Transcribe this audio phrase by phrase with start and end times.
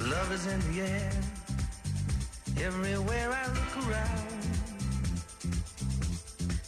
[0.00, 1.23] Love is in the air.
[2.56, 4.34] Everywhere I look around.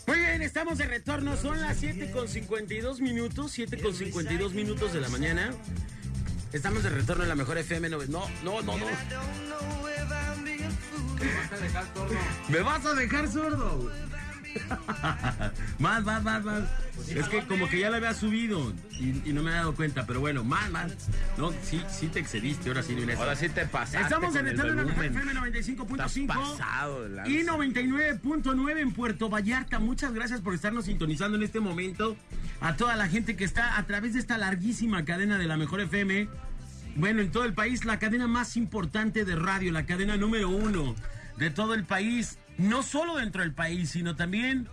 [0.06, 1.36] Muy bien, estamos de retorno.
[1.36, 5.52] Son las 7 con 52 minutos, 7 con 52 minutos de la mañana.
[6.52, 7.88] Estamos de retorno en la mejor FM.
[7.88, 8.76] No, no, no, no.
[8.76, 8.76] no.
[8.76, 8.88] Know
[9.88, 12.48] if I'm being foolish.
[12.48, 13.90] Me vas a dejar sordo.
[15.78, 16.64] más, más, más, más.
[17.08, 20.06] Es que como que ya la había subido y, y no me he dado cuenta,
[20.06, 20.92] pero bueno, más, más.
[21.36, 23.18] No, sí, sí te excediste, ahora sí, Inés.
[23.18, 24.02] Ahora sí te pasaste.
[24.02, 24.54] Estamos en el.
[24.58, 27.30] FM Estás 95.5 pasado de lanza.
[27.30, 29.78] y 99.9 en Puerto Vallarta.
[29.78, 32.16] Muchas gracias por estarnos sintonizando en este momento.
[32.60, 35.80] A toda la gente que está a través de esta larguísima cadena de la mejor
[35.80, 36.28] FM.
[36.96, 40.94] Bueno, en todo el país, la cadena más importante de radio, la cadena número uno
[41.36, 42.38] de todo el país.
[42.58, 44.68] No solo dentro del país, sino también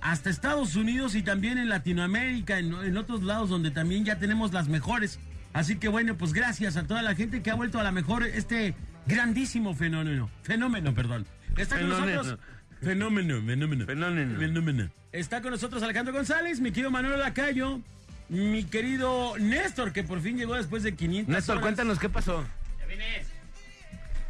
[0.00, 4.52] hasta Estados Unidos y también en Latinoamérica, en, en otros lados donde también ya tenemos
[4.52, 5.18] las mejores.
[5.52, 8.24] Así que bueno, pues gracias a toda la gente que ha vuelto a la mejor
[8.24, 8.74] este
[9.06, 10.30] grandísimo fenómeno.
[10.42, 11.26] Fenómeno, perdón.
[11.56, 12.16] Está con Fenómeno.
[12.22, 12.46] nosotros.
[12.82, 13.86] Fenómeno, fenómeno.
[13.86, 14.38] Fenómeno.
[14.38, 14.90] Fenómeno.
[15.12, 17.80] Está con nosotros Alejandro González, mi querido Manuel Lacayo,
[18.28, 21.62] mi querido Néstor, que por fin llegó después de 500 Néstor, horas.
[21.62, 22.44] cuéntanos qué pasó.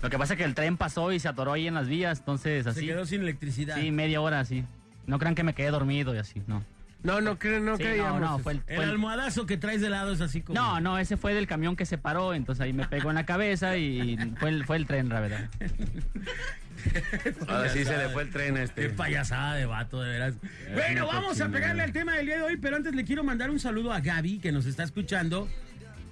[0.04, 2.18] Lo que pasa es que el tren pasó y se atoró ahí en las vías,
[2.18, 2.86] entonces Se así.
[2.86, 3.76] quedó sin electricidad.
[3.80, 4.62] Sí, media hora así.
[5.06, 6.62] No crean que me quedé dormido y así, no.
[7.02, 8.20] No, no, creo, no Sí, creíamos.
[8.20, 10.60] no, no, fue el, fue el- almohadazo que traes de lado es así como...
[10.60, 13.24] No, no, ese fue del camión que se paró, entonces ahí me pegó en la
[13.24, 15.48] cabeza y fue el, fue el tren, la verdad.
[17.48, 18.88] Ahora sí se le fue el tren a Qué este.
[18.90, 20.34] payasada de vato, de veras.
[20.72, 23.24] Bueno, una vamos a pegarle al tema del día de hoy, pero antes le quiero
[23.24, 25.48] mandar un saludo a Gaby, que nos está escuchando.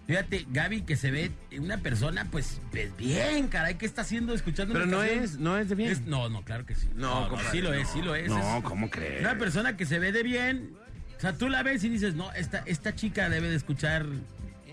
[0.07, 4.75] Fíjate, Gaby, que se ve una persona, pues, pues, bien, caray, ¿qué está haciendo escuchando
[4.75, 5.91] Pero no es, no es de bien.
[5.93, 6.89] Es- no, no, claro que sí.
[6.95, 7.75] No, compadre, sí lo no.
[7.77, 8.29] es, sí lo es.
[8.29, 9.21] No, Es ¿cómo crees?
[9.21, 10.73] Una persona que se ve de bien.
[11.17, 14.05] O sea, tú la ves y dices, no, esta, esta chica debe de escuchar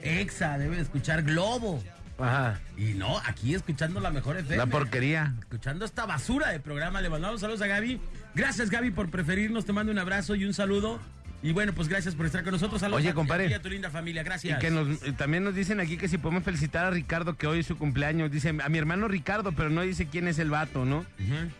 [0.01, 1.83] Exa, debe de escuchar Globo.
[2.17, 2.59] Ajá.
[2.75, 4.57] Y no, aquí escuchando la mejor FM.
[4.57, 5.35] La porquería.
[5.39, 8.01] Escuchando esta basura de programa, le mandamos saludos a Gaby.
[8.35, 9.65] Gracias, Gaby, por preferirnos.
[9.65, 10.99] Te mando un abrazo y un saludo.
[11.41, 12.81] Y bueno, pues gracias por estar con nosotros.
[12.81, 13.47] Saludos Oye, a ti compadre.
[13.47, 14.21] y a tu linda familia.
[14.21, 14.59] Y Gracias.
[14.59, 17.59] que nos, eh, también nos dicen aquí que si podemos felicitar a Ricardo, que hoy
[17.59, 18.29] es su cumpleaños.
[18.29, 21.05] Dice a mi hermano Ricardo, pero no dice quién es el vato, ¿no?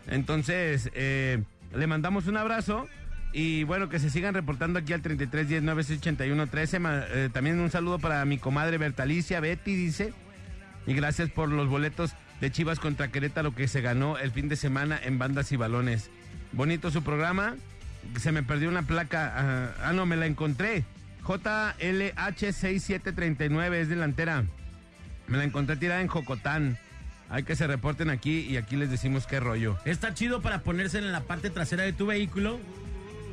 [0.08, 1.42] Entonces, eh,
[1.74, 2.88] le mandamos un abrazo.
[3.32, 6.78] Y bueno, que se sigan reportando aquí al 33 10 9 81 13.
[6.80, 10.12] Ma- eh, también un saludo para mi comadre Bertalicia, Betty, dice.
[10.86, 14.56] Y gracias por los boletos de Chivas contra Querétaro que se ganó el fin de
[14.56, 16.10] semana en bandas y balones.
[16.52, 17.54] Bonito su programa.
[18.18, 19.32] Se me perdió una placa.
[19.36, 20.84] ah, ah, no, me la encontré.
[21.24, 24.44] JLH6739 es delantera.
[25.26, 26.78] Me la encontré tirada en Jocotán.
[27.28, 29.78] Hay que se reporten aquí y aquí les decimos qué rollo.
[29.84, 32.58] Está chido para ponérsela en la parte trasera de tu vehículo.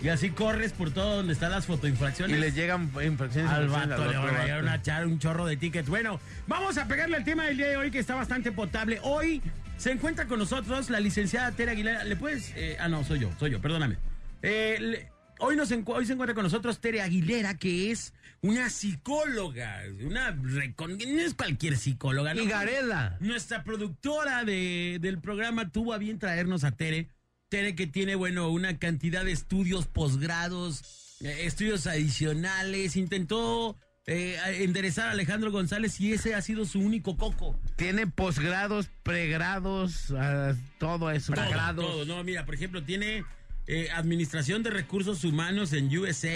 [0.03, 2.39] Y así corres por todo donde están las Y fotoinfracciones.
[2.39, 3.51] les llegan infracciones.
[3.51, 4.71] Al vato le van a llegar vato.
[4.71, 5.89] a echar un chorro de tickets.
[5.89, 8.99] Bueno, vamos a pegarle al tema del día de hoy que está bastante potable.
[9.01, 9.41] Hoy
[9.77, 12.03] se encuentra con nosotros la licenciada Tere Aguilera.
[12.03, 12.53] ¿Le puedes?
[12.55, 13.97] eh, ah, no, soy yo, soy yo, perdóname.
[14.41, 15.09] Eh,
[15.39, 19.81] hoy, nos hoy se encuentra con nosotros Tere Aguilera, que es una psicóloga.
[20.05, 22.33] Una no es cualquier psicóloga.
[22.33, 22.41] ¿no?
[22.41, 23.17] Y Garela.
[23.19, 27.09] Nuestra productora de- del programa tuvo a bien traernos a Tere.
[27.49, 32.95] Tere que tiene, bueno, una cantidad de estudios, posgrados, eh, estudios adicionales.
[32.97, 37.59] Intentó eh, enderezar a Alejandro González y ese ha sido su único coco.
[37.75, 41.33] Tiene posgrados, pregrados, ah, todo eso.
[41.81, 42.05] Todo.
[42.05, 43.25] No, mira, por ejemplo, tiene
[43.67, 46.29] eh, Administración de Recursos Humanos en USA.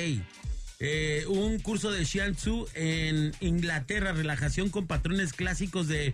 [0.83, 6.13] eh, un curso de Shiatsu en Inglaterra, relajación con patrones clásicos de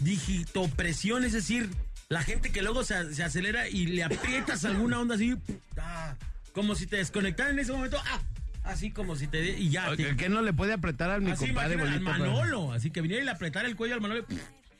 [0.00, 1.68] digitopresión, es decir,
[2.08, 5.34] la gente que luego se, se acelera y le aprietas alguna onda así,
[5.78, 6.14] ah,
[6.52, 8.20] como si te desconectaran en ese momento, ah,
[8.64, 9.58] así como si te...
[9.58, 9.94] y ya.
[9.96, 12.20] te- ¿Qué no le puede apretar a mi Así compadre imagina al?
[12.20, 14.26] Manolo, así que viniera y le apretara el cuello al Manolo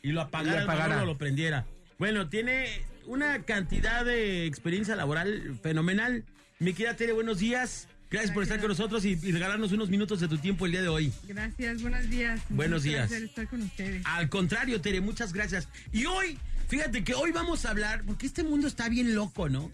[0.02, 0.88] y lo apagara, Y al apagara.
[0.96, 1.64] Manolo lo prendiera.
[1.98, 6.24] Bueno, tiene una cantidad de experiencia laboral fenomenal.
[6.58, 7.88] Mi querida Tere, buenos días.
[8.10, 10.82] Gracias por estar con nosotros y, y regalarnos unos minutos de tu tiempo el día
[10.82, 11.12] de hoy.
[11.26, 12.40] Gracias, buenos días.
[12.50, 13.08] Buenos Un días.
[13.08, 14.02] placer estar con ustedes.
[14.04, 15.66] Al contrario, Tere, muchas gracias.
[15.92, 16.38] Y hoy,
[16.68, 19.72] fíjate que hoy vamos a hablar, porque este mundo está bien loco, ¿no?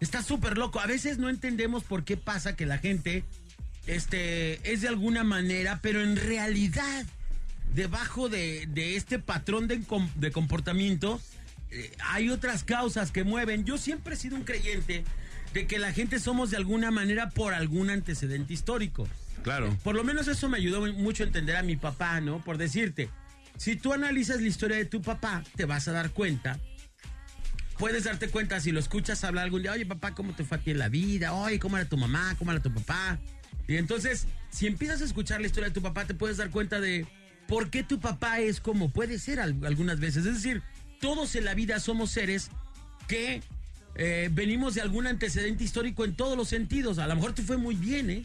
[0.00, 0.80] Está súper loco.
[0.80, 3.22] A veces no entendemos por qué pasa que la gente
[3.86, 7.06] este, es de alguna manera, pero en realidad,
[7.72, 9.80] debajo de, de este patrón de,
[10.16, 11.20] de comportamiento,
[11.70, 13.64] eh, hay otras causas que mueven.
[13.64, 15.04] Yo siempre he sido un creyente
[15.52, 19.08] de que la gente somos de alguna manera por algún antecedente histórico.
[19.42, 19.76] Claro.
[19.84, 22.42] Por lo menos eso me ayudó mucho a entender a mi papá, ¿no?
[22.44, 23.08] Por decirte,
[23.56, 26.58] si tú analizas la historia de tu papá, te vas a dar cuenta.
[27.78, 30.60] Puedes darte cuenta si lo escuchas hablar algún día, oye papá, ¿cómo te fue a
[30.60, 31.34] ti en la vida?
[31.34, 32.34] Oye, ¿cómo era tu mamá?
[32.38, 33.18] ¿Cómo era tu papá?
[33.68, 36.80] Y entonces, si empiezas a escuchar la historia de tu papá, te puedes dar cuenta
[36.80, 37.06] de
[37.46, 40.24] por qué tu papá es como puede ser al- algunas veces.
[40.24, 40.62] Es decir,
[41.00, 42.50] todos en la vida somos seres
[43.08, 43.42] que
[43.94, 46.98] eh, venimos de algún antecedente histórico en todos los sentidos.
[46.98, 48.22] A lo mejor te fue muy bien, ¿eh?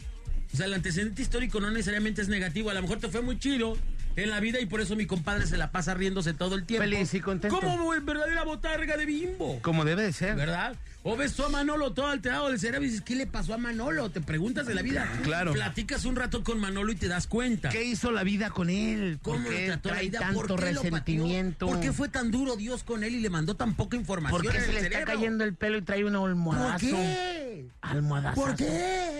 [0.52, 2.70] O sea, el antecedente histórico no necesariamente es negativo.
[2.70, 3.76] A lo mejor te fue muy chido
[4.16, 6.82] en la vida y por eso mi compadre se la pasa riéndose todo el tiempo.
[6.84, 7.58] Feliz y contento.
[7.60, 9.58] Como verdadera botarga de bimbo.
[9.62, 10.36] Como debe de ser.
[10.36, 10.74] ¿Verdad?
[11.04, 13.58] O ves tú a Manolo todo alterado del cerebro y dices, ¿qué le pasó a
[13.58, 14.10] Manolo?
[14.10, 15.10] Te preguntas de la vida.
[15.24, 15.52] Claro.
[15.52, 17.70] Platicas un rato con Manolo y te das cuenta.
[17.70, 19.18] ¿Qué hizo la vida con él?
[19.20, 20.20] ¿Por ¿Cómo lo qué trató la vida?
[20.20, 21.66] tanto ¿Por qué resentimiento?
[21.66, 24.42] ¿Por qué fue tan duro Dios con él y le mandó tan poca información?
[24.42, 25.14] ¿Por qué se le está cerebro?
[25.14, 26.86] cayendo el pelo y trae un ¿Por almohadazo?
[26.86, 27.66] qué?
[27.80, 28.40] Almohadazo.
[28.40, 29.11] ¿Por qué?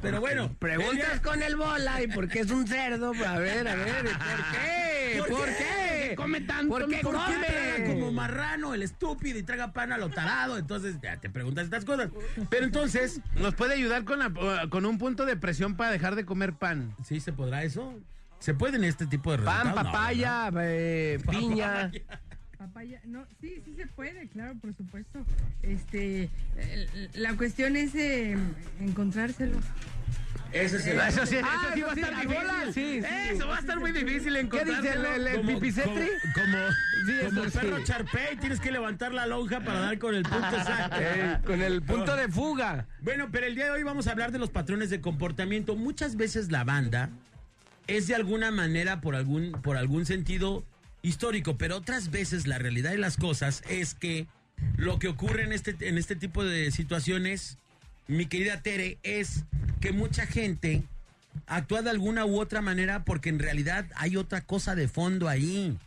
[0.00, 3.12] Pero bueno, Preguntas con el bola y por qué es un cerdo.
[3.26, 4.12] A ver, a ver, ¿por
[4.52, 5.18] qué?
[5.18, 5.54] ¿Por ¿Por, qué?
[6.10, 6.14] qué?
[6.16, 7.46] come tanto, ¿Por qué ¿Por qué come?
[7.46, 10.58] traga como marrano el estúpido y traga pan a lo tarado?
[10.58, 12.10] Entonces ya te preguntas estas cosas.
[12.50, 16.24] Pero entonces, ¿Nos puede ayudar con, la- con un punto de presión para dejar de
[16.24, 16.94] comer pan?
[17.04, 17.98] ¿sí se podrá eso?
[18.38, 19.84] ¿Se puede en este tipo de Pan, resultados?
[19.86, 21.90] No, papaya, eh, piña.
[21.90, 22.20] Papaya,
[23.06, 25.24] no, sí, sí se puede, claro, por supuesto.
[25.62, 28.36] Este, el- la cuestión es eh,
[28.80, 29.58] encontrárselo.
[30.52, 30.60] El...
[30.66, 32.34] Eso sí, Ah, eso sí va a eso sí, estar difícil.
[32.38, 33.06] bola, sí, sí.
[33.30, 34.80] Eso va a estar muy difícil ¿Qué encontrar.
[34.82, 36.08] dice el, el, el Como- pipicetri?
[36.34, 36.58] Como,
[37.06, 37.84] Sí, como eso perro sí.
[37.84, 40.96] charpé, tienes que levantar la lonja para dar con el punto exacto.
[41.00, 42.86] Eh, con el punto de fuga.
[43.02, 45.76] Bueno, pero el día de hoy vamos a hablar de los patrones de comportamiento.
[45.76, 47.10] Muchas veces la banda
[47.86, 50.64] es de alguna manera por algún, por algún sentido
[51.06, 54.26] histórico, pero otras veces la realidad de las cosas es que
[54.76, 57.58] lo que ocurre en este, en este tipo de situaciones,
[58.08, 59.44] mi querida Tere, es
[59.80, 60.82] que mucha gente
[61.46, 65.78] actúa de alguna u otra manera porque en realidad hay otra cosa de fondo ahí.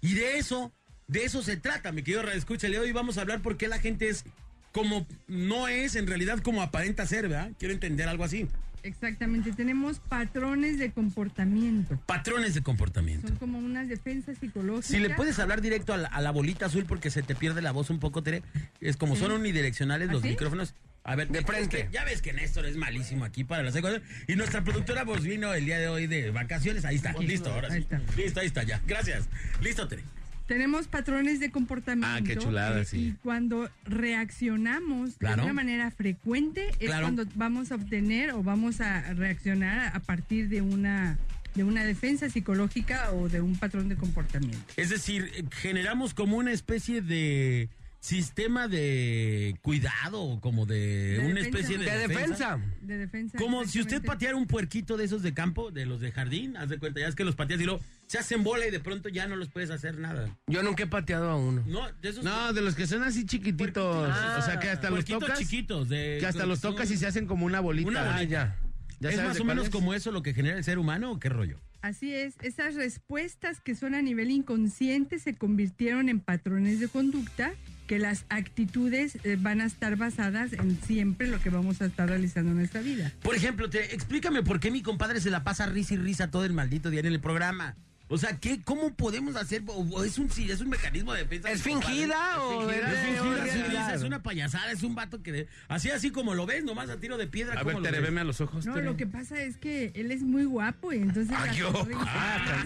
[0.00, 0.72] Y de eso,
[1.08, 4.08] de eso se trata, mi querido de hoy vamos a hablar por qué la gente
[4.08, 4.24] es
[4.72, 7.50] como no es en realidad como aparenta ser, ¿verdad?
[7.58, 8.48] Quiero entender algo así.
[8.84, 11.98] Exactamente, tenemos patrones de comportamiento.
[12.06, 13.26] Patrones de comportamiento.
[13.28, 14.86] Son como unas defensas psicológicas.
[14.86, 17.62] Si le puedes hablar directo a la, a la bolita azul porque se te pierde
[17.62, 18.42] la voz un poco, Tere.
[18.80, 20.28] Es como son unidireccionales los ¿Ah, sí?
[20.28, 20.74] micrófonos.
[21.02, 21.86] A ver, De es frente.
[21.86, 24.00] que ya ves que Néstor es malísimo aquí para las cosas.
[24.26, 26.84] Y nuestra productora pues vino el día de hoy de vacaciones.
[26.84, 27.74] Ahí está, listo, ahora sí.
[27.76, 28.00] Ahí está.
[28.16, 28.80] Listo, ahí está ya.
[28.86, 29.28] Gracias.
[29.62, 30.02] Listo, Tere.
[30.46, 32.06] Tenemos patrones de comportamiento.
[32.16, 32.98] Ah, qué chulada, eh, sí.
[33.08, 35.36] Y cuando reaccionamos Claro.
[35.36, 37.04] de una manera frecuente es Claro.
[37.06, 41.18] cuando vamos a obtener o vamos a reaccionar a partir de una
[41.54, 44.58] de una defensa psicológica o de un patrón de comportamiento.
[44.76, 47.68] Es decir, eh, generamos como una especie de
[48.04, 51.58] sistema de cuidado, como de, De una defensa.
[51.58, 52.60] especie de, De defensa.
[52.82, 53.38] De defensa.
[53.38, 56.68] Como si usted pateara un puerquito de esos de campo, de los de jardín, haz
[56.68, 59.08] de cuenta, ya es que los pateas y luego se hacen bola y de pronto
[59.08, 60.36] ya no los puedes hacer nada.
[60.46, 61.64] Yo nunca he pateado a uno.
[61.66, 64.10] No, de esos No, de los que son así chiquititos.
[64.12, 65.38] Ah, o sea, que hasta los tocas.
[65.38, 65.88] chiquitos.
[65.88, 67.88] De, Que hasta los tocas y se hacen como una bolita.
[67.88, 68.18] Una bolita.
[68.18, 68.58] Ah, ya.
[69.00, 71.30] ¿Ya ¿Es más o menos como eso lo que genera el ser humano o qué
[71.30, 71.58] rollo?
[71.80, 77.52] Así es, esas respuestas que son a nivel inconsciente se convirtieron en patrones de conducta
[77.86, 82.08] que las actitudes eh, van a estar basadas en siempre lo que vamos a estar
[82.08, 83.12] realizando en nuestra vida.
[83.22, 86.44] Por ejemplo, te, explícame por qué mi compadre se la pasa risa y risa todo
[86.44, 87.76] el maldito día en el programa.
[88.08, 89.62] O sea, ¿qué, ¿cómo podemos hacer?
[89.66, 91.50] O- ¿Es un, es un mecanismo de defensa?
[91.50, 95.32] ¿Es fingida o Es fingida, es fingida, una payasada, es un vato que...
[95.32, 97.54] de- así, así como lo ves, nomás a tiro de piedra.
[97.58, 98.66] A ¿cómo ver, Tere, veme a los ojos.
[98.66, 98.84] No, Tere.
[98.84, 101.34] lo que pasa es que él es muy guapo y entonces...
[101.36, 101.72] Ah, yo.
[101.96, 102.60] Ah,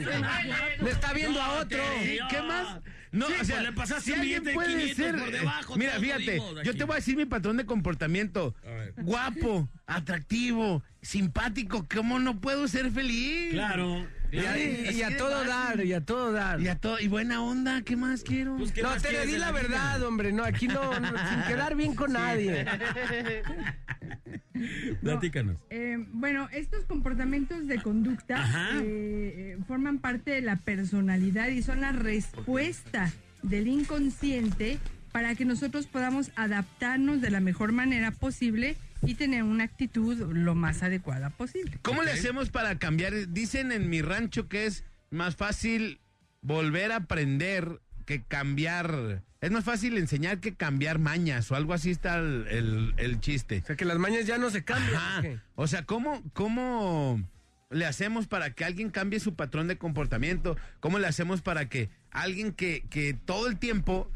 [0.82, 1.78] Me está viendo a otro.
[1.78, 2.28] Tere, ¿Y no.
[2.28, 2.78] qué más?
[3.12, 5.18] No, Sí, o sea, pues le pasaste si un alguien billete de puede 500 ser.
[5.18, 8.54] por debajo, Mira, fíjate, yo te voy a decir mi patrón de comportamiento.
[8.98, 11.86] Guapo, atractivo, simpático.
[11.92, 13.52] ¿Cómo no puedo ser feliz?
[13.52, 14.06] Claro.
[14.30, 14.58] Y a, claro.
[14.60, 16.60] y a todo dar, y a todo dar.
[16.60, 18.58] Y, a todo, y buena onda, ¿qué más quiero?
[18.58, 20.32] Pues, ¿qué No, más te le di la verdad, hombre.
[20.32, 22.66] No, aquí no, no, sin quedar bien con nadie.
[25.02, 25.56] Platícanos.
[25.70, 28.44] Eh, bueno, estos comportamientos de conducta
[28.82, 33.12] eh, eh, forman parte de la personalidad y son la respuesta
[33.42, 34.78] del inconsciente
[35.12, 40.54] para que nosotros podamos adaptarnos de la mejor manera posible y tener una actitud lo
[40.54, 41.78] más adecuada posible.
[41.82, 43.28] ¿Cómo le hacemos para cambiar?
[43.28, 46.00] Dicen en mi rancho que es más fácil
[46.40, 49.22] volver a aprender que cambiar.
[49.40, 53.61] Es más fácil enseñar que cambiar mañas o algo así está el, el- el chiste.
[53.62, 54.95] O sea, que las mañas ya no se cambian.
[54.97, 55.23] Ajá.
[55.54, 57.23] ¿o sea, ¿cómo, ¿cómo
[57.71, 60.57] le hacemos para que alguien cambie su patrón de comportamiento?
[60.80, 64.11] ¿Cómo le hacemos para que alguien que, que todo el tiempo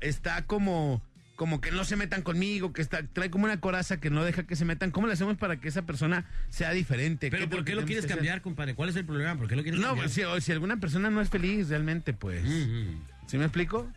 [0.00, 1.02] está como,
[1.34, 4.44] como que no se metan conmigo, que está, trae como una coraza que no deja
[4.44, 4.92] que se metan.
[4.92, 7.30] ¿Cómo le hacemos para que esa persona sea diferente?
[7.32, 8.76] Pero ¿por qué lo quieres cambiar, compadre?
[8.76, 9.36] ¿Cuál es el problema?
[9.36, 10.06] ¿Por qué lo quieres No, cambiar?
[10.06, 12.44] pues, si, o si alguna persona no es feliz realmente, pues.
[12.44, 12.96] Ujú.
[13.26, 13.90] ¿Sí me explico?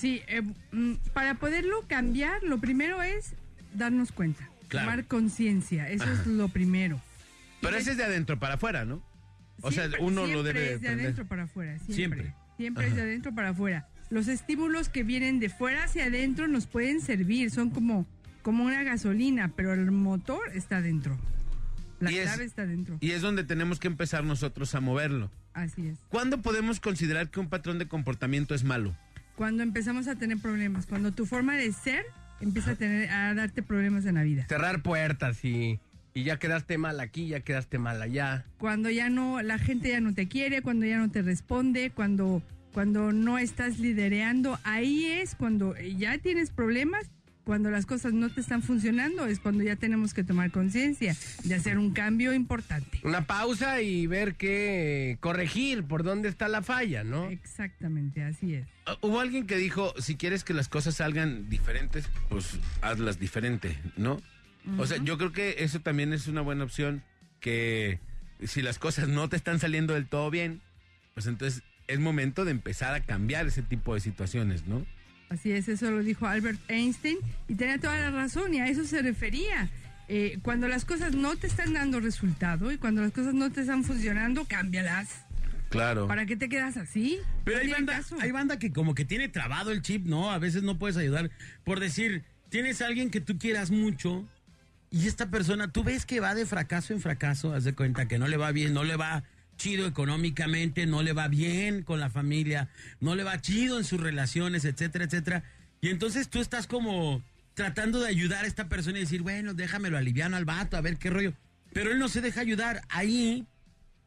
[0.00, 0.42] Sí, eh,
[0.72, 3.34] mm, para poderlo cambiar, lo primero es
[3.74, 4.86] darnos cuenta, Claro.
[4.90, 7.00] tomar conciencia, eso es lo primero.
[7.60, 9.02] Pero ese es de adentro para afuera, ¿no?
[9.62, 11.04] O sea, uno lo debe de es de aprender.
[11.06, 11.94] adentro para afuera, siempre.
[11.94, 12.34] Siempre.
[12.56, 13.88] Siempre, es de adentro para afuera.
[14.08, 18.06] Los estímulos que vienen de fuera hacia adentro nos pueden servir, son como,
[18.42, 21.18] como una gasolina, pero el motor está adentro.
[22.00, 22.96] La Y es- clave está adentro.
[23.00, 25.30] Y es donde tenemos que empezar nosotros a moverlo.
[25.52, 25.98] Así es.
[26.08, 28.96] ¿Cuándo podemos considerar que un patrón de comportamiento es malo?
[29.40, 32.04] Cuando empezamos a tener problemas, cuando tu forma de ser
[32.42, 34.44] empieza a tener a darte problemas en la vida.
[34.46, 35.80] Cerrar puertas y,
[36.12, 38.44] y ya quedaste mal aquí, ya quedaste mal allá.
[38.58, 42.42] cuando ya no, la gente ya no te quiere, cuando ya no te responde, cuando,
[42.74, 47.06] cuando no estás lidereando, ahí es cuando ya tienes problemas,
[47.44, 51.54] cuando las cosas no te están funcionando, es cuando ya tenemos que tomar conciencia de
[51.54, 53.00] hacer un cambio importante.
[53.02, 57.28] Una pausa y ver qué corregir, por dónde está la falla, ¿no?
[57.28, 58.66] Exactamente, así es.
[58.86, 63.78] Ah, Hubo alguien que dijo, si quieres que las cosas salgan diferentes, pues hazlas diferente,
[63.96, 64.20] ¿no?
[64.78, 67.02] O sea, yo creo que eso también es una buena opción,
[67.40, 67.98] que
[68.44, 70.60] si las cosas no te están saliendo del todo bien,
[71.14, 74.86] pues entonces es momento de empezar a cambiar ese tipo de situaciones, ¿no?
[75.30, 78.84] Así es, eso lo dijo Albert Einstein y tenía toda la razón y a eso
[78.84, 79.68] se refería.
[80.08, 83.60] Eh, cuando las cosas no te están dando resultado y cuando las cosas no te
[83.60, 85.08] están funcionando, cámbialas.
[85.68, 86.08] Claro.
[86.08, 87.18] ¿Para qué te quedas así?
[87.44, 88.16] Pero No hay banda, caso.
[88.20, 90.32] hay banda que como que tiene trabado el chip, ¿no?
[90.32, 91.30] A veces no puedes ayudar.
[91.62, 94.28] Por decir, tienes a alguien que tú quieras mucho
[94.90, 98.18] y esta persona, tú ves que va de fracaso en fracaso, haz de cuenta que
[98.18, 99.22] no le va bien, no le va
[99.60, 104.00] chido económicamente, no le va bien con la familia, no le va chido en sus
[104.00, 105.44] relaciones, etcétera, etcétera.
[105.82, 107.22] Y entonces tú estás como
[107.54, 110.96] tratando de ayudar a esta persona y decir, bueno, déjamelo aliviano al vato, a ver
[110.96, 111.34] qué rollo.
[111.74, 112.82] Pero él no se deja ayudar.
[112.88, 113.46] Ahí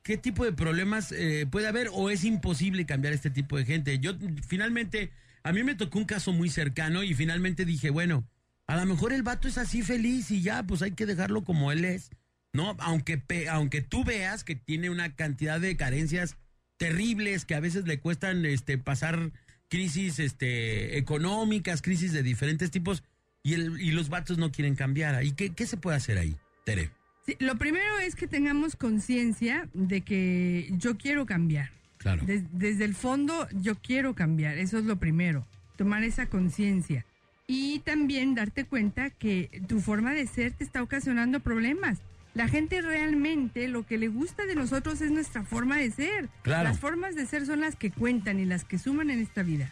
[0.04, 4.00] ¿Qué tipo de problemas eh, puede haber o es imposible cambiar este tipo de gente?
[4.00, 4.12] Yo
[4.46, 5.12] finalmente,
[5.44, 8.28] a mí me tocó un caso muy cercano y finalmente dije, bueno,
[8.68, 11.72] a lo mejor el vato es así feliz y ya, pues hay que dejarlo como
[11.72, 12.10] él es,
[12.54, 12.76] ¿no?
[12.80, 16.38] Aunque, aunque tú veas que tiene una cantidad de carencias
[16.78, 19.32] terribles que a veces le cuestan este, pasar
[19.70, 23.04] crisis este, económicas, crisis de diferentes tipos
[23.42, 25.24] y, el, y los vatos no quieren cambiar.
[25.24, 26.92] ¿Y qué, qué se puede hacer ahí, Tere?
[27.26, 31.72] Sí, lo primero es que tengamos conciencia de que yo quiero cambiar.
[31.98, 32.24] Claro.
[32.26, 37.06] Des- desde el fondo yo quiero cambiar, eso es lo primero, tomar esa conciencia.
[37.48, 42.00] Y también darte cuenta que tu forma de ser te está ocasionando problemas.
[42.34, 46.30] La gente realmente lo que le gusta de nosotros es nuestra forma de ser.
[46.42, 46.70] Claro.
[46.70, 49.70] Las formas de ser son las que cuentan y las que suman en esta vida.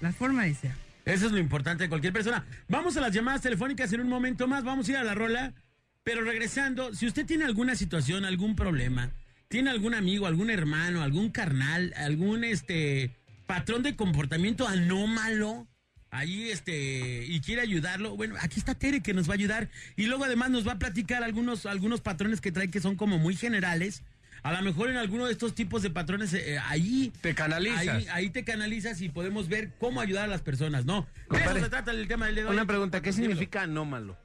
[0.00, 0.72] La forma de ser.
[1.06, 2.44] Eso es lo importante de cualquier persona.
[2.68, 4.64] Vamos a las llamadas telefónicas en un momento más.
[4.64, 5.54] Vamos a ir a la rola.
[6.02, 9.10] Pero regresando, si usted tiene alguna situación, algún problema,
[9.48, 15.66] tiene algún amigo, algún hermano, algún carnal, algún este patrón de comportamiento anómalo,
[16.16, 20.06] ahí este y quiere ayudarlo, bueno, aquí está Tere que nos va a ayudar y
[20.06, 23.36] luego además nos va a platicar algunos algunos patrones que trae que son como muy
[23.36, 24.02] generales.
[24.42, 27.88] A lo mejor en alguno de estos tipos de patrones eh, ahí Te canalizas.
[27.88, 31.06] Ahí, ahí te canalizas y podemos ver cómo ayudar a las personas, ¿no?
[31.30, 32.54] De eso se trata el tema del día de hoy.
[32.54, 34.16] Una pregunta, ¿qué significa anómalo?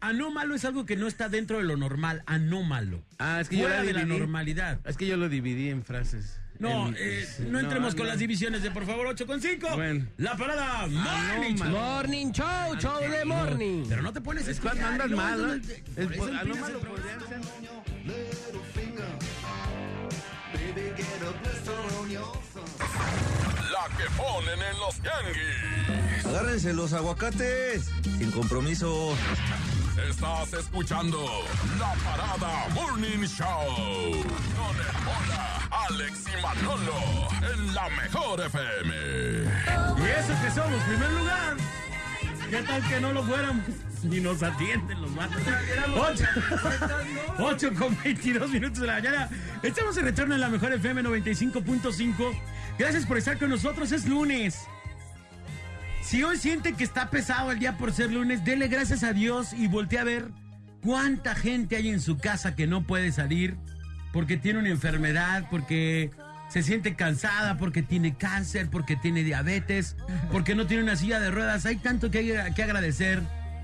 [0.00, 3.04] Anómalo es algo que no está dentro de lo normal, anómalo.
[3.18, 4.80] Ah, es que yo Fuera de la normalidad.
[4.86, 6.40] Es que yo lo dividí en frases.
[6.60, 8.10] No, eh, no entremos con no.
[8.10, 9.68] las divisiones de por favor 8 con 5.
[9.76, 10.06] Bueno.
[10.18, 11.68] La parada Morning Show.
[11.70, 13.84] Morning Show, show de morning.
[13.88, 15.56] Pero no te pones a Es cuando andas no, mal, no, ¿no?
[15.56, 16.76] no, Es por por- podría ser.
[23.70, 26.26] La que ponen en los yanguis.
[26.26, 27.90] Agárrense los aguacates.
[28.18, 29.14] Sin compromiso.
[29.96, 31.18] Estás escuchando
[31.78, 33.66] La Parada Morning Show.
[33.76, 37.28] Con el Mola, Alex y Manolo.
[37.52, 38.94] En la mejor FM.
[38.94, 41.56] Y eso que somos, primer lugar.
[42.50, 43.64] ¿Qué tal que no lo fuéramos?
[44.04, 45.42] Ni nos atienden los matos.
[47.38, 49.28] 8 con 22 minutos de la mañana.
[49.62, 52.40] Estamos en retorno en la mejor FM 95.5.
[52.78, 53.92] Gracias por estar con nosotros.
[53.92, 54.66] Es lunes.
[56.02, 59.52] Si hoy siente que está pesado el día por ser lunes, dele gracias a Dios
[59.52, 60.28] y voltee a ver
[60.82, 63.56] cuánta gente hay en su casa que no puede salir
[64.12, 66.10] porque tiene una enfermedad, porque
[66.48, 69.96] se siente cansada, porque tiene cáncer, porque tiene diabetes,
[70.32, 71.64] porque no tiene una silla de ruedas.
[71.66, 73.22] Hay tanto que hay que agradecer.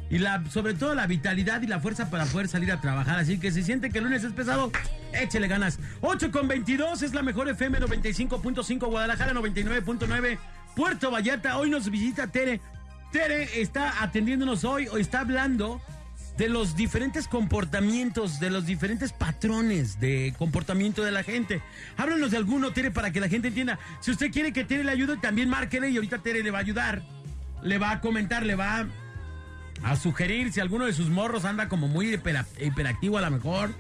[0.09, 3.19] Y sobre todo la vitalidad y la fuerza para poder salir a trabajar.
[3.19, 4.71] Así que si siente que el lunes es pesado,
[5.13, 5.81] échele ganas.
[6.01, 10.39] 8 con 22 es la mejor FM 95.5, Guadalajara 99.9,
[10.77, 11.59] Puerto Vallarta.
[11.59, 12.61] Hoy nos visita Tere.
[13.11, 15.81] Tere está atendiéndonos hoy o está hablando
[16.37, 21.63] de los diferentes comportamientos, de los diferentes patrones de comportamiento de la gente.
[21.97, 23.79] Háblanos de alguno, Tere, para que la gente entienda.
[24.01, 26.61] Si usted quiere que Tere le ayude, también márquele y ahorita Tere le va a
[26.61, 27.03] ayudar.
[27.63, 28.87] Le va a comentar, le va
[29.83, 33.71] a sugerir si alguno de sus morros anda como muy hipera- hiperactivo a lo mejor.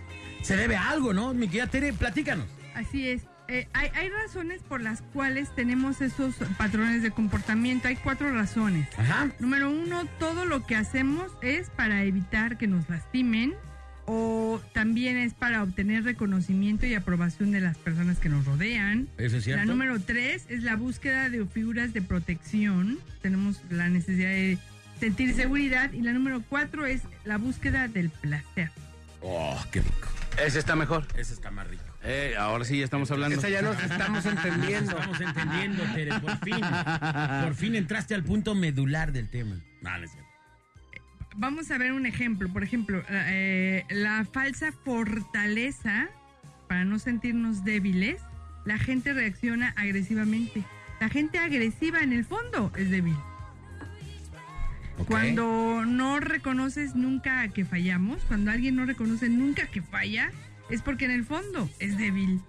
[0.42, 1.34] Se debe a algo, ¿no?
[1.34, 2.46] Mi querida Tere, platícanos.
[2.74, 3.22] Así es.
[3.48, 7.88] Eh, hay, hay razones por las cuales tenemos esos patrones de comportamiento.
[7.88, 8.88] Hay cuatro razones.
[8.98, 9.30] Ajá.
[9.38, 13.54] Número uno, todo lo que hacemos es para evitar que nos lastimen
[14.06, 19.08] o también es para obtener reconocimiento y aprobación de las personas que nos rodean.
[19.18, 19.64] Eso es cierto.
[19.64, 22.98] La número tres es la búsqueda de figuras de protección.
[23.20, 24.58] Tenemos la necesidad de
[25.00, 25.92] sentir seguridad.
[25.92, 28.70] Y la número cuatro es la búsqueda del placer.
[29.22, 30.08] Oh, qué rico.
[30.44, 31.06] Ese está mejor.
[31.16, 31.82] Ese está más rico.
[32.08, 33.36] Eh, ahora sí ya estamos hablando.
[33.36, 34.92] Esa ya nos estamos entendiendo.
[34.92, 36.60] Estamos entendiendo, Tere, por fin.
[37.44, 39.56] Por fin entraste al punto medular del tema.
[39.82, 40.30] No, no es cierto.
[41.34, 42.48] Vamos a ver un ejemplo.
[42.48, 46.08] Por ejemplo, eh, la falsa fortaleza,
[46.68, 48.22] para no sentirnos débiles,
[48.64, 50.62] la gente reacciona agresivamente.
[51.00, 53.16] La gente agresiva en el fondo es débil.
[55.08, 60.30] Cuando no reconoces nunca que fallamos, cuando alguien no reconoce nunca que falla,
[60.70, 62.40] es porque en el fondo es débil.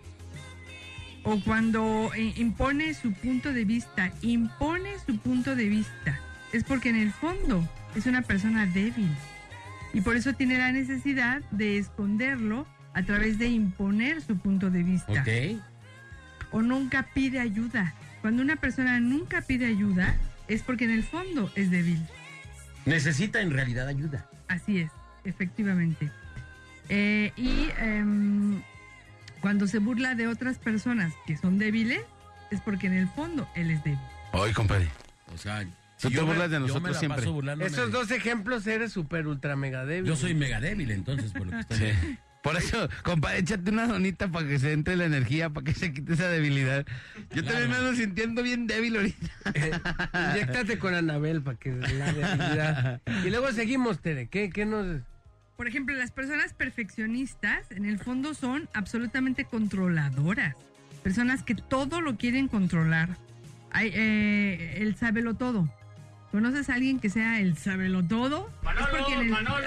[1.23, 6.19] O cuando eh, impone su punto de vista, impone su punto de vista,
[6.53, 9.09] es porque en el fondo es una persona débil.
[9.93, 14.83] Y por eso tiene la necesidad de esconderlo a través de imponer su punto de
[14.83, 15.23] vista
[16.51, 17.93] o nunca pide ayuda.
[18.21, 20.15] Cuando una persona nunca pide ayuda
[20.47, 21.99] es porque en el fondo es débil.
[22.85, 24.29] Necesita en realidad ayuda.
[24.47, 24.91] Así es,
[25.23, 26.09] efectivamente.
[26.89, 28.61] Eh, y em,
[29.41, 32.01] cuando se burla de otras personas que son débiles
[32.51, 33.99] es porque en el fondo él es débil.
[34.33, 34.89] Hoy, compadre.
[35.33, 35.65] O sea,
[35.99, 37.25] Tú te burlas de nosotros siempre.
[37.65, 40.09] Esos dos ejemplos eres súper ultra mega débil.
[40.09, 42.17] Yo soy mega débil, entonces, por lo que estoy Sí.
[42.43, 45.91] Por eso, compadre, échate una donita para que se entre la energía, para que se
[45.91, 46.85] quite esa debilidad.
[47.33, 47.47] Yo Claro.
[47.47, 49.27] también me ando sintiendo bien débil ahorita.
[49.55, 49.71] Eh,
[50.33, 53.01] inyéctate con Anabel para que la debilidad.
[53.25, 54.27] Y luego seguimos, Tere.
[54.27, 55.01] ¿Qué, qué nos...?
[55.57, 60.55] Por ejemplo, las personas perfeccionistas en el fondo son absolutamente controladoras.
[61.03, 63.17] Personas que todo lo quieren controlar.
[63.71, 65.67] Hay, eh, el sábelo todo.
[66.31, 68.51] ¿Conoces a alguien que sea el sábelo todo?
[68.63, 69.57] es porque en el, Malono,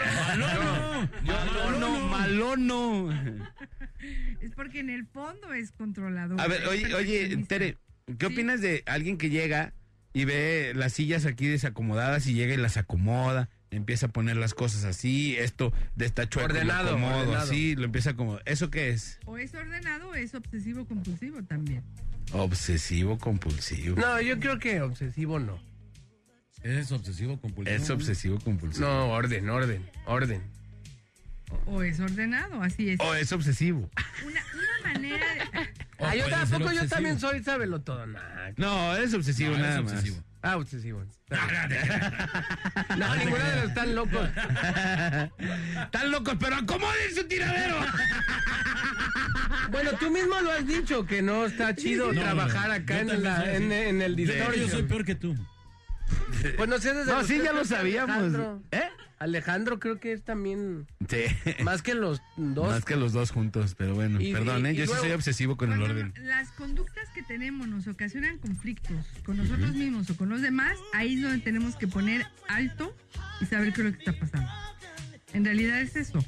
[2.08, 3.10] malono.
[4.40, 6.40] es porque en el fondo es controlador.
[6.40, 7.36] A ver, oye, oye.
[7.48, 7.78] Tere,
[8.18, 8.32] ¿qué Sí.
[8.32, 9.72] opinas de alguien que llega
[10.12, 13.48] y ve las sillas aquí desacomodadas y llega y las acomoda?
[13.70, 17.42] Empieza a poner las cosas así, esto de esta chueco, lo Ordenado, acomodo ordenado.
[17.42, 18.42] así, lo empieza a acomodar.
[18.44, 19.18] ¿Eso qué es?
[19.26, 21.82] O es ordenado o es obsesivo compulsivo también.
[22.32, 23.96] Obsesivo compulsivo.
[23.96, 25.58] No, yo creo que obsesivo no.
[26.62, 27.76] Es obsesivo compulsivo.
[27.76, 28.86] Es obsesivo compulsivo.
[28.86, 30.42] No, orden, orden, orden.
[31.66, 33.00] O, es ordenado, así es.
[33.00, 33.88] O es obsesivo.
[34.26, 35.68] Una, una manera de...
[35.98, 38.06] Ah, yo tampoco, yo también soy sábelo todo.
[38.06, 38.50] Nah.
[38.56, 40.16] No, es obsesivo No, es nada obsesivo.
[40.16, 40.24] más.
[40.42, 41.02] Ah, obsesivo.
[42.96, 44.28] No, ninguno de los están locos.
[45.84, 47.76] Están locos, pero acomoden su tiradero.
[49.70, 53.00] Bueno, tú mismo lo has dicho, que no está chido No, trabajar no, acá yo
[53.00, 53.74] en, también la- soy en, así.
[53.88, 54.16] en el
[54.56, 55.36] yo soy peor que tú.
[56.56, 58.16] Pues no sé, desde No, los sí, tres ya lo que sabíamos.
[58.16, 58.88] Alejandro, ¿Eh?
[59.20, 61.18] Alejandro creo que es también Sí.
[61.62, 62.68] más que los dos.
[62.70, 64.72] Más que los dos juntos, pero bueno, Y- perdón, ¿eh?
[64.72, 66.12] y yo luego- sí soy obsesivo con el orden.
[66.22, 71.16] Las conductas que tenemos nos ocasionan conflictos con nosotros mismos o con los demás, ahí
[71.16, 72.96] es donde tenemos que poner alto
[73.40, 74.50] y saber qué es lo que está pasando.
[75.34, 76.24] En realidad es eso.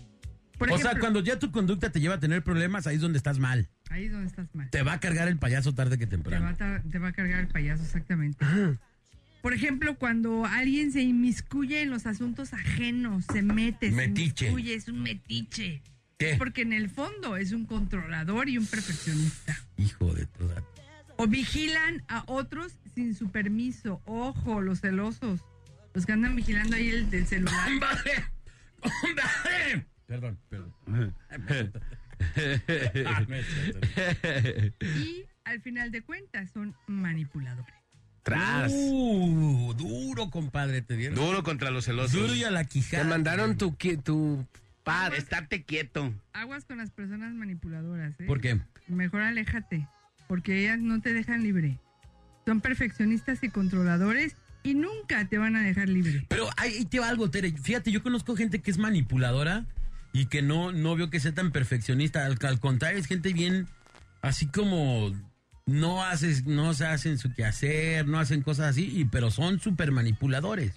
[0.59, 3.17] Por o sea, cuando ya tu conducta te lleva a tener problemas, ahí es donde
[3.19, 3.69] estás mal.
[3.91, 4.71] Ahí es donde estás mal.
[4.71, 6.57] Te va a cargar el payaso tarde que Te va, temprano.
[6.61, 8.45] a, te va a cargar el payaso, exactamente.
[9.43, 14.47] Por ejemplo, cuando alguien se inmiscuye en los asuntos ajenos, se mete, Metiche.
[14.47, 15.83] se inmiscuye, es un metiche.
[16.17, 16.37] ¿Qué?
[16.39, 19.59] Porque en el fondo es un controlador y un perfeccionista.
[19.77, 20.63] Hijo de toda.
[21.17, 24.01] O vigilan a otros sin su permiso.
[24.05, 25.41] Ojo, los celosos.
[25.93, 27.69] Los que andan vigilando ahí el del celular.
[27.69, 28.25] ¡Hombre!
[28.81, 29.87] ¡Hombre!
[30.07, 30.73] Perdón, perdón.
[33.05, 33.27] Ah.
[34.81, 37.75] Y al final de cuentas son manipuladores.
[38.23, 38.71] Tras.
[38.73, 41.17] Uh, duro, compadre, te dieron.
[41.17, 42.13] Duro contra los celosos.
[42.13, 43.05] Duro y a la Te quijada.
[43.05, 44.47] mandaron tu, tu
[44.85, 46.13] Pad, estate quieto.
[46.33, 48.25] Aguas con las personas manipuladoras, ¿eh?
[48.27, 48.61] ¿Por qué?
[48.89, 49.87] Mejor aléjate,
[50.29, 51.79] porque ellas no te dejan libre.
[52.47, 56.25] Son perfeccionistas y controladores y nunca te van a dejar libre.
[56.29, 57.53] Pero ahí te va algo, Tere.
[57.53, 59.67] Fíjate, yo conozco gente que es manipuladora
[60.13, 62.27] y que no, no veo que sea tan perfeccionista.
[62.27, 63.69] Al, al contrario, es gente bien,
[64.21, 65.13] así como
[65.67, 69.91] no haces, no se hacen su quehacer, no hacen cosas así, y, pero son súper
[69.93, 70.73] manipuladores.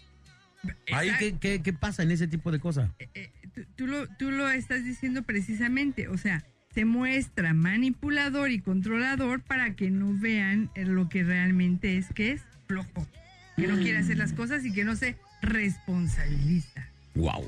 [0.91, 2.89] Ahí, ¿qué, qué, qué pasa en ese tipo de cosas?
[3.13, 6.43] Eh, tú, tú lo, tú lo estás diciendo precisamente, o sea,
[6.74, 12.32] se muestra manipulador y controlador para que no vean eh, lo que realmente es, que
[12.32, 13.08] es flojo,
[13.56, 16.88] que no quiere hacer las cosas y que no se responsabiliza.
[17.13, 17.48] Wow.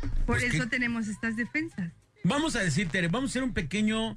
[0.00, 1.92] Por Pues eso que- tenemos estas defensas.
[2.24, 4.16] Vamos a decir, Tere, vamos a hacer un pequeño.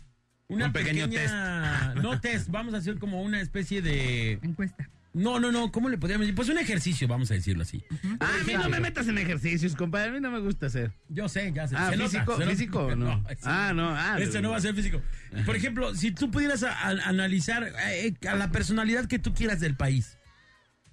[0.51, 4.33] Una Un pequeño pequeña- No test, vamos a hacer como una especie de.
[4.43, 4.89] Encuesta.
[5.13, 6.35] No, no, no, ¿cómo le podríamos decir?
[6.35, 7.83] Pues un ejercicio, vamos a decirlo así.
[8.21, 10.09] Ah, a mí no me metas en ejercicios, compadre.
[10.09, 10.93] A mí no me gusta hacer.
[11.09, 11.75] Yo sé, ya sé.
[11.77, 12.51] Ah, se nota, físico, se nota.
[12.51, 13.25] físico, no.
[13.43, 14.51] Ah, no, ah, Este no.
[14.51, 15.01] va a ser físico.
[15.45, 19.59] Por ejemplo, si tú pudieras a- a- analizar eh, a la personalidad que tú quieras
[19.59, 20.17] del país.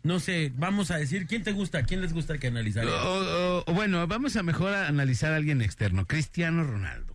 [0.03, 1.83] No sé, vamos a decir, ¿quién te gusta?
[1.85, 2.87] ¿Quién les gusta que analizar?
[2.87, 2.91] O-
[3.59, 6.07] o- o, bueno, vamos a mejor a analizar a alguien externo.
[6.07, 7.08] Cristiano Ronaldo.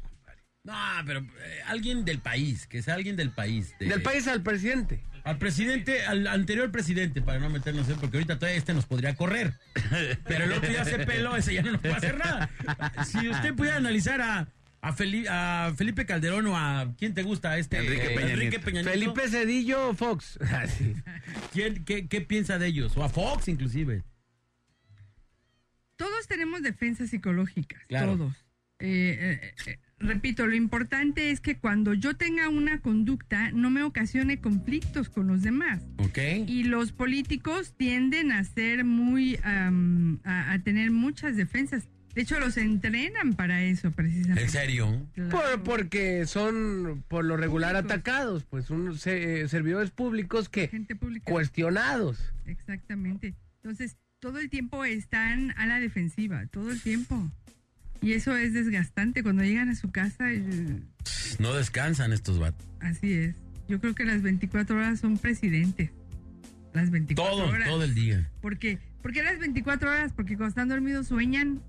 [0.63, 0.73] No,
[1.05, 3.73] pero eh, alguien del país, que sea alguien del país.
[3.79, 5.03] de- Del país al presidente.
[5.25, 9.15] Al presidente, al anterior presidente, para no meternos en, porque ahorita todavía este nos podría
[9.15, 9.53] correr.
[10.25, 12.49] Pero el otro ya se peló, ese ya no nos puede hacer nada.
[13.05, 14.47] Si usted pudiera analizar a,
[14.81, 18.65] a, Feli- a Felipe Calderón o a quién te gusta este Enrique Peña Enrique Nieto.
[18.65, 20.37] Peña Nieto, Felipe Cedillo Fox.
[20.51, 20.93] Así.
[21.53, 22.95] ¿quién, qué, qué piensa de ellos?
[22.97, 24.03] O a Fox inclusive.
[25.95, 28.17] Todos tenemos defensas psicológicas, Claro.
[28.17, 28.35] todos.
[28.79, 33.83] Eh, eh, eh, repito, lo importante es que cuando yo tenga una conducta no me
[33.83, 35.81] ocasione conflictos con los demás.
[35.97, 36.17] ¿Ok?
[36.47, 41.87] Y los políticos tienden a ser muy, am, a, a tener muchas defensas.
[42.13, 44.43] De hecho, los entrenan para eso, precisamente.
[44.43, 45.07] ¿En serio?
[45.15, 45.29] Claro.
[45.31, 47.91] Por- porque son por lo regular Públicos.
[47.91, 51.31] atacados, pues unos se- servidores públicos que Gente pública.
[51.31, 52.31] cuestionados.
[52.45, 53.33] Exactamente.
[53.63, 57.31] Entonces, todo el tiempo están a la defensiva, todo el tiempo.
[58.03, 60.25] Y eso es desgastante cuando llegan a su casa.
[61.39, 62.67] No descansan estos vatos.
[62.81, 63.35] Así es.
[63.67, 65.89] Yo creo que las 24 horas son presidentes.
[66.73, 67.69] Las 24 Todo, horas.
[67.69, 68.29] todo el día.
[68.41, 68.77] ¿Por qué?
[69.01, 70.11] ¿Por qué las 24 horas?
[70.13, 71.61] Porque cuando están dormidos sueñan.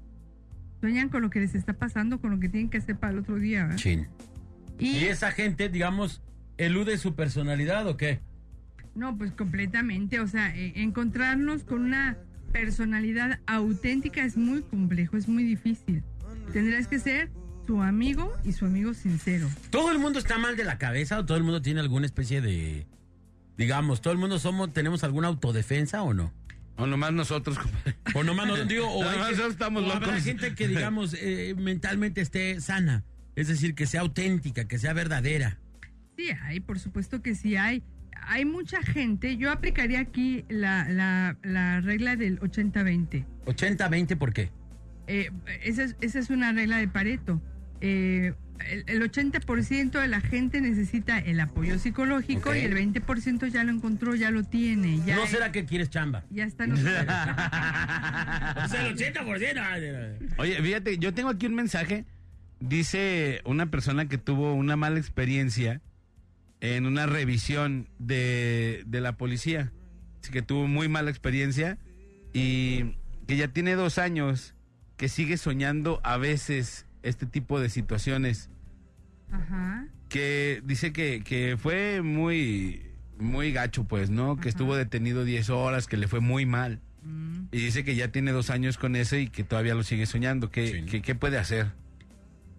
[0.81, 3.21] Sueñan con lo que les está pasando, con lo que tienen que hacer para el
[3.21, 3.63] otro día.
[3.63, 3.77] ¿verdad?
[3.77, 4.07] Chin.
[4.79, 6.21] Y, ¿Y esa gente, digamos,
[6.59, 8.21] elude su personalidad o qué?
[8.95, 10.21] no, pues completamente.
[10.21, 12.17] O sea, eh, encontrarnos con una
[12.53, 16.03] personalidad auténtica es muy complejo, es muy difícil.
[16.53, 17.31] Tendrás que ser
[17.67, 19.49] su amigo y su amigo sincero.
[19.71, 22.41] ¿Todo el mundo está mal de la cabeza o todo el mundo tiene alguna especie
[22.41, 22.87] de...
[23.57, 26.33] Digamos, ¿todo el mundo somos, tenemos alguna autodefensa o no?
[26.77, 27.97] O nomás nosotros, compadre.
[28.15, 31.55] O nomás no digo, o, hay que- nosotros estamos o habrá gente que, digamos, eh,
[31.57, 33.05] mentalmente esté sana.
[33.37, 35.59] Es decir, que sea auténtica, que sea verdadera.
[36.17, 37.83] Sí, hay, por supuesto que sí hay.
[38.27, 43.25] Hay mucha gente, yo aplicaría aquí la, la, la regla del 80-20.
[43.47, 44.51] 80-20, ¿por qué?
[45.07, 45.31] Eh,
[45.63, 47.41] esa, es, esa es una regla de Pareto.
[47.81, 48.35] Eh,
[48.71, 53.73] el, el 80% de la gente necesita el apoyo psicológico y el 20% ya lo
[53.73, 55.01] encontró, ya lo tiene.
[55.05, 56.25] Ya, ¿No será que quieres chamba?
[56.31, 56.65] ya está.
[56.65, 60.35] en los- o sea, el 80%.
[60.39, 62.05] Oye, fíjate, yo tengo aquí un mensaje.
[62.61, 65.81] Dice una persona que tuvo una mala experiencia
[66.61, 69.73] en una revisión de, de la policía.
[70.23, 71.79] Dice que tuvo muy mala experiencia
[72.33, 72.95] y
[73.27, 74.54] que ya tiene dos años
[74.97, 78.51] que sigue soñando a veces este tipo de situaciones.
[79.31, 79.87] Ajá.
[80.09, 82.83] Que dice que, que fue muy,
[83.19, 84.37] muy gacho, pues, ¿no?
[84.37, 86.81] Que estuvo detenido 10 horas, que le fue muy mal.
[87.03, 87.47] Mm.
[87.53, 90.51] Y dice que ya tiene dos años con ese y que todavía lo sigue soñando.
[90.51, 90.83] ¿Qué, Sí.
[90.91, 91.73] qué- qué puede hacer?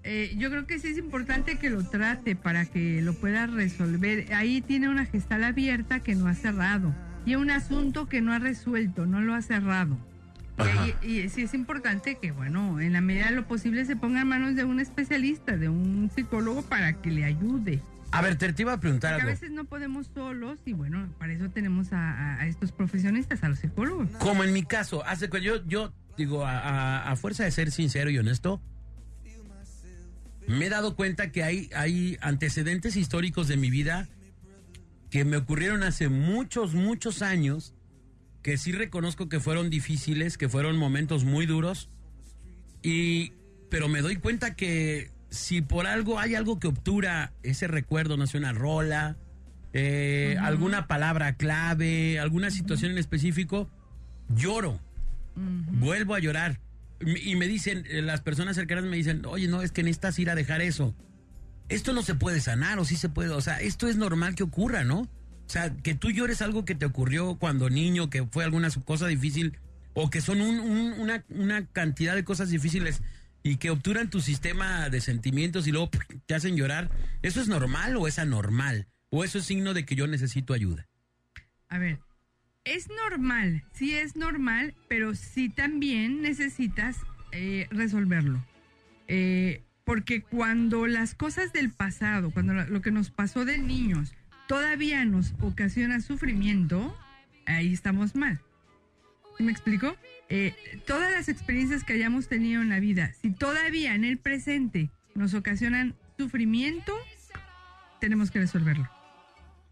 [0.03, 4.31] Eh, yo creo que sí es importante que lo trate para que lo pueda resolver.
[4.35, 6.93] Ahí tiene una gestal abierta que no ha cerrado
[7.25, 9.97] y un asunto que no ha resuelto, no lo ha cerrado.
[10.57, 13.95] Y, ahí- y sí es importante que, bueno, en la medida de lo posible se
[13.95, 17.81] ponga en manos de un especialista, de un psicólogo para que le ayude.
[18.11, 19.39] A ver, te, te iba a preguntar Porque a algo.
[19.41, 23.49] veces no podemos solos y bueno, para eso tenemos a, a- a estos profesionistas, a
[23.49, 24.09] los psicólogos.
[24.19, 27.71] Como en mi caso, hace que yo, yo digo, a, a- a fuerza de ser
[27.71, 28.61] sincero y honesto,
[30.47, 34.07] me he dado cuenta que hay, hay antecedentes históricos de mi vida
[35.09, 37.73] que me ocurrieron hace muchos, muchos años,
[38.45, 41.89] que sí reconozco que fueron difíciles, que fueron momentos muy duros,
[42.83, 43.31] y,
[43.71, 48.27] pero me doy cuenta que si por algo hay algo que obtura ese recuerdo, no
[48.27, 49.17] sé, una rola,
[49.73, 53.67] eh, alguna palabra clave, alguna situación en específico,
[54.29, 54.79] lloro,
[55.35, 56.59] vuelvo a llorar.
[57.03, 60.19] Y y me dicen, eh, las personas cercanas me dicen, oye, no, es que necesitas
[60.19, 60.93] ir a dejar eso.
[61.67, 64.43] Esto no se puede sanar, o sí se puede, o sea, esto es normal que
[64.43, 65.09] ocurra, ¿no?
[65.47, 69.07] O sea, que tú llores algo que te ocurrió cuando niño, que fue alguna cosa
[69.07, 69.57] difícil,
[69.93, 70.93] o que son un- un-
[71.29, 73.01] una, cantidad de cosas difíciles
[73.43, 75.89] y que obturan tu sistema de sentimientos y luego
[76.25, 76.89] te hacen llorar,
[77.21, 78.87] ¿eso es normal o es anormal?
[79.11, 80.87] ¿O eso es signo de que yo necesito ayuda?
[81.69, 81.99] A ver,
[82.63, 86.97] es normal, sí es normal, pero sí también necesitas
[87.31, 88.43] eh, resolverlo.
[89.07, 94.13] Eh, porque cuando las cosas del pasado, cuando lo que nos pasó de niños,
[94.47, 96.95] todavía nos ocasiona sufrimiento,
[97.45, 98.39] ahí estamos mal.
[99.37, 99.95] ¿Sí ¿Me explico?
[100.29, 100.55] Eh,
[100.87, 105.33] todas las experiencias que hayamos tenido en la vida, si todavía en el presente nos
[105.33, 106.93] ocasionan sufrimiento,
[107.99, 108.89] tenemos que resolverlo.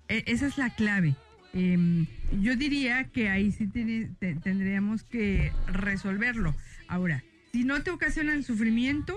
[0.09, 1.15] E- esa es la clave.
[1.53, 2.07] Em,
[2.41, 6.55] yo diría que ahí sí tendríamos que resolverlo.
[6.87, 9.15] Ahora, si no te ocasionan sufrimiento,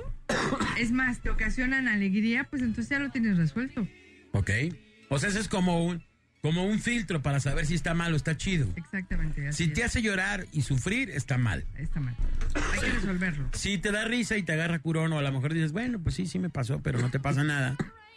[0.79, 3.89] es más, te ocasionan alegría, pues entonces ya lo tienes resuelto.
[4.33, 4.51] ¿Ok?
[5.09, 6.05] O sea, ese es como un,
[6.43, 8.67] como un filtro para saber si está mal o está chido.
[8.77, 9.49] Exactamente.
[9.49, 9.87] así Si te es.
[9.87, 11.65] hace llorar y sufrir, está mal.
[11.77, 12.15] Está mal.
[12.73, 13.49] Hay que resolverlo.
[13.53, 16.15] Si te da risa y te agarra curón, o a lo mejor dices, bueno, pues
[16.17, 17.77] sí, sí me pasó, pero no te pasa nada.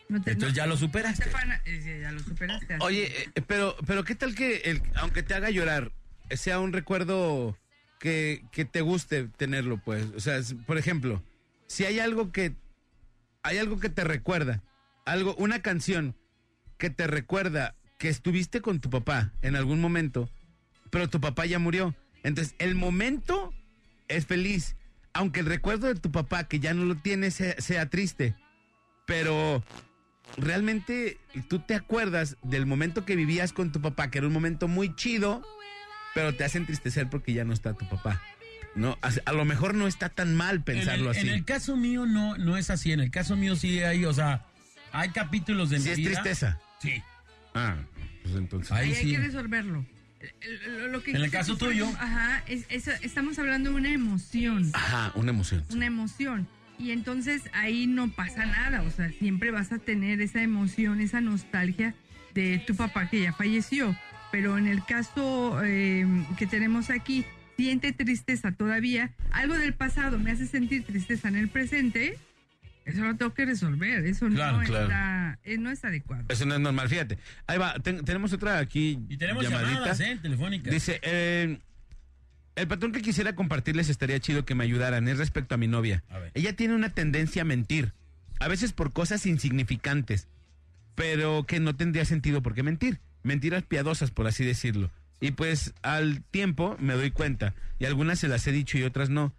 [0.10, 1.24] No te- Entonces no- ya lo superaste.
[1.24, 2.74] Estefana, eh, ya lo superaste.
[2.74, 5.92] así Oye, eh, pero, pero ¿qué tal que, el, aunque te haga llorar,
[6.32, 7.56] sea un recuerdo
[8.00, 10.06] que, que te guste tenerlo, pues?
[10.16, 11.24] O sea, es- por ejemplo,
[11.68, 12.56] si hay algo que,
[13.44, 14.64] hay algo que te recuerda,
[15.06, 16.16] algo, una canción
[16.80, 20.30] que te recuerda que estuviste con tu papá en algún momento,
[20.90, 21.94] pero tu papá ya murió.
[22.24, 23.54] Entonces, el momento
[24.08, 24.76] es feliz,
[25.14, 28.34] aunque el recuerdo de tu papá, que ya no lo tienes, sea, sea triste.
[29.06, 29.64] Pero
[30.38, 31.18] realmente
[31.50, 34.96] tú te acuerdas del momento que vivías con tu papá, que era un momento muy
[34.96, 35.44] chido,
[36.16, 38.22] pero te hace entristecer porque ya no está tu papá.
[38.76, 41.28] No, a, a lo mejor no está tan mal pensarlo en el, así.
[41.28, 42.92] En el caso mío no, no es así.
[42.94, 44.46] En el caso mío sí hay, o sea,
[44.92, 46.12] hay capítulos de Sí mi es vida.
[46.12, 46.60] tristeza.
[46.82, 47.02] Sí.
[47.54, 47.76] Ah,
[48.24, 48.72] pues entonces.
[48.72, 49.86] Ahí Ahí hay que resolverlo.
[50.68, 51.88] Lo, lo que En el caso tu tuyo.
[52.00, 54.70] Ajá, es- es- estamos hablando de una emoción.
[54.74, 55.64] Ajá, una emoción.
[55.72, 56.48] Una emoción.
[56.78, 58.82] Y entonces ahí no pasa nada.
[58.84, 61.94] O sea, siempre vas a tener esa emoción, esa nostalgia
[62.34, 63.96] de tu papá que ya falleció.
[64.32, 66.06] Pero en el caso eh,
[66.38, 67.26] que tenemos aquí,
[67.58, 69.12] siente tristeza todavía.
[69.32, 72.18] Algo del pasado me hace sentir tristeza en el presente.
[72.90, 74.06] Eso lo tengo que resolver.
[74.06, 74.84] Eso Claro, no, claro.
[74.86, 76.24] Está, eh, no está adecuado.
[76.30, 77.18] Eso no es normal, fíjate.
[77.48, 79.00] Ahí va, ten- tenemos otra aquí.
[79.10, 79.72] Y tenemos llamadita.
[79.74, 80.20] llamadas, ¿eh?
[80.22, 80.74] Telefónicas.
[80.74, 81.60] Dice, eh,
[82.56, 86.04] el patrón que quisiera compartirles estaría chido que me ayudaran, es respecto a mi novia.
[86.10, 86.32] A ver.
[86.34, 87.94] Ella tiene una tendencia a mentir,
[88.40, 90.28] a veces por cosas insignificantes,
[90.96, 93.00] pero que no tendría sentido por qué mentir.
[93.24, 94.92] Mentiras piadosas, por así decirlo.
[95.22, 99.10] Y pues al tiempo me doy cuenta, y algunas se las he dicho y otras
[99.10, 99.34] no.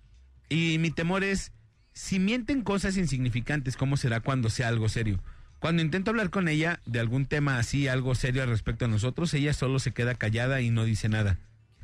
[0.48, 1.52] Y mi temor es,
[1.92, 5.22] si mienten cosas insignificantes, ¿cómo será cuando sea algo serio?
[5.58, 9.34] Cuando intento hablar con ella de algún tema así, algo serio al respecto a nosotros,
[9.34, 11.38] ella solo se queda callada y no dice nada.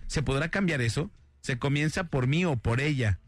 [0.06, 1.10] ¿Se podrá cambiar eso?
[1.42, 3.20] ¿Se comienza por mí o por ella?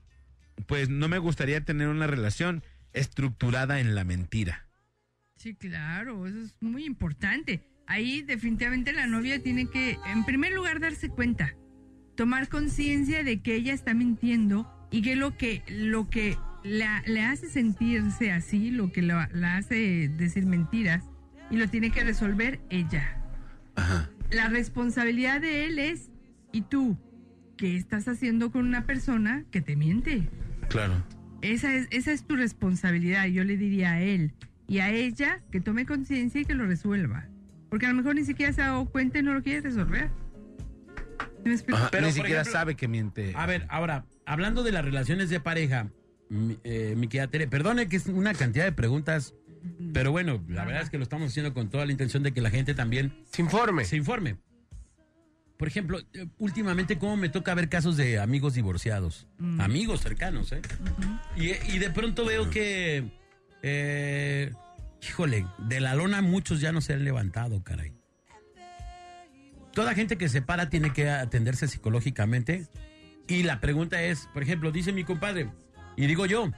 [0.66, 2.62] Pues no me gustaría tener una relación
[2.92, 4.66] estructurada en la mentira.
[5.36, 7.62] Sí, claro, eso es muy importante.
[7.86, 11.54] Ahí definitivamente la novia tiene que, en primer lugar, darse cuenta,
[12.16, 16.36] tomar conciencia de que ella está mintiendo y que lo que, lo que
[16.68, 21.04] la, le hace sentirse así, lo que la, la hace decir mentiras,
[21.50, 23.20] y lo tiene que resolver ella.
[23.76, 24.10] Ajá.
[24.30, 26.10] La responsabilidad de él es,
[26.52, 26.98] ¿y tú?
[27.56, 30.28] ¿Qué estás haciendo con una persona que te miente?
[30.68, 31.02] Claro.
[31.42, 34.32] Esa es, esa es tu responsabilidad, yo le diría a él.
[34.66, 37.26] Y a ella que tome conciencia y que lo resuelva.
[37.70, 40.10] Porque a lo mejor ni siquiera se ha dado cuenta y no lo quiere resolver.
[41.44, 43.32] Pero, Ni siquiera ejemplo- sabe que miente.
[43.34, 45.88] A ver, ahora, hablando de las relaciones de pareja,
[46.28, 49.34] mi, eh, mi querida Tere, perdone que es una cantidad de preguntas,
[49.92, 52.40] pero bueno, la verdad es que lo estamos haciendo con toda la intención de que
[52.40, 53.84] la gente también Se informe.
[53.84, 54.36] se informe.
[55.56, 59.26] Por ejemplo, eh, últimamente, ¿cómo me toca ver casos de amigos divorciados?
[59.58, 60.60] Amigos cercanos, ¿eh?
[61.36, 63.10] y, y de pronto veo que,
[63.62, 64.52] eh,
[65.02, 67.92] híjole, de la lona muchos ya no se han levantado, caray.
[69.72, 72.66] Toda gente que se para tiene que atenderse psicológicamente.
[73.28, 75.50] Y la pregunta es, por ejemplo, dice mi compadre,
[76.02, 76.50] y digo yo,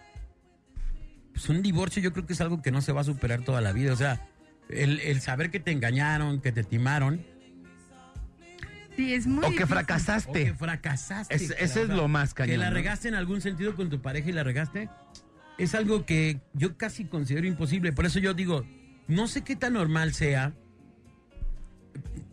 [1.32, 3.60] pues un divorcio yo creo que es algo que no se va a superar toda
[3.60, 3.92] la vida.
[3.92, 4.26] O sea,
[4.68, 7.24] el, el saber que te engañaron, que te timaron,
[8.96, 9.64] Sí, es muy o que difícil.
[9.64, 10.44] o fracasaste.
[10.44, 11.34] que fracasaste.
[11.34, 12.58] Es- cara, es lo más Que cañón.
[12.60, 12.74] la ¿no?
[12.74, 14.90] regaste en algún sentido con tu pareja y la regaste.
[15.58, 17.92] Es algo que yo casi considero imposible.
[17.92, 18.66] Por eso yo digo,
[19.08, 20.52] no sé qué tan normal sea.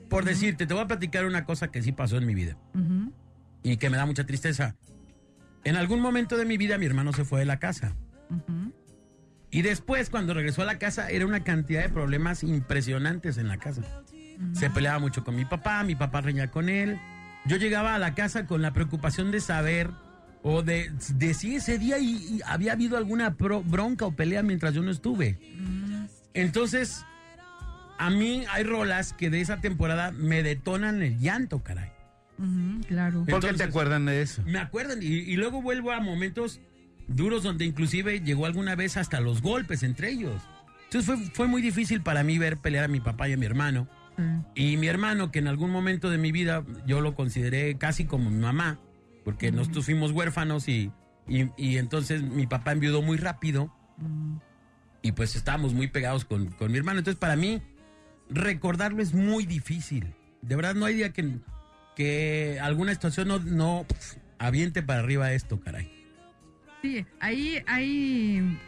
[0.10, 2.58] Por decirte, te voy a platicar una cosa que sí pasó en mi vida
[3.64, 4.76] y que me da mucha tristeza.
[5.68, 7.94] En algún momento de mi vida mi hermano se fue de la casa.
[9.52, 13.58] Y después, cuando regresó a la casa, era una cantidad de problemas impresionantes en la
[13.58, 13.82] casa.
[14.54, 17.00] Se peleaba mucho con mi papá, mi papá reñía con él.
[17.46, 19.90] Yo llegaba a la casa con la preocupación de saber
[20.44, 24.44] o de, de si ese día y- y había habido alguna pro- bronca o pelea
[24.44, 25.38] mientras yo no estuve.
[26.34, 27.04] Entonces,
[27.98, 31.90] a mí hay rolas que de esa temporada me detonan el llanto, caray.
[32.88, 33.26] Claro.
[33.26, 34.44] ¿Por qué te acuerdan de eso?
[34.46, 36.62] Me acuerdan, y, y luego vuelvo a momentos
[37.08, 40.42] duros donde inclusive llegó alguna vez hasta los golpes entre ellos.
[40.86, 43.46] Entonces fue, fue muy difícil para mí ver pelear a mi papá y a mi
[43.46, 43.88] hermano.
[44.56, 48.32] Y mi hermano, que en algún momento de mi vida yo lo consideré casi como
[48.32, 48.80] mi mamá,
[49.24, 50.92] porque nosotros fuimos huérfanos y,
[51.28, 53.72] y, y entonces mi papá enviudó muy rápido
[55.04, 56.98] y pues estábamos muy pegados con, con mi hermano.
[56.98, 57.62] Entonces para mí
[58.30, 60.16] recordarlo es muy difícil.
[60.42, 61.38] De verdad no hay día que,
[61.98, 65.92] que alguna situación no, no pf, aviente para arriba esto, caray.
[66.84, 68.60] Sí, ahí hay,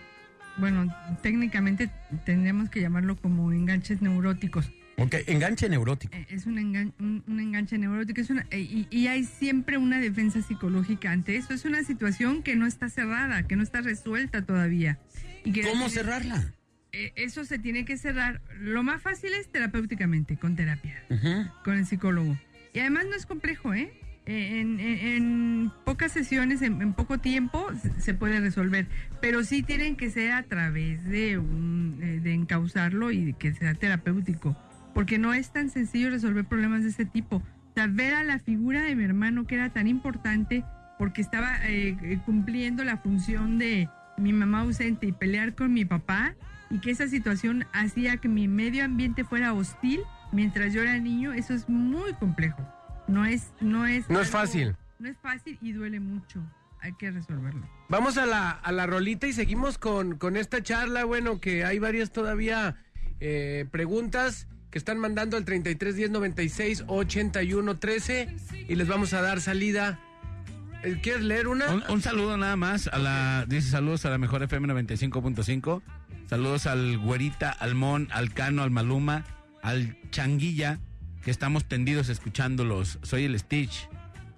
[0.57, 1.91] bueno, técnicamente
[2.25, 4.71] tendríamos que llamarlo como enganches neuróticos.
[4.97, 6.13] Ok, enganche neurótico.
[6.13, 9.77] Eh, Es un, engan- un, un enganche neurótico es una, eh, y, y hay siempre
[9.77, 11.53] una defensa psicológica ante eso.
[11.53, 14.97] Es una situación que no está cerrada, que no está resuelta todavía.
[15.45, 16.51] Y que ¿Cómo cerrarla?
[16.91, 18.41] eh, eso se tiene que cerrar.
[18.59, 21.01] Lo más fácil es terapéuticamente, con terapia,
[21.63, 22.35] con el psicólogo.
[22.79, 23.91] Y además no es complejo, ¿eh?
[24.25, 28.87] Eh, En, en- en pocas sesiones, en, en poco tiempo, se, puede resolver.
[29.19, 33.73] Pero sí tienen que ser a través de, un, eh, de encauzarlo y que sea
[33.73, 34.55] terapéutico.
[34.93, 37.35] Porque no es tan sencillo resolver problemas de ese tipo.
[37.37, 40.63] O sea, ver a la figura de mi hermano que era tan importante
[40.97, 45.83] porque estaba eh, eh, cumpliendo la función de mi mamá ausente y pelear con mi
[45.83, 46.33] papá
[46.69, 49.99] y que esa situación hacía que mi medio ambiente fuera hostil
[50.31, 52.61] mientras yo era niño, eso es muy complejo.
[53.07, 54.75] No es, no es, No es fácil.
[54.99, 56.41] No es fácil y duele mucho.
[56.81, 57.67] Hay que resolverlo.
[57.89, 61.03] Vamos a la, a la rolita y seguimos con, con esta charla.
[61.05, 62.75] Bueno, que hay varias todavía
[63.19, 68.35] eh, preguntas que están mandando al 33 10 96 81 13
[68.67, 69.99] y les vamos a dar salida.
[70.83, 71.73] Eh, ¿Quieres leer una?
[71.73, 73.45] Un, un saludo nada más a la.
[73.47, 75.81] Dice saludos a la mejor FM 95.5.
[76.29, 79.25] Saludos al Güerita, al Mon, al Cano, al Maluma,
[79.61, 80.79] al Changuilla,
[81.23, 82.99] que estamos tendidos escuchándolos.
[83.03, 83.89] Soy el Stitch.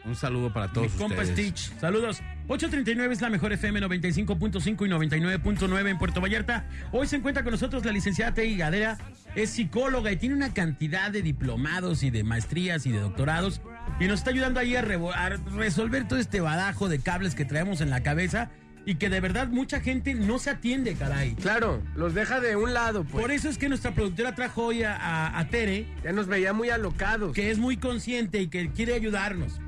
[0.03, 1.39] Un saludo para todos Mi compa ustedes.
[1.39, 1.79] Stitch.
[1.79, 2.21] Saludos.
[2.47, 6.67] 839 es la mejor FM 95.5 y 99.9 en Puerto Vallarta.
[6.91, 8.97] Hoy se encuentra con nosotros la licenciada Tei Gadera.
[9.35, 13.61] Es psicóloga y tiene una cantidad de diplomados y de maestrías y de doctorados.
[13.99, 17.79] Y nos está ayudando ahí a, a resolver todo este badajo de cables que traemos
[17.79, 18.49] en la cabeza.
[18.85, 21.35] Y que de verdad mucha gente no se atiende, caray.
[21.35, 23.21] Claro, los deja de un lado, pues.
[23.21, 26.51] Por eso es que nuestra productora trajo hoy a, a- a Tere, Ya nos veía
[26.53, 27.33] muy alocados.
[27.33, 29.59] que es muy consciente y que quiere ayudarnos.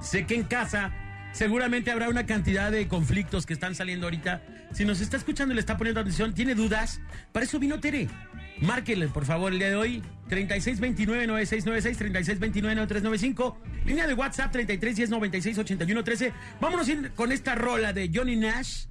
[0.00, 0.92] Sé que en casa
[1.32, 4.42] seguramente habrá una cantidad de conflictos que están saliendo ahorita.
[4.72, 7.00] Si nos está escuchando y le está poniendo atención, tiene dudas,
[7.32, 8.08] para eso vino Tere.
[8.60, 16.32] Márquele, por favor, el día de hoy, 3629-9696, 3629-9395, línea de WhatsApp 3310-968113.
[16.60, 18.86] Vámonos a ir con esta rola de Johnny Nash.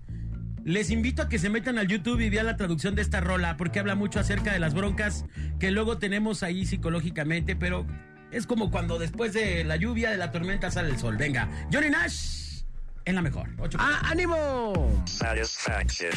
[0.63, 3.55] Les invito a que se metan al YouTube y vean la traducción de esta rola,
[3.57, 5.25] porque habla mucho acerca de las broncas
[5.59, 7.85] que luego tenemos ahí psicológicamente, pero
[8.31, 11.15] es como cuando después de la lluvia, de la tormenta, sale el sol.
[11.17, 12.63] Venga, Johnny Nash
[13.05, 13.49] en la mejor.
[13.59, 15.03] Ocho- ¡Ah, ánimo!
[15.05, 16.11] Satisfaction.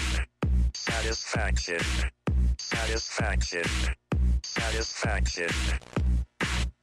[0.72, 1.78] Satisfaction.
[2.80, 3.62] Satisfaction.
[4.42, 5.48] Satisfaction.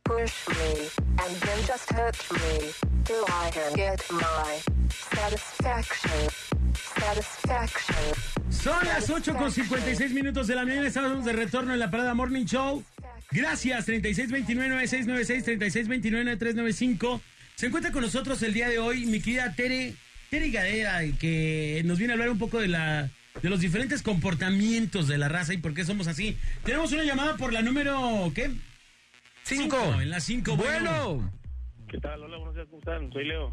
[0.05, 2.71] Push me, and then just hurt me,
[3.03, 6.29] till I can get my satisfaction.
[6.75, 7.95] Satisfaction.
[8.49, 10.87] Son las 8 con 56 minutos de la mañana.
[10.87, 12.83] Estamos de retorno en la Parada Morning Show.
[13.31, 15.43] Gracias, 3629-9696,
[16.37, 17.21] 3629-9395.
[17.55, 19.95] Se encuentra con nosotros el día de hoy mi querida Tere,
[20.29, 23.09] Tere Gadera, que nos viene a hablar un poco de la
[23.41, 26.37] de los diferentes comportamientos de la raza y por qué somos así.
[26.63, 28.51] Tenemos una llamada por la número, ¿qué?
[29.43, 29.77] Cinco.
[30.01, 30.55] En la 5.
[30.57, 31.31] Bueno.
[31.87, 32.21] ¿Qué tal?
[32.21, 33.13] Hola, buenos días, ¿cómo están?
[33.13, 33.49] Soy Leo.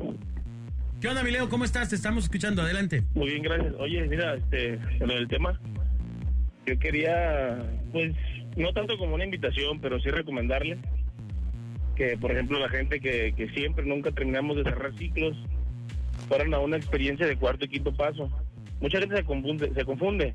[1.01, 1.49] ¿Qué onda, mi Leo?
[1.49, 1.91] ¿Cómo estás?
[1.91, 2.63] Te estamos escuchando.
[2.63, 3.05] Adelante.
[3.15, 3.75] Muy bien, gracias.
[3.79, 5.61] Oye, mira, este, en lo del tema,
[6.67, 7.59] yo quería,
[7.93, 8.15] pues,
[8.57, 10.79] no tanto como una invitación, pero sí recomendarle
[11.95, 15.37] que, por ejemplo, la gente que, que siempre, nunca terminamos de cerrar ciclos,
[16.29, 18.31] fueran a una experiencia de cuarto y quinto paso.
[18.85, 20.35] Mucha gente se confunde, se confunde.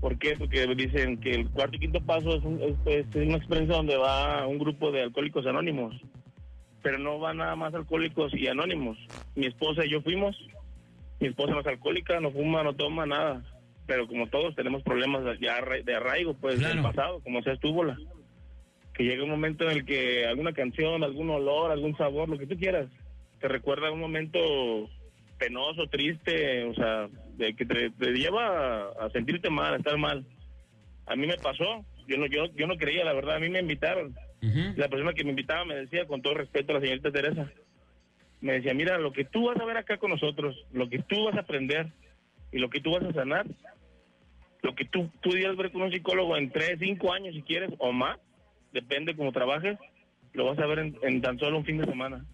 [0.00, 0.34] ¿Por qué?
[0.38, 3.98] Porque dicen que el cuarto y quinto paso es, un- es, es una experiencia donde
[3.98, 5.94] va un grupo de alcohólicos anónimos.
[6.82, 8.96] pero no va nada más alcohólicos y anónimos.
[9.34, 10.36] Mi esposa y yo fuimos.
[11.20, 13.42] Mi esposa no es alcohólica, no fuma, no toma nada.
[13.86, 17.98] Pero como todos tenemos problemas de, de arraigo, pues, del pasado, como sea estúvola.
[18.94, 22.46] Que llega un momento en el que alguna canción, algún olor, algún sabor, lo que
[22.46, 22.86] tú quieras,
[23.40, 24.38] te recuerda un momento
[25.38, 30.24] penoso, triste, o sea, de que te, te lleva a, sentirte mal, a estar mal.
[31.06, 33.60] A mí me pasó, yo no, yo, yo no creía, la verdad, a mí me
[33.60, 34.14] invitaron.
[34.76, 37.50] La persona que me invitaba me decía, con todo respeto la señorita Teresa,
[38.40, 41.24] me decía, mira, lo que tú vas a ver acá con nosotros, lo que tú
[41.24, 41.88] vas a aprender
[42.52, 43.46] y lo que tú vas a sanar,
[44.62, 47.92] Lo que tú pudieras ver con un psicólogo en 3, 5 años si quieres o
[47.92, 48.18] más,
[48.72, 49.78] depende cómo trabajes,
[50.32, 52.24] lo vas a ver en, en tan solo un fin de semana.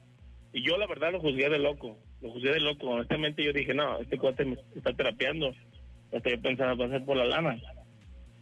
[0.52, 2.88] Y yo la verdad lo juzgué de loco, lo juzgué de loco.
[2.88, 5.54] Honestamente yo dije, no, este cuate me está terapeando.
[6.12, 7.60] Hasta yo pensaba, ser por la lana.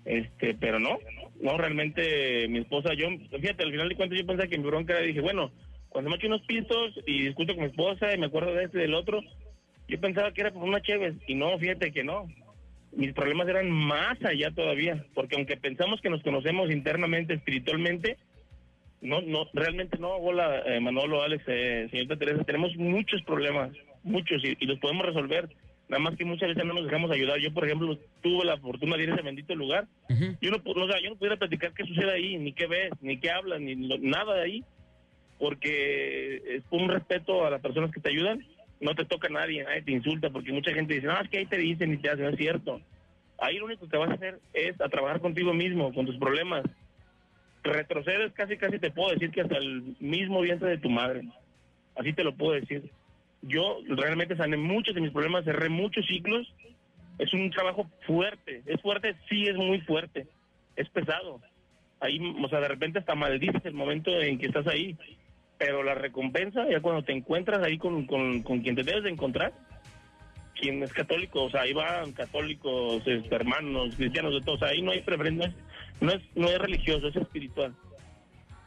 [0.05, 0.99] Este, pero no,
[1.41, 3.09] no, realmente mi esposa, yo,
[3.39, 5.51] fíjate, al final de cuentas yo pensaba que mi bronca era, dije, bueno,
[5.89, 8.79] cuando me echo unos pistos y discuto con mi esposa y me acuerdo de este
[8.79, 9.21] y del otro,
[9.89, 12.27] yo pensaba que era por una chévere y no, fíjate que no.
[12.93, 18.17] Mis problemas eran más allá todavía, porque aunque pensamos que nos conocemos internamente, espiritualmente,
[19.01, 23.71] no, no, realmente no, hola eh, Manolo, Alex, eh, señorita Teresa, tenemos muchos problemas,
[24.03, 25.49] muchos, y, y los podemos resolver.
[25.89, 27.41] Nada más que muchas veces no nos dejamos ayudar.
[27.41, 29.87] Yo, por ejemplo, tuve la fortuna de ir a ese bendito lugar.
[30.41, 33.19] Yo no, o sea, yo no pudiera platicar qué sucede ahí, ni qué ves, ni
[33.19, 34.65] qué hablas, ni lo- nada de ahí,
[35.39, 38.45] porque es un respeto a las personas que te ayudan.
[38.81, 41.39] No te toca a nadie, nadie te insulta, porque mucha gente dice, no, es que
[41.39, 42.81] ahí te dicen y te hacen, no es cierto.
[43.39, 46.63] Ahí lo único que vas a hacer es a trabajar contigo mismo, con tus problemas.
[47.63, 51.23] Retrocedes casi, casi te puedo decir que hasta el mismo vientre de tu madre.
[51.97, 52.91] Así te lo puedo decir.
[53.43, 56.53] Yo realmente sané muchos de mis problemas, cerré muchos ciclos.
[57.19, 58.63] Es un trabajo fuerte.
[58.67, 59.15] ¿Es fuerte?
[59.29, 60.27] Sí, es muy fuerte.
[60.77, 61.41] Es pesado.
[62.01, 64.97] Ahí, o sea, de repente hasta maldices el momento en que estás ahí.
[65.59, 69.11] Pero la recompensa, ya cuando te encuentras ahí con, con, con quien te debes de
[69.11, 69.53] encontrar,
[70.61, 74.63] quien es católico, o sea, ahí van católicos, este, hermanos, cristianos, de todos.
[74.63, 75.53] ahí no hay preferencia,
[76.01, 77.75] no es, no es religioso, es espiritual.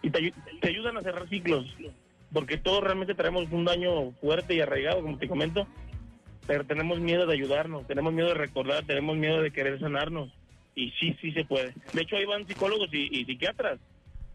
[0.01, 1.65] Y te, ayu- te ayudan a cerrar ciclos,
[2.31, 5.67] porque todos realmente tenemos un daño fuerte y arraigado, como te comento,
[6.45, 10.29] pero tenemos miedo de ayudarnos, tenemos miedo de recordar, tenemos miedo de querer sanarnos.
[10.75, 11.73] Y sí, sí se puede.
[11.93, 13.79] De hecho, ahí van psicólogos y, y psiquiatras.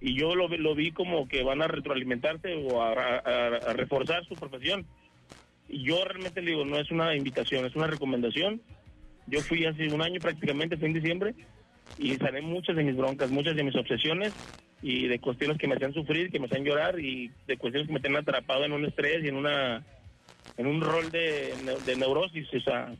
[0.00, 4.24] Y yo lo, lo vi como que van a retroalimentarse o a, a- a reforzar
[4.26, 4.86] su profesión.
[5.68, 8.62] Y yo realmente le digo, no es una invitación, es una recomendación.
[9.26, 11.34] Yo fui hace un año prácticamente, fue en diciembre,
[11.96, 14.34] y sané muchas de mis broncas, muchas de mis obsesiones
[14.82, 17.94] y de cuestiones que me hacían sufrir, que me hacían llorar y de cuestiones que
[17.94, 19.84] me tenían atrapado en un estrés y en una
[20.56, 22.46] en un rol de, de neurosis.
[22.52, 22.92] O sea,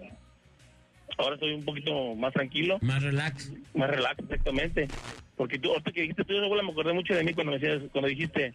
[1.18, 2.78] ahora estoy un poquito más tranquilo.
[2.80, 3.52] Más relax.
[3.74, 4.90] Más relax, exactamente.
[5.36, 7.82] Porque tú, ahorita que dijiste tú, abuela, me acordé mucho de mí cuando me decías,
[7.92, 8.54] cuando dijiste,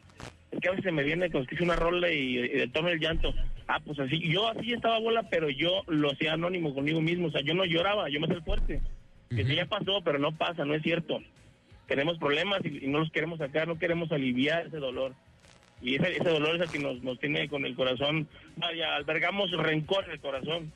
[0.52, 3.34] es que a veces me viene cuando escucho una rola y, y tono el llanto.
[3.68, 7.28] Ah, pues así, yo así estaba abuela, pero yo lo hacía anónimo conmigo mismo.
[7.28, 8.82] O sea, yo no lloraba, yo me hacía fuerte.
[9.36, 11.20] Que sí ya pasó, pero no pasa, no es cierto.
[11.88, 15.14] Tenemos problemas y, y no los queremos sacar, no queremos aliviar ese dolor.
[15.82, 18.28] Y ese, ese dolor es el que nos, nos tiene con el corazón.
[18.56, 20.72] Vaya, albergamos rencor en el corazón.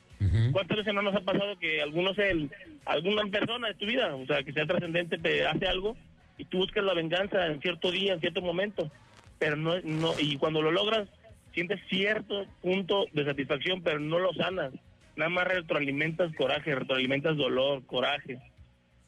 [0.52, 2.50] ¿Cuántas veces no nos ha pasado que algunos, el,
[2.84, 5.96] alguna persona de tu vida, o sea, que sea trascendente, te hace algo
[6.36, 8.90] y tú buscas la venganza en cierto día, en cierto momento,
[9.38, 11.08] pero no, no y cuando lo logras,
[11.54, 14.72] sientes cierto punto de satisfacción, pero no lo sanas.
[15.18, 18.38] Nada más retroalimentas coraje, retroalimentas dolor, coraje,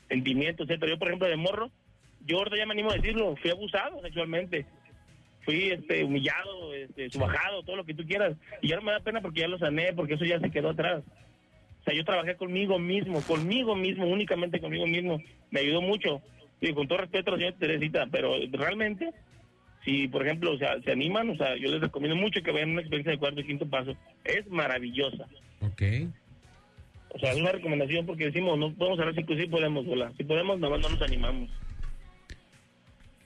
[0.08, 0.92] sentimientos, etcétera.
[0.92, 1.70] Yo, por ejemplo, de morro,
[2.26, 4.66] yo ahorita ya me animo a decirlo, fui abusado sexualmente
[5.44, 8.36] fui este humillado, este, subajado, todo lo que tú quieras.
[8.60, 10.70] Y ya no me da pena porque ya lo sané, porque eso ya se quedó
[10.70, 11.02] atrás.
[11.80, 15.20] O sea, yo trabajé conmigo mismo, conmigo mismo, únicamente conmigo mismo.
[15.50, 16.20] Me ayudó mucho.
[16.60, 19.12] Y con todo respeto a la señora Teresita, pero realmente,
[19.82, 22.70] si por ejemplo o sea, se animan, o sea, yo les recomiendo mucho que vean
[22.70, 23.96] una experiencia de cuarto y quinto paso.
[24.24, 25.26] Es maravillosa.
[25.60, 25.82] Ok.
[27.12, 30.12] O sea, es una recomendación porque decimos, no podemos cerrar cinco, sí podemos, hola.
[30.16, 31.50] Si podemos, nada más no nos animamos.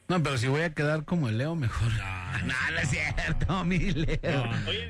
[0.08, 1.90] No, pero si voy a quedar como el Leo, mejor.
[1.92, 4.44] No, no, es cierto, mi Leo.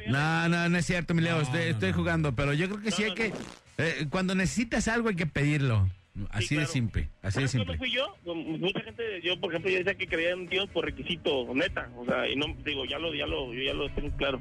[0.09, 1.41] No, no, no es cierto, mi Leo.
[1.41, 3.33] estoy, estoy jugando, pero yo creo que sí hay que.
[3.79, 5.89] eh, cuando necesitas algo hay que pedirlo.
[6.31, 7.79] Así de simple, así de ¿Sabes cuándo simple.
[7.79, 8.35] fui yo?
[8.35, 11.91] Mucha gente, yo por ejemplo, yo decía que creía en Dios por requisito, neta.
[11.97, 14.41] O sea, y no, digo, ya lo, ya lo, yo ya lo tengo claro.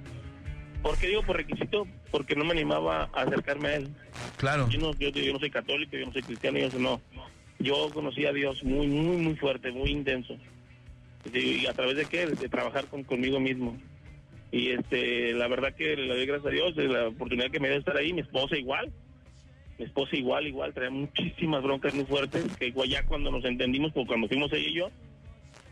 [0.84, 1.88] ¿Por qué digo por requisito?
[2.12, 3.90] Porque no me animaba a acercarme a él.
[4.36, 4.68] Claro.
[4.70, 7.02] Yo no, yo, yo no soy católico, yo no soy cristiano, yo no.
[7.58, 10.38] Yo conocí a Dios muy, muy, muy fuerte, muy intenso.
[11.34, 12.28] Y a través de qué?
[12.28, 13.78] De trabajar con, conmigo mismo.
[14.52, 17.70] Y este, la verdad que le doy gracias a Dios de la oportunidad que me
[17.70, 18.12] dio de estar ahí.
[18.12, 18.92] Mi esposa igual.
[19.80, 20.74] Mi esposa igual, igual.
[20.74, 22.46] Traía muchísimas broncas muy fuertes.
[22.58, 24.92] Que igual ya cuando nos entendimos, porque cuando fuimos ella y yo,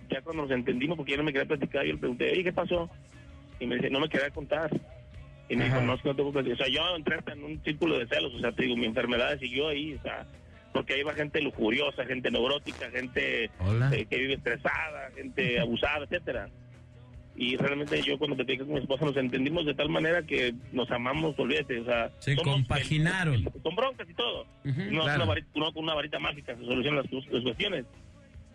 [0.10, 2.54] ya cuando nos entendimos, porque ella no me quería platicar, yo le pregunté, oye, ¿qué
[2.54, 2.90] pasó?
[3.60, 4.72] Y me dice, no me quería contar.
[5.52, 6.54] Y me dijo, no, no te platicar.
[6.54, 8.34] O sea, yo entré hasta en un círculo de celos.
[8.34, 9.94] O sea, te digo, mi enfermedad siguió ahí.
[9.96, 10.26] O sea,
[10.74, 16.48] porque ahí va gente lujuriosa, gente neurótica, gente eh, que vive estresada, gente abusada, etcétera.
[17.36, 20.90] Y realmente yo cuando platiqué con mi esposa nos entendimos de tal manera que nos
[20.92, 22.12] amamos, olvídate, o sea...
[22.20, 23.34] Se compaginaron.
[23.36, 24.42] felices, Con broncas y todo.
[24.66, 25.16] Ujú, no, es claro.
[25.24, 27.86] una varita, no con una varita mágica se solucionan las, las cuestiones.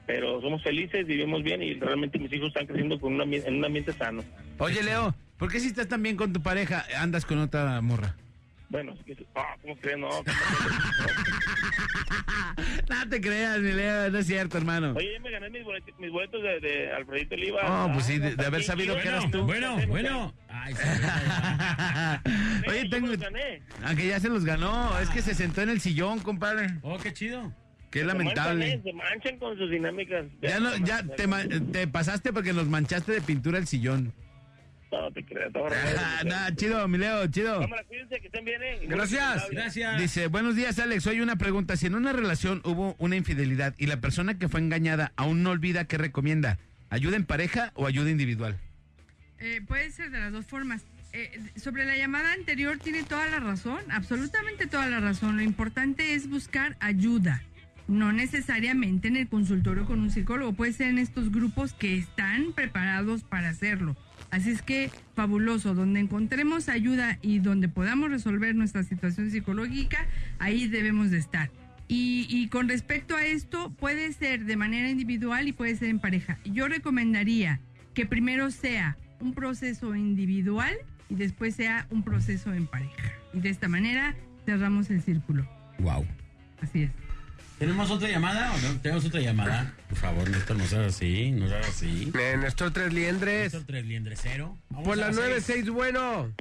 [0.07, 3.57] Pero somos felices, vivimos bien y realmente mis hijos están creciendo con un ambi- en
[3.57, 4.23] un ambiente sano.
[4.59, 8.15] Oye, Leo, ¿por qué si estás tan bien con tu pareja andas con otra morra?
[8.69, 9.27] Bueno, es que...
[9.35, 10.01] Ah, ¿cómo creen?
[10.01, 10.09] No.
[12.89, 14.93] No te creas, mi Leo, no es cierto, hermano.
[14.97, 17.85] Oye, yo me gané mis boletos, mis boletos de, de Alfredito Oliva.
[17.85, 19.43] Oh, pues sí, de- de haber sabido sí, que bueno, eras tú.
[19.45, 20.35] Bueno, bueno.
[20.49, 20.83] Ay, sí,
[22.69, 23.09] Oye, tengo.
[23.09, 23.19] los.
[23.85, 26.79] Aunque ya se los ganó, es que se sentó en el sillón, compadre.
[26.83, 27.53] Oh, qué chido.
[27.91, 28.67] Qué Se lamentable.
[28.77, 30.25] manchan, Se manchan con sus dinámicas.
[30.43, 31.27] Ya no, ya te,
[31.73, 34.13] te pasaste porque nos manchaste de pintura el sillón.
[34.93, 35.53] No te creas,
[35.99, 37.61] Ah, nah, chido, mi Leo, chido.
[37.61, 38.81] Cámara, cuídense, que estén bien, eh.
[38.87, 39.51] Gracias.
[39.51, 40.01] Gracias.
[40.01, 41.07] Dice, buenos días, Alex.
[41.07, 41.77] Hoy una pregunta.
[41.77, 45.51] Si en una relación hubo una infidelidad y la persona que fue engañada aún no
[45.51, 46.59] olvida, ¿qué recomienda?
[46.89, 48.59] ¿Ayuda en pareja o ayuda individual?
[49.39, 50.85] Eh, puede ser de las dos formas.
[51.13, 55.37] Eh, sobre la llamada anterior tiene toda la razón, absolutamente toda la razón.
[55.37, 57.43] Lo importante es buscar ayuda,
[57.89, 62.53] no necesariamente en el consultorio con un psicólogo, puede ser en estos grupos que están
[62.53, 63.97] preparados para hacerlo.
[64.37, 70.07] Así es que fabuloso, donde encontremos ayuda y donde podamos resolver nuestra situación psicológica,
[70.39, 71.51] ahí debemos de estar.
[71.89, 76.01] Y, y con respecto a esto, puede ser de manera individual y puede ser en
[76.01, 76.39] pareja.
[76.45, 77.61] Yo recomendaría
[77.95, 80.75] que primero sea un proceso individual
[81.09, 83.13] y después sea un proceso en pareja.
[83.33, 84.15] Y de esta manera
[84.45, 85.49] cerramos el círculo.
[85.79, 86.05] Wow.
[86.61, 87.06] Así es.
[87.59, 88.81] ¿Tenemos otra llamada o no?
[88.81, 89.73] ¿Tenemos otra llamada?
[89.89, 92.13] Por favor, Néstor, no seas así, no seas así.
[92.19, 93.45] Eh, Néstor Tres Liendres.
[93.45, 94.59] Néstor Tres Liendres cero.
[94.69, 95.65] Vamos Por la las seis.
[95.65, 96.33] 96, bueno.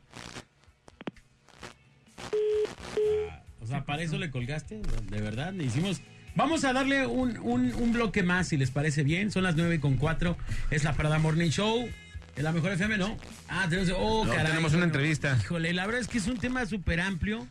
[3.62, 4.82] O sea, ¿para eso le colgaste?
[5.10, 5.54] ¿De verdad?
[5.54, 6.02] Le hicimos...
[6.36, 9.32] Vamos a darle un, un, un bloque más, si les parece bien.
[9.32, 10.38] Son las 9 con 4.
[10.70, 11.90] Es la Parada Morning Show.
[12.36, 13.18] ¿En la mejor FM, no?
[13.48, 13.90] Ah, tenemos...
[13.98, 14.48] Oh, No, caray.
[14.52, 15.38] tenemos una entrevista.
[15.42, 17.48] Híjole, la verdad es que es un tema súper amplio,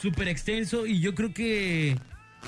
[0.00, 1.98] súper extenso y yo creo que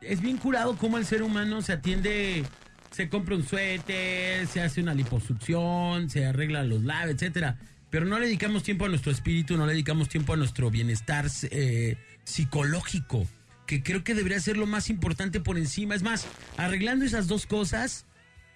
[0.00, 2.44] es bien curado cómo el ser humano se atiende,
[2.90, 7.58] se compra un suéter, se hace una liposucción, se arregla los labios, etcétera.
[7.90, 11.26] Pero no le dedicamos tiempo a nuestro espíritu, no le dedicamos tiempo a nuestro bienestar
[11.50, 13.26] eh, psicológico,
[13.66, 15.94] que creo que debería ser lo más importante por encima.
[15.94, 18.06] Es más, arreglando esas dos cosas,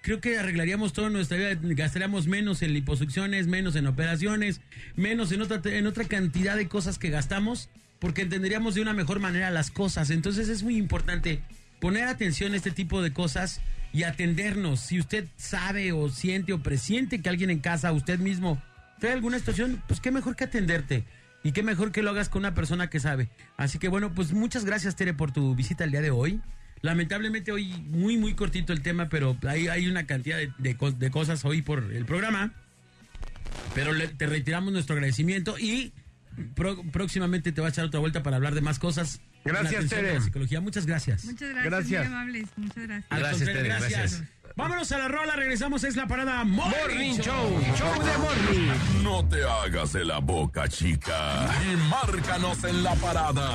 [0.06, 4.60] creo que arreglaríamos toda nuestra vida, gastaríamos menos en liposucciones, menos en operaciones,
[4.94, 9.18] menos en otra, en otra cantidad de cosas que gastamos, porque entenderíamos de una mejor
[9.18, 10.10] manera las cosas.
[10.10, 11.42] Entonces es muy importante
[11.80, 13.60] poner atención a este tipo de cosas
[13.92, 14.78] y atendernos.
[14.78, 18.62] Si usted sabe o siente o presiente que alguien en casa, usted mismo,
[19.00, 21.02] trae alguna situación, pues qué mejor que atenderte.
[21.42, 23.28] Y qué mejor que lo hagas con una persona que sabe.
[23.56, 26.40] Así que bueno, pues muchas gracias Tere por tu visita el día de hoy.
[26.82, 30.92] Lamentablemente hoy muy, muy cortito el tema, pero hay, hay una cantidad de, de co-
[30.92, 32.52] de cosas hoy por el programa.
[33.74, 35.92] Pero le- te reiteramos nuestro agradecimiento y
[36.54, 39.20] pro- próximamente te va a echar otra vuelta para hablar de más cosas.
[39.44, 40.20] Gracias, Tere.
[40.20, 40.60] psicología.
[40.60, 41.24] Muchas gracias.
[41.24, 42.04] Muchas gracias, Gracias.
[42.08, 42.48] muy amables.
[42.56, 43.06] Muchas gracias.
[43.20, 44.22] Gracias, Tere, gracias.
[44.56, 47.60] Vámonos a la rola, regresamos, es la parada Morning, Morning Show.
[47.60, 47.76] Show.
[47.76, 48.72] Show de Morning.
[49.02, 51.46] No te hagas de la boca, chica.
[51.70, 53.54] Y márcanos en la parada.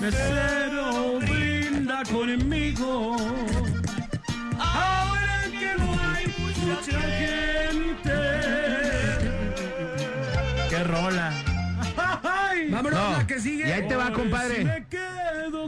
[0.00, 3.16] Mesero, brinda conmigo.
[4.58, 8.18] Ahora que no hay mucha gente.
[10.70, 11.32] ¡Qué rola!
[12.70, 13.68] Vámonos, No, la que sigue.
[13.68, 14.86] y ahí te va, compadre.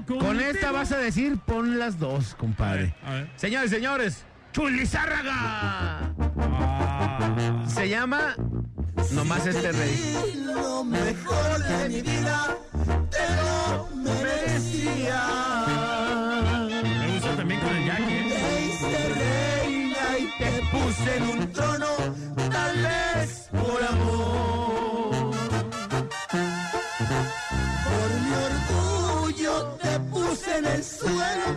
[0.07, 2.95] Con esta vas a decir, pon las dos, compadre.
[3.05, 3.31] A ver, a ver.
[3.37, 5.33] Señores, señores, Chulizárraga.
[5.35, 6.11] Ah.
[7.67, 8.35] Se llama
[9.13, 10.35] Nomás este rey.
[10.45, 12.57] Lo mejor de mi vida
[13.11, 15.23] te lo merecía.
[16.83, 18.29] Me gusta también con el Jackie, ¿eh?
[18.31, 21.87] Te hice reina y te puse en un trono,
[22.51, 25.35] tal vez por amor.
[27.85, 31.49] Por mi orgullo te puse en el suelo,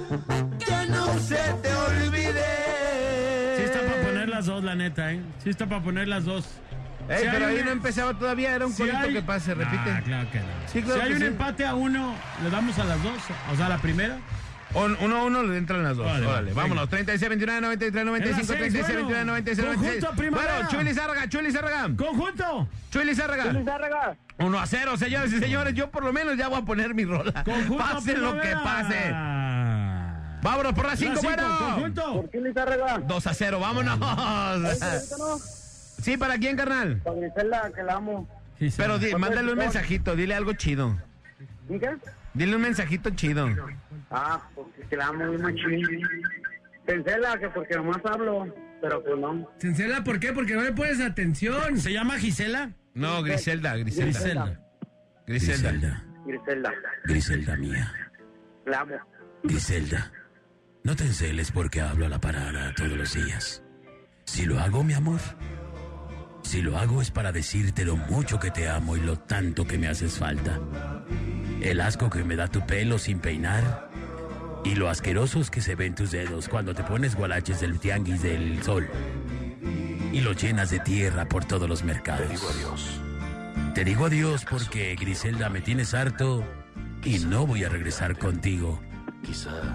[0.59, 3.57] que no se te olvide.
[3.57, 5.21] Sí está para poner las dos, la neta, ¿eh?
[5.43, 6.45] Sí está para poner las dos.
[7.09, 9.45] Ey, Si pero ahí un- no empezaba todavía, era un si corito hay- que pasa,
[9.47, 9.91] se repite.
[9.91, 10.45] Ah, claro que no.
[10.71, 11.25] Sí, claro si hay un sí.
[11.25, 13.17] empate a uno, ¿le damos a las dos?
[13.51, 14.17] O sea, a la primera.
[14.75, 16.05] Un- uno a uno le entran las dos.
[16.07, 16.89] Vale, Órale, vámonos.
[16.89, 18.97] 36, 29, 93, 95, seis, 36, bueno.
[19.07, 19.99] 29, 96, 96.
[20.03, 20.53] Conjunto, primavera.
[20.55, 21.89] Bueno, Chuy Lizárraga, Chuy Lizárraga.
[21.95, 22.67] ¡Conjunto!
[22.89, 24.15] Chuy Lizárraga.
[24.39, 25.75] 1 a 0, señores y señores.
[25.75, 27.43] Yo por lo menos ya voy a poner mi rola.
[27.43, 28.63] ¡Conjunto, Pase lo que primavera!
[28.63, 29.11] pase.
[30.41, 31.57] Vámonos por las 5, La cinco, bueno.
[31.59, 32.25] ¡Conjunto!
[33.07, 33.99] 2 a 0, vámonos.
[36.03, 36.97] Sí, ¿para quién, carnal?
[37.03, 38.27] Para Griselda, que la amo.
[38.59, 38.75] Sí, sí.
[38.77, 40.97] Pero di- mándale un mensajito, dile algo chido.
[41.69, 41.95] ¿Y qué?
[42.33, 43.47] Dile un mensajito chido.
[44.11, 46.01] Ah, porque que la amo muy machín.
[46.85, 49.49] Pensela, que porque nomás hablo, pero pues no.
[49.57, 50.33] Sincera, ¿por qué?
[50.33, 51.77] Porque no le pones atención.
[51.79, 52.71] ¿Se llama Gisela?
[52.93, 54.11] No, Griselda, Griselda.
[54.11, 54.59] Griselda.
[55.25, 56.03] Griselda.
[56.25, 56.73] Griselda,
[57.05, 57.93] Griselda mía.
[58.65, 58.95] la amo.
[59.43, 60.11] Griselda,
[60.83, 63.63] no te enceles porque hablo a la parada todos los días.
[64.25, 65.19] Si lo hago, mi amor,
[66.43, 69.77] si lo hago es para decirte lo mucho que te amo y lo tanto que
[69.77, 70.59] me haces falta.
[71.61, 73.89] El asco que me da tu pelo sin peinar
[74.63, 78.61] y lo asquerosos que se ven tus dedos cuando te pones gualaches del tianguis del
[78.63, 78.87] sol
[80.11, 82.27] y lo llenas de tierra por todos los mercados.
[82.27, 83.01] Te digo adiós.
[83.73, 86.43] Te digo adiós porque Griselda me tienes harto
[87.03, 88.79] y no voy a regresar contigo.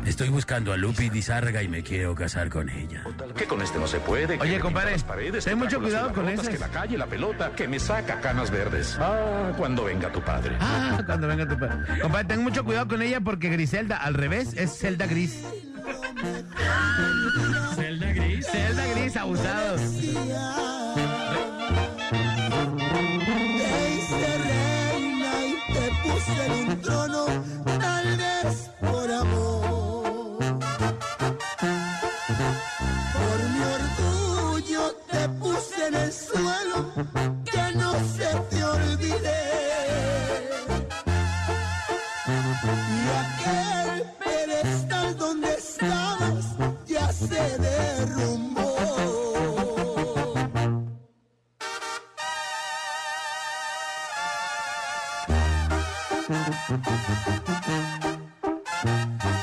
[0.04, 3.04] Estoy buscando a Lupi Dizárraga y me quiero casar con ella.
[3.36, 4.38] Que con este no se puede.
[4.38, 6.54] Oye, compadre, pinta las paredes, ten mucho cuidado con pelotas, esas.
[6.54, 8.96] Que la calle, la pelota, que me saca canas verdes.
[9.00, 10.56] Ah, cuando venga tu padre.
[10.60, 12.00] Ah, cuando venga tu padre.
[12.00, 15.42] Compadre, ten mucho cuidado con ella porque Griselda, al revés, es Zelda Gris.
[17.74, 18.46] Zelda Gris.
[18.46, 19.80] Zelda Gris, abusados.
[56.28, 56.48] Thank
[59.24, 59.37] you.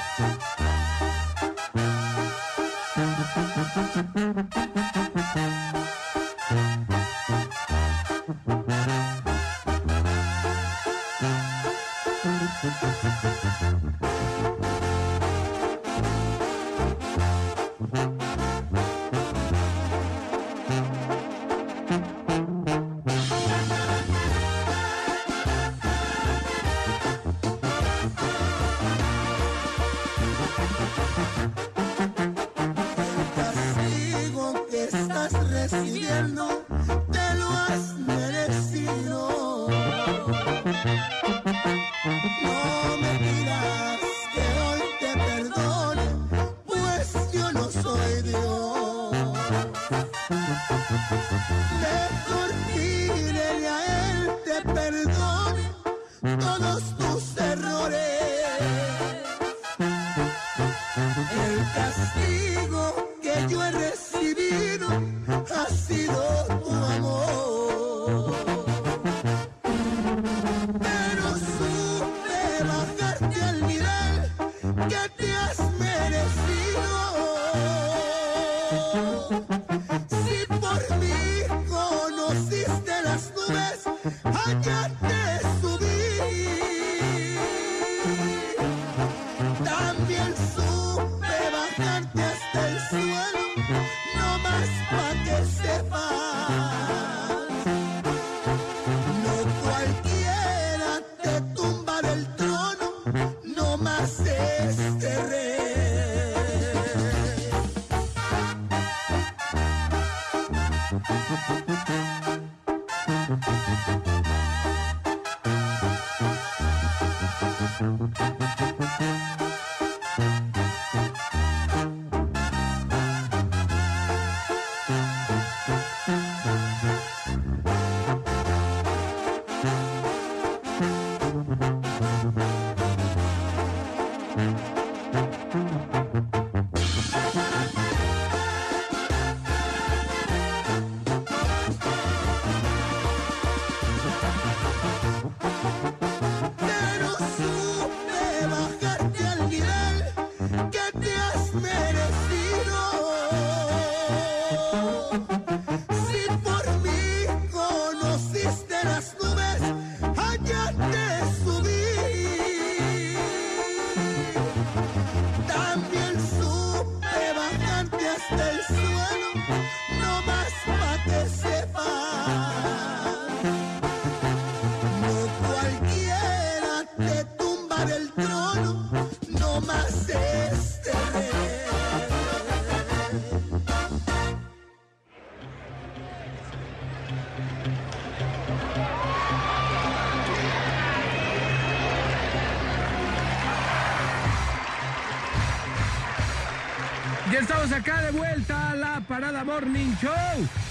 [197.85, 200.11] Acá de vuelta a la Parada Morning Show.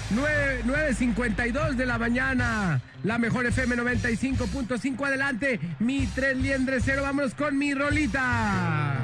[0.09, 2.81] 9 9.52 de la mañana.
[3.03, 5.07] La mejor FM 95.5.
[5.07, 5.59] Adelante.
[5.79, 7.03] Mi tres liendres cero.
[7.03, 8.97] Vámonos con mi rolita.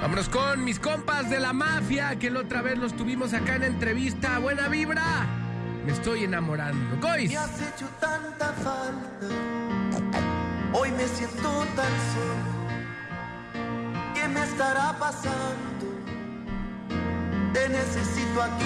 [0.00, 3.64] Vámonos con mis compas de la mafia, que la otra vez los tuvimos acá en
[3.64, 4.38] entrevista.
[4.38, 5.26] Buena vibra.
[5.84, 6.98] Me estoy enamorando.
[7.00, 7.28] Cois.
[7.28, 9.65] Me has hecho tanta falta.
[10.78, 12.44] Hoy me siento tan solo.
[14.14, 15.86] ¿Qué me estará pasando?
[17.54, 18.64] Te necesito aquí.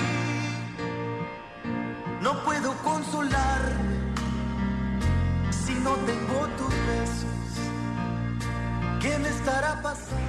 [2.20, 3.94] No puedo consolarme
[5.50, 7.30] si no tengo tus besos.
[9.00, 10.20] ¿Qué me estará pasando?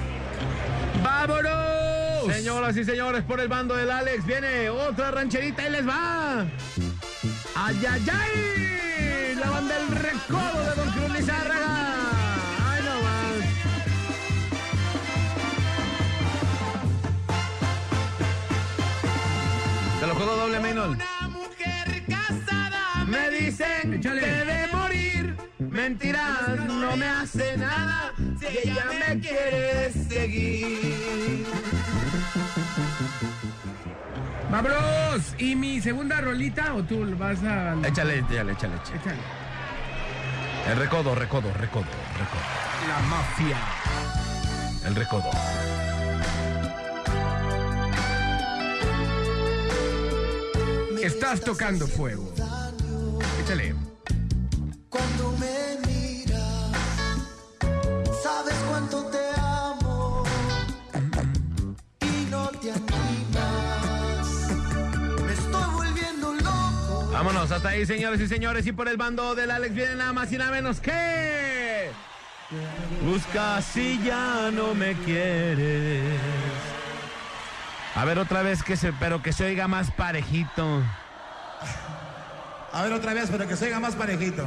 [1.02, 2.32] ¡Vámonos!
[2.32, 6.46] Señoras y señores, por el bando del Alex viene otra rancherita y les va.
[7.56, 8.61] ¡Ay, ay, ay!
[9.42, 11.66] La banda del recodo de Don Cruz Lizárraga.
[12.64, 13.34] ¡Ay, no más!
[19.98, 20.96] Te lo juego doble menor.
[23.08, 25.36] Me dicen que de morir.
[25.58, 28.12] Mentiras, no me hace nada.
[28.38, 31.46] Si ella me quiere seguir.
[34.52, 35.34] ¡Vámonos!
[35.38, 37.74] ¿Y mi segunda rolita o tú vas a...?
[37.88, 38.98] Échale, échale, échale, échale.
[38.98, 39.20] Échale.
[40.68, 41.86] El recodo, recodo, recodo,
[42.18, 42.42] recodo.
[42.86, 43.56] La mafia.
[44.84, 45.30] El recodo.
[51.02, 52.30] Estás tocando fuego.
[53.42, 53.74] Échale.
[54.90, 56.72] Cuando me miras,
[58.22, 59.31] sabes cuánto te
[67.62, 68.66] hasta ahí, señores y señores.
[68.66, 71.92] Y por el bando del Alex viene nada más y nada menos que.
[73.04, 76.02] Busca si ya no me quieres.
[77.94, 80.82] A ver otra vez que se, pero que se oiga más parejito.
[82.72, 84.44] A ver otra vez, pero que se oiga más parejito.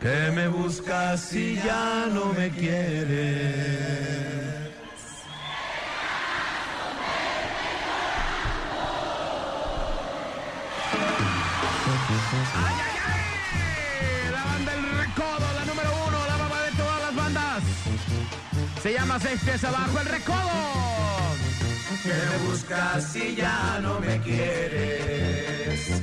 [0.00, 4.41] Que me buscas si ya no me quieres.
[12.12, 14.32] ¡Ay, ay, ay!
[14.32, 17.62] La banda El Recodo, la número uno, la mamá de todas las bandas.
[18.82, 20.50] Se llama Seis Pies Abajo, El Recodo.
[22.02, 26.02] Que me buscas si ya no me quieres.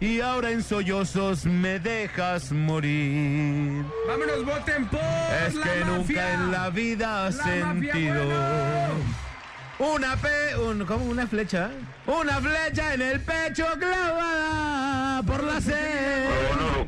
[0.00, 3.84] Y ahora en sollozos me dejas morir.
[4.06, 5.00] Vámonos, voten por
[5.46, 5.86] Es la que mafia.
[5.86, 9.94] nunca en la vida has La sentido bueno.
[9.96, 11.04] una pe, un, ¿cómo?
[11.06, 11.70] Una flecha,
[12.06, 16.26] una flecha en el pecho clavada por la sed.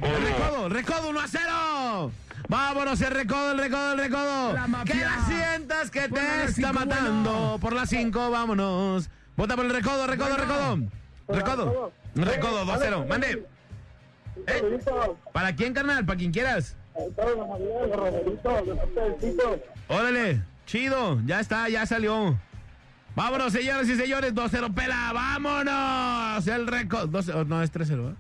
[0.01, 2.13] Recodo, recodo 1 a 0.
[2.49, 4.53] Vámonos, el recodo, el recodo, el recodo.
[4.53, 4.85] La.
[4.85, 7.33] Que la sientas que Ponle te está cinco, matando.
[7.33, 7.59] bueno.
[7.61, 9.09] Por las 5, vámonos.
[9.37, 10.79] Vota por el recodo, recodo, recodo.
[11.29, 11.93] Recodo.
[12.17, 13.07] Recodo, 2 a 0.
[13.09, 13.47] Mande.
[14.47, 14.79] ¿Eh?
[15.33, 16.05] ¿Para quién, carnal?
[16.05, 16.77] ¿Para quien quieras?
[19.89, 22.39] Órale, chido, ya está, ya salió.
[23.15, 26.47] Vámonos, señores y señores, 2-0 pela, vámonos.
[26.47, 27.09] El récord.
[27.09, 28.15] 2 no, es 3-0, ¿eh?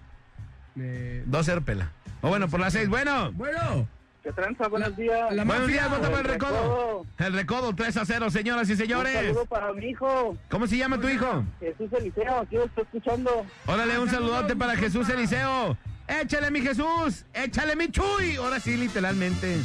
[0.78, 1.92] Eh, 2-0 pela.
[2.22, 2.88] O bueno, por las 6.
[2.88, 3.32] Bueno.
[3.32, 3.88] Bueno.
[4.26, 4.66] ¿Qué tranza?
[4.66, 5.32] Buenos días.
[5.32, 7.06] la Buenos días, vota por el recodo.
[7.16, 9.14] El recodo 3 a 0, señoras y Un señores.
[9.14, 11.44] saludo para mi hijo, ¿Cómo se llama tu hijo?
[11.60, 13.46] Jesús Eliseo, aquí lo estoy escuchando.
[13.66, 15.78] Órale, un saludote para Jesús Eliseo.
[16.08, 17.24] Échale, mi Jesús.
[17.32, 18.34] Échale, mi Chuy.
[18.34, 19.58] Ahora sí, literalmente.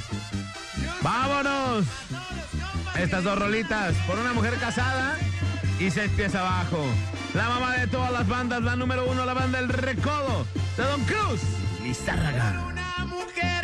[1.02, 1.88] Vámonos.
[3.00, 5.18] Estas dos rolitas por una mujer casada
[5.80, 6.86] y seis pies abajo.
[7.34, 10.46] La mamá de todas las bandas, la número uno, la banda El Recodo
[10.78, 11.42] de Don Cruz.
[11.82, 12.64] Lizárraga.
[12.68, 13.61] Una mujer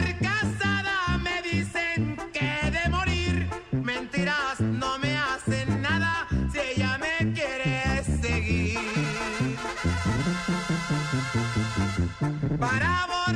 [12.59, 13.26] Para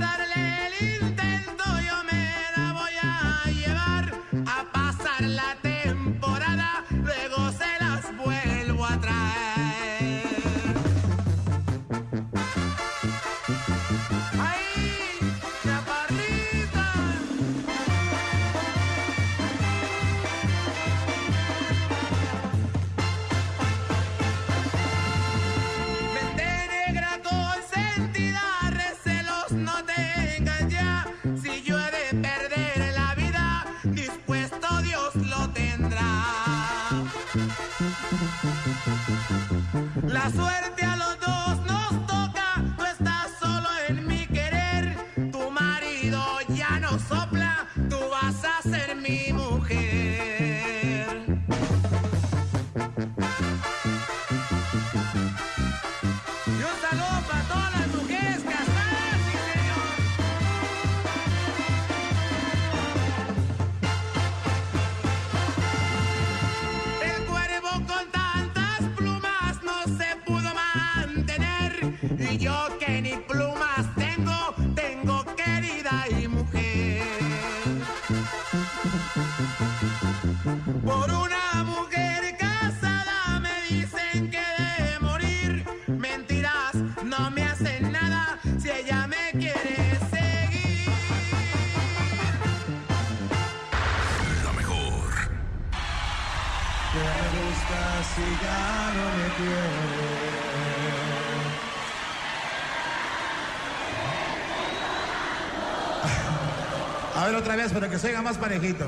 [107.61, 108.85] vez, pero que se más parejito.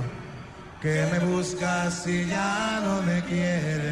[0.81, 3.83] Que me buscas si ya no me quieres.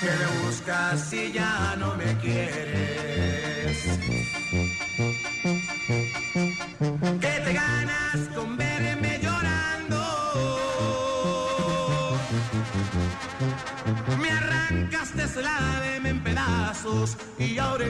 [0.00, 2.86] Que me buscas si ya no me quieres.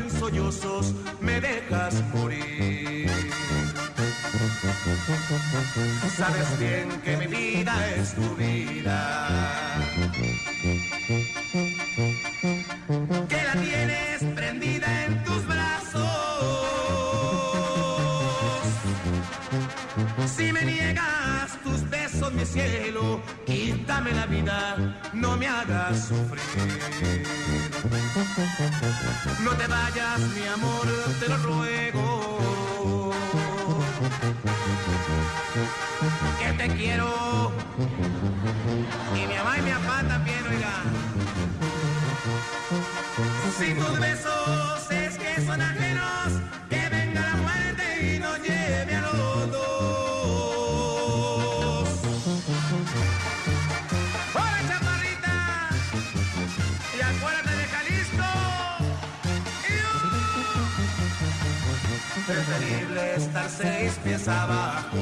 [0.07, 3.11] En sollozos me dejas morir.
[6.17, 8.66] Sabes bien que mi vida es tu vida.
[64.29, 64.99] Abajo.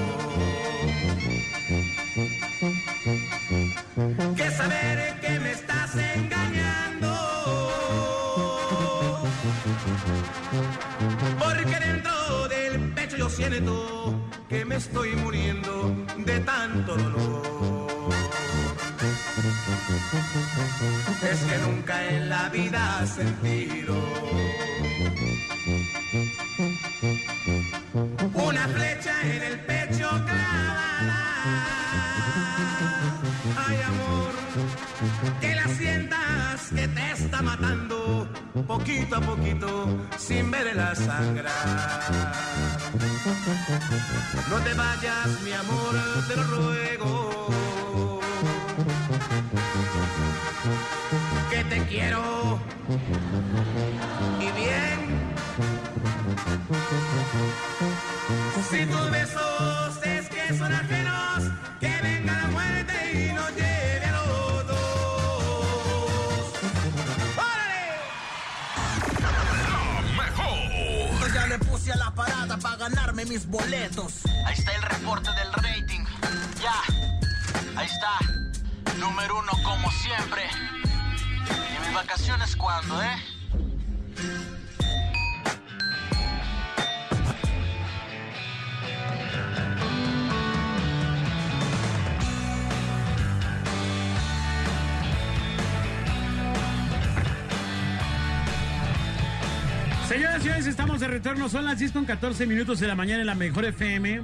[4.37, 7.11] Que saber que me estás engañando.
[11.39, 17.55] Porque dentro del pecho yo siento que me estoy muriendo de tanto dolor.
[21.23, 23.95] Es que nunca en la vida has sentido
[28.65, 31.19] una flecha en el pecho clavada.
[33.67, 34.33] Ay, amor,
[35.41, 38.29] que la sientas que te está matando
[38.67, 39.89] poquito a poquito,
[40.19, 42.35] sin verla sangrar.
[44.49, 45.95] No te vayas, mi amor,
[46.29, 47.51] te lo ruego.
[51.51, 52.59] Que te quiero
[54.41, 55.15] y bien.
[58.71, 61.45] Si tus besos es que son ajenos,
[61.81, 66.53] que venga la muerte y nos lleve a los dos.
[69.21, 69.31] La
[70.17, 71.19] mejor.
[71.21, 74.23] Pues ya le puse a la parada para ganarme mis boletos.
[74.47, 76.05] Ahí está el reporte del rating.
[76.61, 76.81] Ya,
[77.77, 78.19] ahí está.
[78.99, 80.43] Número uno como siempre.
[80.51, 83.34] ¿Y mis vacaciones cuándo, eh?
[100.53, 101.49] Estamos de retorno.
[101.49, 104.23] Son las 10 con 14 minutos de la mañana en la mejor FM.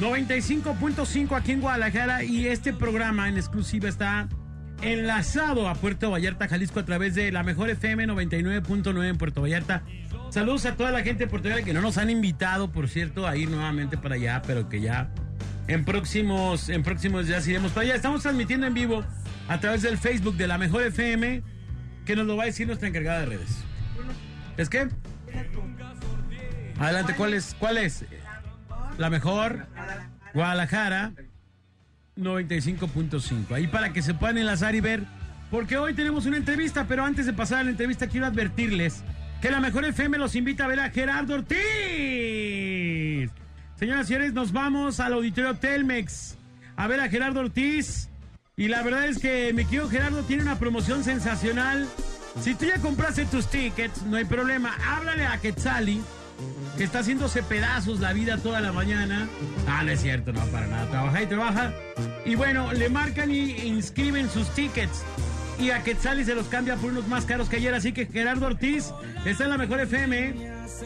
[0.00, 2.24] 95.5 aquí en Guadalajara.
[2.24, 4.28] Y este programa en exclusiva está
[4.82, 9.82] enlazado a Puerto Vallarta, Jalisco, a través de la mejor FM 99.9 en Puerto Vallarta.
[10.30, 13.28] Saludos a toda la gente de Puerto Vallarta que no nos han invitado, por cierto,
[13.28, 15.10] a ir nuevamente para allá, pero que ya
[15.68, 17.94] en próximos, en próximos días iremos para allá.
[17.94, 19.04] Estamos transmitiendo en vivo
[19.48, 21.42] a través del Facebook de la mejor FM,
[22.04, 23.64] que nos lo va a decir nuestra encargada de redes.
[24.56, 24.88] ¿Es qué?
[26.78, 27.56] Adelante, ¿cuál es?
[27.58, 28.04] ¿Cuál es?
[28.98, 29.66] La mejor.
[30.32, 31.12] Guadalajara
[32.16, 33.52] 95.5.
[33.52, 35.04] Ahí para que se puedan enlazar y ver.
[35.50, 39.04] Porque hoy tenemos una entrevista, pero antes de pasar a la entrevista quiero advertirles
[39.40, 41.58] que la mejor FM los invita a ver a Gerardo Ortiz.
[43.76, 46.36] Señoras y señores, nos vamos al auditorio Telmex
[46.76, 48.08] a ver a Gerardo Ortiz.
[48.56, 51.86] Y la verdad es que mi querido Gerardo tiene una promoción sensacional.
[52.40, 54.76] Si tú ya compraste tus tickets, no hay problema.
[54.86, 56.00] Háblale a Quetzali,
[56.76, 59.28] que está haciéndose pedazos la vida toda la mañana.
[59.68, 60.86] Ah, no es cierto, no, para nada.
[60.90, 61.72] Trabaja y trabaja.
[62.24, 65.04] Y bueno, le marcan y inscriben sus tickets.
[65.58, 67.72] Y a Quetzali se los cambia por unos más caros que ayer.
[67.74, 68.92] Así que Gerardo Ortiz
[69.24, 70.34] está en la mejor FM.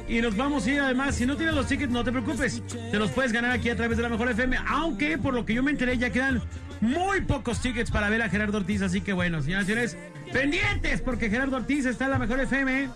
[0.09, 1.15] Y nos vamos a ir además.
[1.15, 2.63] Si no tienes los tickets, no te preocupes.
[2.67, 4.59] Te los puedes ganar aquí a través de la mejor FM.
[4.67, 6.43] Aunque, por lo que yo me enteré, ya quedan
[6.83, 8.83] muy pocos tickets para ver a Gerardo Ortiz.
[8.83, 9.97] Así que bueno, señoras y señores,
[10.33, 12.89] pendientes porque Gerardo Ortiz está en la mejor FM.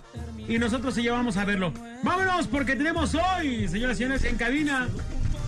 [0.49, 1.73] Y nosotros se llevamos a verlo.
[2.03, 4.89] Vámonos porque tenemos hoy, señoras y señores, en cabina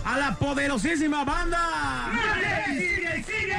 [0.05, 1.59] a la poderosísima banda.
[2.67, 3.55] ¡Sigue, sigue,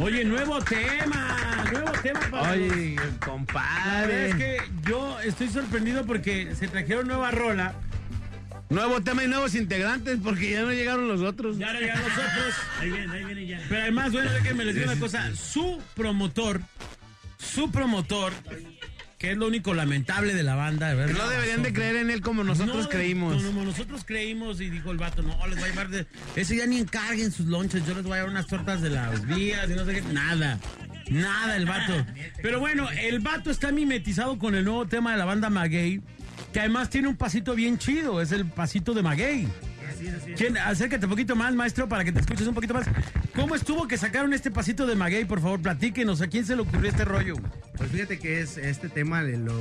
[0.00, 4.28] Oye, nuevo tema, nuevo tema para Oye, La verdad compadre.
[4.28, 4.58] es que
[4.88, 7.74] yo estoy sorprendido porque se trajeron nueva rola.
[8.70, 11.56] Nuevo tema y nuevos integrantes porque ya no llegaron los otros.
[11.58, 12.54] Ya no llegan los otros.
[12.80, 13.62] Ahí viene, ahí viene ya.
[13.68, 15.34] Pero además, bueno, déjenme les digo una cosa.
[15.34, 16.60] Su promotor,
[17.38, 18.32] su promotor,
[19.18, 21.16] que es lo único lamentable de la banda, verdad.
[21.16, 23.42] No deberían de creer en él como nosotros No, creímos.
[23.42, 26.06] Como nosotros creímos y dijo el vato, no, les voy a llevar de...
[26.36, 29.26] Ese ya ni encarguen sus lonches, yo les voy a llevar unas tortas de las
[29.26, 30.02] vías y no sé qué.
[30.02, 30.60] Nada,
[31.10, 31.94] nada el vato.
[32.42, 36.00] Pero bueno, el vato está mimetizado con el nuevo tema de la banda Maguey,
[36.52, 39.48] que además tiene un pasito bien chido, es el pasito de Maguey.
[40.36, 40.56] ¿Quién?
[40.58, 42.86] Acércate un poquito más, maestro, para que te escuches un poquito más.
[43.34, 45.24] ¿Cómo estuvo que sacaron este pasito de Maguey?
[45.24, 46.20] Por favor, platíquenos.
[46.20, 47.34] ¿A quién se le ocurrió este rollo?
[47.76, 49.54] Pues fíjate que es este tema, lo,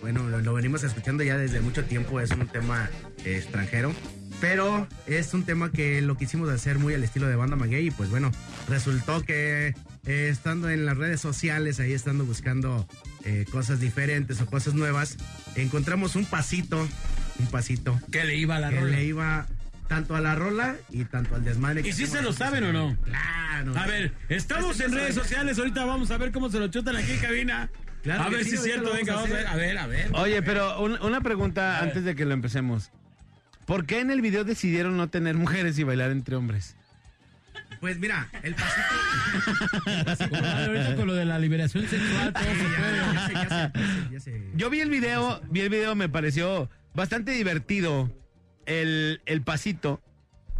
[0.00, 2.90] bueno, lo, lo venimos escuchando ya desde mucho tiempo, es un tema
[3.24, 3.92] eh, extranjero,
[4.40, 7.90] pero es un tema que lo quisimos hacer muy al estilo de banda maguey y
[7.92, 8.32] pues bueno,
[8.68, 12.88] resultó que eh, estando en las redes sociales, ahí estando buscando
[13.24, 15.16] eh, cosas diferentes o cosas nuevas,
[15.56, 16.86] encontramos un pasito,
[17.38, 17.98] un pasito.
[18.10, 18.96] Que le iba a la que rola.
[18.96, 19.46] le iba
[19.88, 21.80] tanto a la rola y tanto al desmadre.
[21.80, 22.36] ¿Y que si se lo nosotros.
[22.36, 22.96] saben o no?
[23.02, 23.76] Claro.
[23.78, 27.12] A ver, estamos en redes sociales, ahorita vamos a ver cómo se lo chutan aquí
[27.12, 27.70] en cabina.
[28.02, 29.86] Claro a ver sí, si es cierto, venga, vamos a a ver, a ver, a
[29.86, 30.10] ver.
[30.14, 32.90] Oye, pero un- una pregunta antes de que lo empecemos.
[33.66, 36.74] ¿Por qué en el video decidieron no tener mujeres y bailar entre hombres?
[37.82, 40.30] Pues mira, el pasito.
[40.40, 42.44] ahorita con lo de la liberación sexual, todo
[44.20, 44.54] se puede.
[44.54, 48.08] Yo vi el video, vi el video, me pareció bastante divertido
[48.66, 50.00] el, el pasito,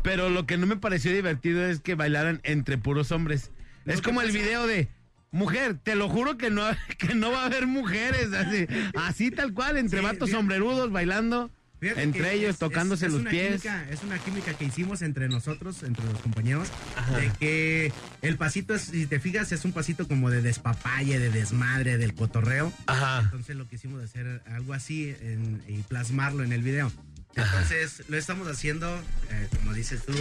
[0.02, 3.52] pero lo que no me pareció divertido es que bailaran entre puros hombres.
[3.86, 4.88] Es como el video de
[5.30, 6.64] mujer, te lo juro que no,
[6.98, 8.66] que no va a haber mujeres, así,
[8.96, 11.52] así tal cual, entre Sí, vatos sombrerudos bailando,
[11.82, 13.48] Fíjate entre que ellos es- tocándose es- es los pies.
[13.60, 16.68] química- es una química que hicimos entre nosotros, entre los compañeros,
[17.16, 21.30] de que el pasito, es, si te fijas, es un pasito como de despapalle, de
[21.30, 22.72] desmadre, del cotorreo.
[22.86, 23.22] Ajá.
[23.24, 26.92] Entonces lo quisimos hacer algo así en- y plasmarlo en el video.
[27.34, 28.94] Entonces, lo estamos haciendo,
[29.30, 30.12] eh, como dices tú,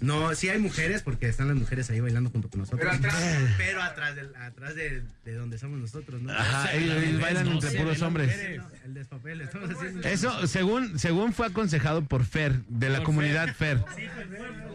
[0.00, 2.80] no, sí hay mujeres, porque están las mujeres ahí bailando junto con nosotros.
[3.00, 3.24] Pero atrás.
[3.56, 6.32] Pero atrás, del- atrás de, de donde estamos nosotros, ¿no?
[6.32, 8.26] Ajá, ellos- ellos bailan No entre puros hombres.
[8.28, 10.08] mujeres, El despapel, estamos haciendo.
[10.08, 13.82] Eso, según, según fue aconsejado por Fer, de la Por comunidad Fer.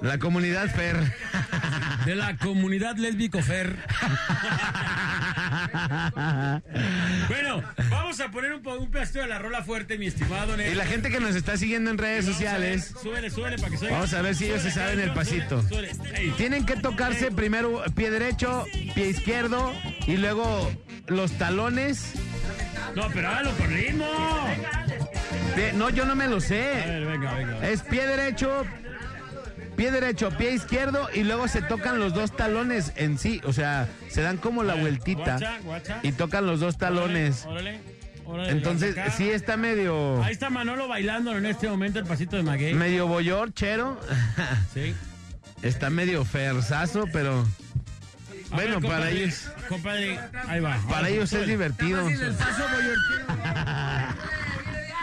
[0.02, 0.98] La comunidad Fer.
[2.06, 3.78] De la comunidad lésbico Fer.
[7.30, 10.60] bueno, vamos a poner un, un pedacito de la rola fuerte, mi estimado.
[10.62, 13.86] Y la gente que nos está siguiendo en redes sociales, Súbele, súbele para que se
[13.86, 13.98] oiga.
[13.98, 15.64] vamos a ver si ellos se saben el pasito.
[16.38, 18.66] Tienen que tocarse primero pie derecho,
[18.96, 19.74] pie izquierdo
[20.08, 20.72] y luego
[21.08, 22.14] los talones.
[22.96, 24.06] No, pero hágalo con ritmo.
[25.56, 26.62] Pie- no, yo no me lo A sé.
[26.86, 27.70] ver, venga, venga.
[27.70, 28.66] Es pie derecho,
[29.76, 33.42] pie derecho, pie izquierdo y luego se tocan los dos talones en sí.
[33.46, 36.00] O sea, se dan como la vueltita Guacha, guacha.
[36.04, 37.46] y tocan los dos talones.
[37.46, 37.80] Órale,
[38.48, 42.74] Entonces, sí está medio, Ahí está Manolo bailando en este momento el pasito de Maguey.
[42.74, 44.00] medio boyor, chero.
[44.74, 44.94] Sí.
[45.62, 47.46] Está medio ferzazo, pero
[48.52, 50.78] A bueno, ver, para compadre, ellos, Compadre, ahí va.
[50.90, 52.06] para ellos es divertido.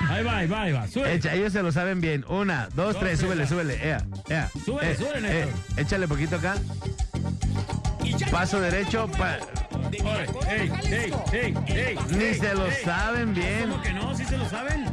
[0.08, 0.86] Ahí va, ahí va, ahí va.
[1.08, 2.24] Echa, ellos se lo saben bien.
[2.28, 3.74] Una, dos, Dos, tres, tres, súbele, súbele.
[3.86, 4.50] Ea, ea.
[4.64, 6.56] Súbele, Eh, súbele, eh, échale poquito acá.
[8.30, 9.08] Paso derecho.
[9.16, 9.38] pa-.
[9.92, 11.98] Ey, ey, ey, ey.
[12.10, 13.70] Ni se lo saben bien.
[13.70, 14.16] ¿Cómo que no?
[14.16, 14.84] ¿Sí se lo saben?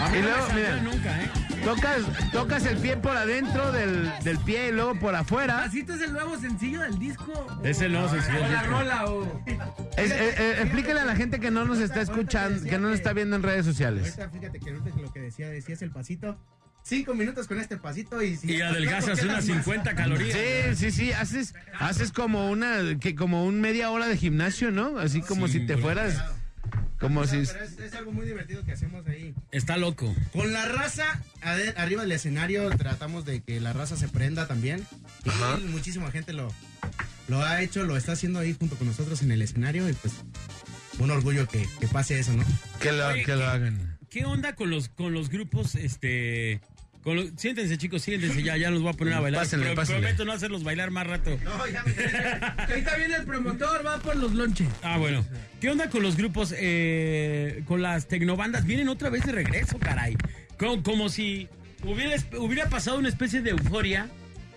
[0.00, 0.76] A mí Y no luego, me mira.
[0.82, 1.30] nunca, ¿eh?
[1.64, 2.02] Tocas,
[2.32, 5.62] tocas el pie por adentro del, del pie y luego por afuera.
[5.64, 7.32] Pasito es el nuevo sencillo del disco.
[7.64, 8.44] Ese no, sencillo.
[8.44, 9.42] O la rola o.
[9.96, 12.98] Es- eh, eh, explíquele a la gente que no nos está escuchando, que no nos
[12.98, 14.16] está viendo en redes sociales.
[14.18, 16.36] Ahorita fíjate que ahorita lo que decía, decías el pasito.
[16.88, 20.38] Cinco minutos con este pasito y si Y adelgazas unas 50 calorías.
[20.38, 24.96] Sí, sí, sí, haces, haces como una, que como un media hora de gimnasio, ¿no?
[25.00, 26.22] Así como si te fueras,
[27.00, 27.38] como si...
[27.38, 29.34] Pero es, es algo muy divertido que hacemos ahí.
[29.50, 30.14] Está loco.
[30.32, 31.20] Con la raza
[31.76, 34.86] arriba del escenario tratamos de que la raza se prenda también.
[35.24, 36.54] Y muchísima gente lo,
[37.26, 40.14] lo ha hecho, lo está haciendo ahí junto con nosotros en el escenario y pues
[41.00, 42.44] un orgullo que, que pase eso, ¿no?
[42.78, 43.98] Que lo, Oye, que lo hagan.
[44.08, 46.60] ¿Qué onda con los, con los grupos, este...
[47.06, 49.42] Con los- siéntense, chicos, siéntense ya, ya los voy a poner a bailar.
[49.42, 50.00] Pásenle, pásenle.
[50.00, 51.38] Prometo no hacerlos bailar más rato.
[52.68, 54.66] Ahorita viene el promotor, va por los lonches.
[54.82, 55.24] Ah, bueno.
[55.60, 58.64] ¿Qué onda con los grupos, eh, con las tecnobandas?
[58.66, 60.16] Vienen otra vez de regreso, caray.
[60.58, 61.46] Como, como si
[61.84, 64.08] hubiera, hubiera pasado una especie de euforia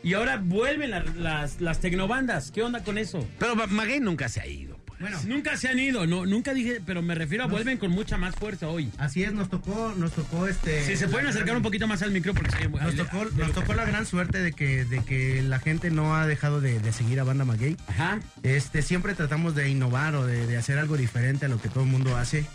[0.02, 2.50] y ahora vuelven la- las, las tecnobandas.
[2.50, 3.28] ¿Qué onda con eso?
[3.38, 4.79] Pero Ma- Maguey nunca se ha ido.
[5.00, 8.18] Bueno, Nunca se han ido, no, nunca dije, pero me refiero a vuelven con mucha
[8.18, 8.92] más fuerza hoy.
[8.98, 10.86] así es, nos tocó, nos tocó este.
[10.86, 13.54] Si se pueden acercar gran- un poquito más al micro porque se Nos tocó, nos
[13.54, 16.92] tocó la gran suerte de que, de que la gente no ha dejado de, de
[16.92, 17.78] seguir a Banda Maguey.
[17.88, 18.20] Ajá.
[18.44, 21.84] Este, siempre tratamos de innovar o de, de hacer algo diferente a lo que todo
[21.86, 22.46] el mundo hace.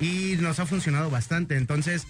[0.00, 1.56] Y nos ha funcionado bastante.
[1.56, 2.06] Entonces,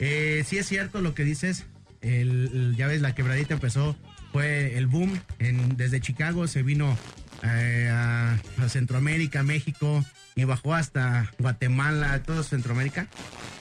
[0.00, 1.66] eh, sí es cierto lo que dices.
[2.00, 3.96] El, el- ya ves, la quebradita empezó,
[4.32, 5.20] fue el boom.
[5.38, 6.96] En, desde Chicago se vino
[7.42, 13.08] eh, a, Centroamérica, México, y bajó hasta Guatemala, todo Centroamérica.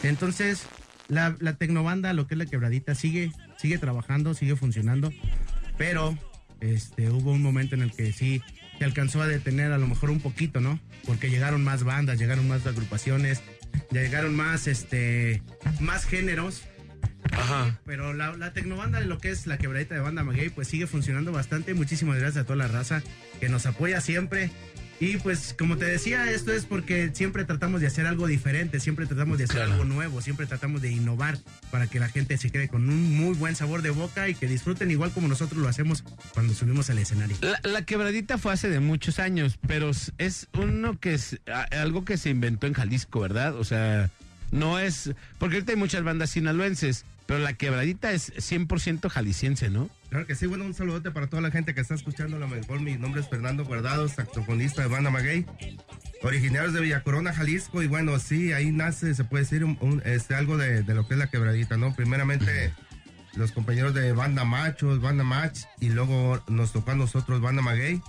[0.03, 0.67] Entonces,
[1.07, 5.11] la, la tecnobanda, lo que es la quebradita, sigue, sigue trabajando, sigue funcionando.
[5.77, 6.17] Pero
[6.59, 8.41] este, hubo un momento en el que sí
[8.77, 10.79] se alcanzó a detener a lo mejor un poquito, ¿no?
[11.05, 13.41] Porque llegaron más bandas, llegaron más agrupaciones,
[13.91, 15.41] llegaron más, este,
[15.79, 16.63] más géneros.
[17.31, 17.79] Ajá.
[17.85, 20.87] Pero la, la tecnobanda de lo que es la quebradita de banda Maguey, pues sigue
[20.87, 21.73] funcionando bastante.
[21.73, 23.01] Muchísimas gracias a toda la raza
[23.39, 24.51] que nos apoya siempre.
[24.99, 29.05] Y pues como te decía, esto es porque siempre tratamos de hacer algo diferente, siempre
[29.05, 29.73] tratamos de hacer Claro.
[29.73, 31.37] algo nuevo, siempre tratamos de innovar
[31.69, 34.47] para que la gente se quede con un muy buen sabor de boca y que
[34.47, 37.37] disfruten igual como nosotros lo hacemos cuando subimos al escenario.
[37.41, 42.03] La, la quebradita fue hace de muchos años, pero es uno que es a- algo
[42.03, 43.53] que se inventó en Jalisco, ¿verdad?
[43.55, 44.09] O sea,
[44.49, 45.11] no es.
[45.37, 49.89] Porque ahorita hay muchas bandas sinaloenses, pero la quebradita es 100% jalisciense, ¿no?
[50.09, 52.37] Claro que sí, bueno, un saludote para toda la gente que está escuchando.
[52.37, 55.45] A lo mejor mi nombre es Fernando Guardado, saxofonista de Banda Maguey,
[56.23, 57.83] originarios de Villa Corona, Jalisco.
[57.83, 61.07] Y bueno, sí, ahí nace, se puede decir, un- un, este, algo de, de lo
[61.07, 61.93] que es la quebradita, ¿no?
[61.95, 62.73] Primeramente,
[63.35, 68.01] los compañeros de Banda Machos, Banda Match, y luego nos tocó a nosotros Banda Maguey.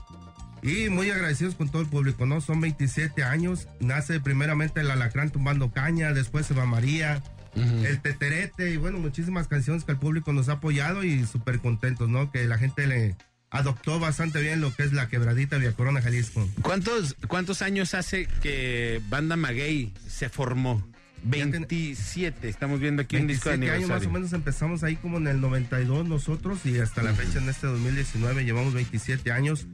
[0.62, 2.40] Y muy agradecidos con todo el público, ¿no?
[2.40, 3.68] Son 27 años.
[3.80, 7.22] Nace primeramente el Alacrán tumbando caña, después Eva María,
[7.58, 12.08] el Teterete y bueno, muchísimas canciones que el público nos ha apoyado y súper contentos,
[12.08, 12.30] ¿no?
[12.30, 13.16] Que la gente le
[13.50, 16.46] adoptó bastante bien lo que es la quebradita Via Corona, Jalisco.
[16.62, 20.86] ¿Cuántos, ¿Cuántos años hace que Banda Maguey se formó?
[21.24, 25.18] 27, estamos viendo aquí un disco de 27 años más o menos empezamos ahí como
[25.18, 29.66] en el 92 nosotros y hasta la fecha en este 2019 llevamos 27 años.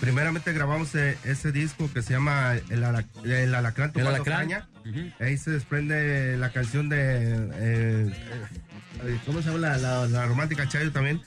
[0.00, 4.40] Primeramente grabamos eh, ese disco que se llama El, Ala- El Alacrán El Tomando Alacrán.
[4.48, 4.68] Caña.
[5.20, 6.96] Ahí se desprende la canción de...
[7.54, 8.12] eh,
[9.04, 11.20] eh, ¿Cómo se llama la, la- la romántica Chayo también?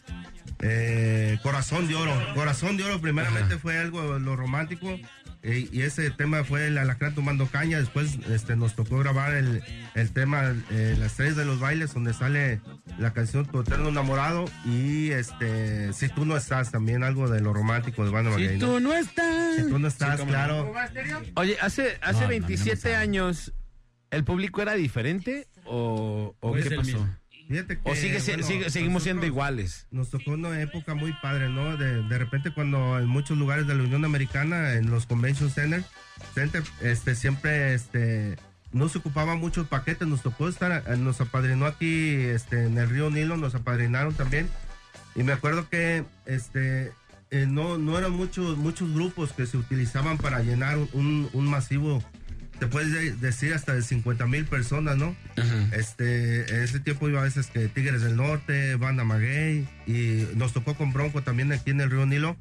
[0.64, 2.14] Eh, Corazón de Oro.
[2.36, 5.00] Corazón de Oro primeramente fue algo lo romántico
[5.44, 7.80] eh, y ese tema fue el Alacrán tomando caña.
[7.80, 9.64] Después este, nos tocó grabar el,
[9.96, 12.62] el tema eh, Las tres de los bailes donde sale
[13.00, 17.54] la canción Tu eterno enamorado y este Si tú no estás también algo de lo
[17.54, 19.56] romántico de Banda Si tú no estás.
[19.56, 20.72] Si tú no estás, Sí, claro.
[21.36, 23.54] Oye, hace, hace No, no, 27 años,
[24.12, 26.88] ¿el público era diferente o, o Pues qué pasó?
[26.92, 27.18] mismo.
[27.52, 29.86] Fíjate que, ¿O sigue, si- bueno, sigue- seguimos siendo iguales?
[29.92, 31.76] Nos tocó una época muy padre, ¿no?
[31.78, 35.84] De, de repente cuando en muchos lugares de la Unión Americana, en los Convention Center,
[36.34, 38.38] Center este, siempre este,
[38.72, 42.90] no se ocupaban muchos paquetes, nos tocó estar, eh, nos apadrinó aquí este, en el
[42.90, 44.48] río Nilo, nos apadrinaron también.
[45.16, 46.94] Y me acuerdo que este,
[47.32, 52.02] eh, no, no eran muchos, muchos grupos que se utilizaban para llenar un, un masivo,
[52.62, 55.16] te puedes de- decir hasta de 50 mil personas, ¿no?
[55.74, 60.54] Este, en ese tiempo iba a veces que Tigres del Norte, Banda Maguey, y nos
[60.54, 62.38] tocó con Bronco también aquí en el Río Nilo.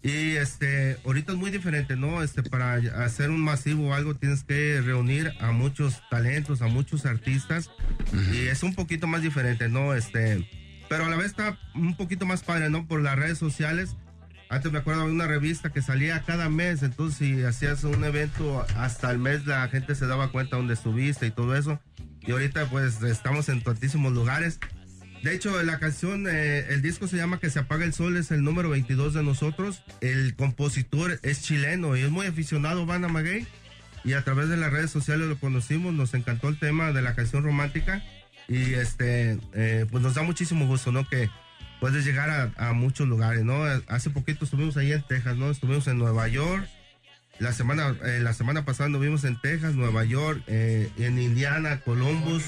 [0.00, 2.22] Y este, ahorita es muy diferente, ¿no?
[2.22, 2.74] Este, para
[3.04, 7.68] hacer un masivo o algo tienes que reunir a muchos talentos, a muchos artistas,
[8.32, 9.92] y es un poquito más diferente, ¿no?
[9.92, 10.48] Este,
[10.88, 12.86] pero a la vez está un poquito más padre, ¿no?
[12.86, 13.96] Por las redes sociales.
[14.50, 18.64] Antes me acuerdo de una revista que salía cada mes, entonces si hacías un evento
[18.76, 21.78] hasta el mes la gente se daba cuenta dónde estuviste y todo eso.
[22.22, 24.58] Y ahorita pues estamos en tantísimos lugares.
[25.22, 28.30] De hecho, la canción, eh, el disco se llama Que se apaga el sol, es
[28.30, 29.82] el número 22 de nosotros.
[30.00, 33.46] El compositor es chileno y es muy aficionado a Maguey.
[34.04, 37.14] Y a través de las redes sociales lo conocimos, nos encantó el tema de la
[37.14, 38.02] canción romántica.
[38.46, 41.06] Y este, eh, pues nos da muchísimo gusto, ¿no?
[41.06, 41.28] Que
[41.80, 43.64] puedes llegar a, muchos lugares, ¿no?
[43.86, 45.50] Hace poquito estuvimos ahí en Texas, ¿no?
[45.50, 46.68] Estuvimos en Nueva York.
[47.38, 52.42] La semana, eh, la semana pasada estuvimos en Texas, Nueva York, eh, en Indiana, Columbus.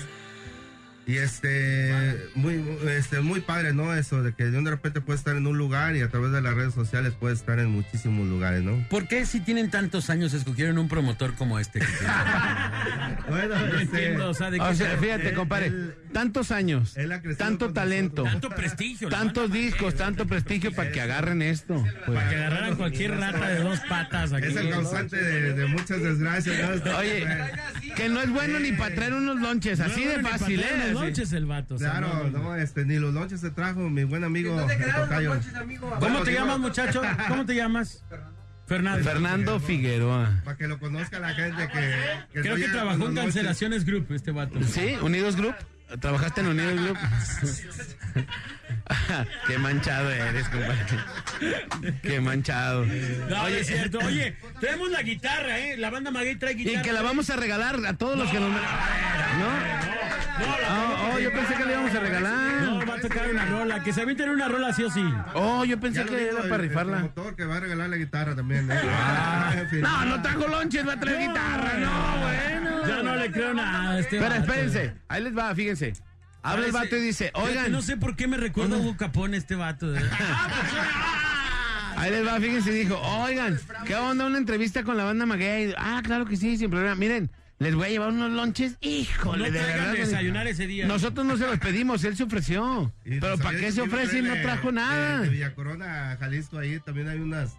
[1.11, 3.93] Y este muy, este, muy padre, ¿no?
[3.95, 6.41] Eso de que de de repente puedes estar en un lugar y a través de
[6.41, 8.87] las redes sociales puedes estar en muchísimos lugares, ¿no?
[8.89, 11.81] ¿Por qué si tienen tantos años escogieron un promotor como este?
[11.81, 11.87] que?
[13.29, 15.95] Bueno, No este, entiendo, o sea, de qué O sea, se- fíjate, él- compadre, él-
[16.13, 19.09] tantos años, él ha crecido tanto talento, Tanto prestigio.
[19.09, 21.85] tantos discos, tanto prestigio para que agarren esto.
[22.07, 22.19] pues.
[22.19, 24.47] Para que agarraran cualquier rata de dos patas aquí.
[24.49, 26.97] Es el causante de, de muchas desgracias, ¿no?
[26.99, 27.27] Oye,
[27.97, 30.93] que no es bueno ni para traer unos lonches, así de fácil, ¿eh?
[31.05, 31.75] Lonches el vato.
[31.75, 32.39] o sea, Claro, no, no.
[32.45, 34.59] no, este, ni los lonches se trajo mi buen amigo.
[34.61, 35.41] el tocayo.
[35.81, 37.03] ¿Cómo Bueno, te llamas, muchacho?
[37.29, 38.05] ¿Cómo te llamas?
[38.67, 39.03] Fernando.
[39.05, 40.43] Fernando Figueroa.
[40.45, 41.95] Para que lo conozca la gente que...
[42.33, 43.15] que Creo que trabajó en.
[43.17, 44.63] Cancelaciones Group este vato.
[44.63, 44.95] ¿Sí?
[45.03, 45.55] ¿Unidos Group?
[45.99, 46.99] ¿Trabajaste en Unidos Group?
[49.47, 50.77] Qué manchado eres, compadre.
[52.03, 52.85] Qué manchado.
[53.29, 53.99] No, Oye, es cierto.
[54.05, 55.77] Oye, traemos la guitarra, ¿eh?
[55.77, 56.83] La banda Maguey trae y guitarra.
[56.83, 58.51] que la vamos a regalar a todos los que nos...
[58.51, 58.59] ¿No?
[60.69, 62.89] Ah, oh, yo pensé que le íbamos a No, regalar.
[62.91, 63.83] va a tocar una rola.
[63.83, 65.05] Que se avienten una rola sí o sí.
[65.35, 66.97] Oh, yo pensé que era para el rifarla.
[66.99, 68.71] promotor que va a regalar la guitarra también.
[68.71, 68.81] ¿eh?
[69.55, 69.81] En fin.
[69.83, 71.79] No, no trajo lonches, va a traer guitarra.
[71.79, 72.87] No, bueno.
[72.89, 75.80] Ya no le creo nada a este Pero espérense, ahí les va, fíjense.
[76.43, 79.37] Habla el vato y dice, oigan, No sé por qué me recuerda a Hugo Capone
[79.37, 79.95] este vato.
[79.95, 80.01] ¿eh?
[81.97, 85.75] ahí les va, fíjense, dijo, oigan, ¿qué onda una entrevista con la banda Maguey?
[85.77, 86.95] Ah, claro que sí, sin problema.
[86.95, 89.93] Miren, les voy a llevar unos lonches, híjole, No de verdad.
[89.93, 90.87] de desayunar ese día.
[90.87, 92.91] Nosotros no se los pedimos, él se ofreció.
[93.05, 95.21] Pero pues, ¿para qué se ofrece y no trajo nada?
[95.21, 97.59] De, Villa Corona, Jalisco, ahí también hay unas,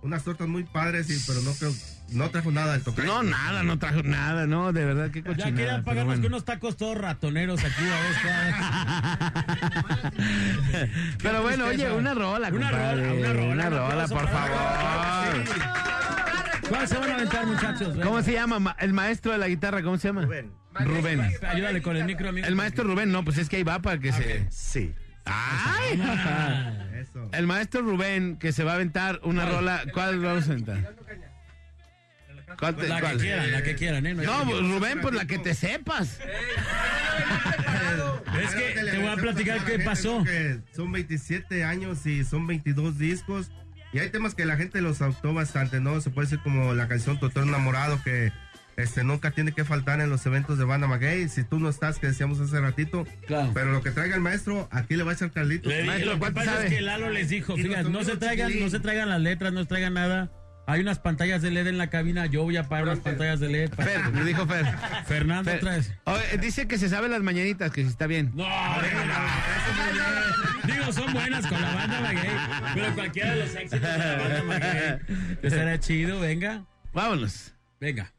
[0.00, 1.74] unas tortas muy padres, y, pero no creo,
[2.14, 3.06] no trajo nada del tocayo.
[3.06, 5.54] No, nada, no trajo nada, no, de verdad, qué Ya cochinada.
[5.56, 6.22] querían pero pagarnos bueno.
[6.22, 8.16] con unos tacos todos ratoneros aquí a dos.
[11.22, 15.44] Pero bueno, oye, una rola, Una compadre, rola, una rola, Una un rola, por favor.
[16.68, 17.96] ¿Cuál se van a aventar, muchachos?
[17.96, 18.06] Ven.
[18.06, 18.58] ¿Cómo se llama?
[18.58, 20.22] Ma- El maestro de la guitarra, ¿cómo se llama?
[20.22, 21.20] Rubén.
[21.46, 22.46] Ayúdale con el micro, amigo.
[22.46, 24.46] El maestro Rubén, no, pues es que ahí va para que se.
[24.50, 24.94] Sí.
[25.24, 26.02] ¡Ay!
[27.00, 27.28] Eso.
[27.32, 29.82] El maestro Rubén que se va a aventar una rola.
[29.92, 30.94] ¿Cuál vamos a aventar?
[32.58, 33.12] ¿Cuál te- La cuál?
[33.16, 34.14] que quieran, la que quieran, ¿eh?
[34.14, 36.18] No, pues, Rubén, pues la que te sepas.
[38.40, 40.24] Es que te voy a platicar qué pasó.
[40.74, 43.50] Son 27 años y son 22 discos.
[43.92, 46.00] Y hay temas que la gente los adoptó bastante, ¿no?
[46.00, 48.32] Se puede decir como la canción Totor Enamorado que
[48.78, 51.28] este, nunca tiene que faltar en los eventos de Banda Maguey.
[51.28, 53.06] Si tú no estás, que decíamos hace ratito.
[53.26, 53.50] Claro.
[53.52, 55.66] Pero lo que traiga el maestro, aquí le va a echar Carlitos.
[55.70, 56.66] Le dije, Maestro, lo que ¿cuánto pasa sabe?
[56.68, 59.60] es que Lalo les dijo, fíjate, no se traigan, no se traigan las letras, no
[59.60, 60.30] se traigan nada.
[60.72, 63.50] Hay unas pantallas de LED en la cabina, yo voy a pagar unas pantallas de
[63.50, 63.74] LED.
[63.74, 64.64] para- Fer, me dijo Fer.
[65.04, 65.58] Fernando Fer.
[65.58, 65.92] otra vez.
[66.04, 68.32] Oye, dice que se sabe las mañanitas, que sí está bien.
[68.34, 68.46] No,
[70.64, 72.30] Digo, son buenas con la banda Maguey,
[72.72, 74.98] pero cualquiera de los éxitos de la banda Maguey
[75.42, 76.64] estaría chido, venga.
[76.94, 77.52] Vámonos.
[77.78, 78.10] Venga.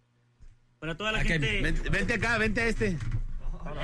[0.80, 1.60] Para toda la gente.
[1.60, 3.00] Vente, vente acá, vente a este.
[3.64, 3.82] Para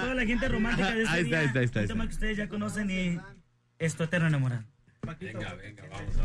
[0.00, 1.88] toda la gente romántica de este Ahí está, día, ahí está, ahí está, Un ahí
[1.88, 3.20] tema que ustedes ya conocen y
[3.78, 4.64] es tu eterno enamorado.
[5.04, 6.16] Venga, venga, vamos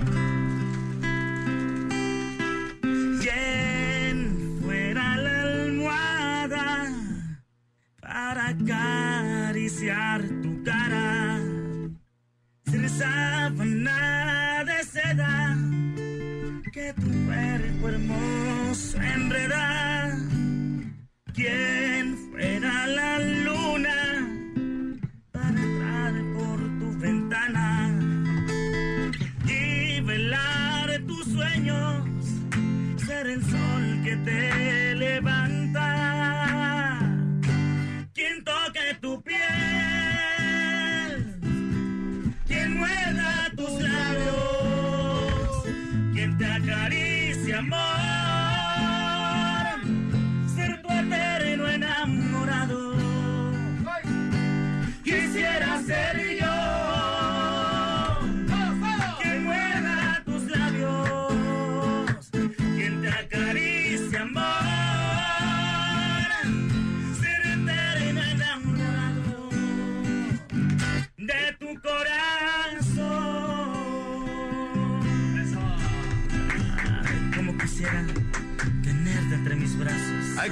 [3.21, 6.87] ¿Quién fuera la almohada
[7.99, 11.39] para acariciar tu cara?
[12.67, 15.57] Sin sábana de seda
[16.71, 20.17] que tu cuerpo hermoso enreda.
[21.33, 23.48] ¿Quién fuera la luna
[34.25, 34.78] sol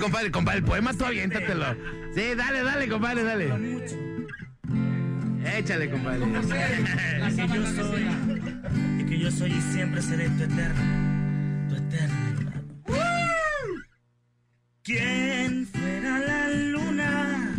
[0.07, 1.65] compadre, compadre, el poema tú aviéntatelo.
[2.15, 3.45] Sí, dale, dale, compadre, dale.
[5.57, 6.25] Échale, compadre.
[7.37, 8.07] Que yo soy,
[8.99, 12.17] y que yo soy y siempre seré tu eterno, tu eterno.
[14.83, 17.55] ¿Quién fuera la luna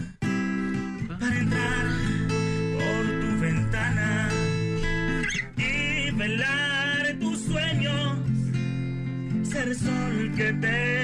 [1.21, 1.87] para entrar
[2.79, 4.29] por tu ventana
[5.57, 8.19] y velar tus sueños?
[9.43, 10.98] Ser sol que te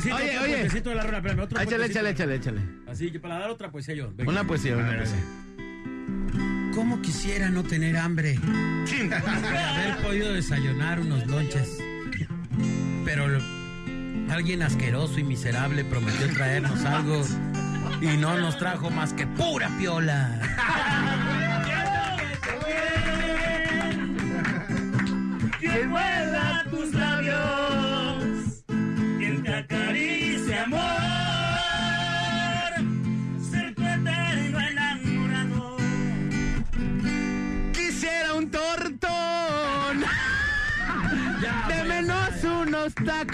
[0.00, 0.52] puentecito, Oye, otro oye.
[0.56, 2.06] puentecito de la rola, espérame, otro Échale, puentecito.
[2.08, 2.60] échale, échale, échale.
[2.90, 4.12] Así que para dar otra poesía yo.
[4.16, 4.30] venga.
[4.30, 5.20] Una poesía, una poesía.
[6.74, 8.38] ¿Cómo quisiera no tener hambre?
[8.42, 11.78] Haber podido desayunar unos lonches.
[13.04, 13.60] Pero lo-
[14.32, 17.24] alguien asqueroso y miserable prometió traernos algo
[18.00, 20.40] y no nos trajo más que pura piola.
[25.58, 27.36] Quien muerda tus labios,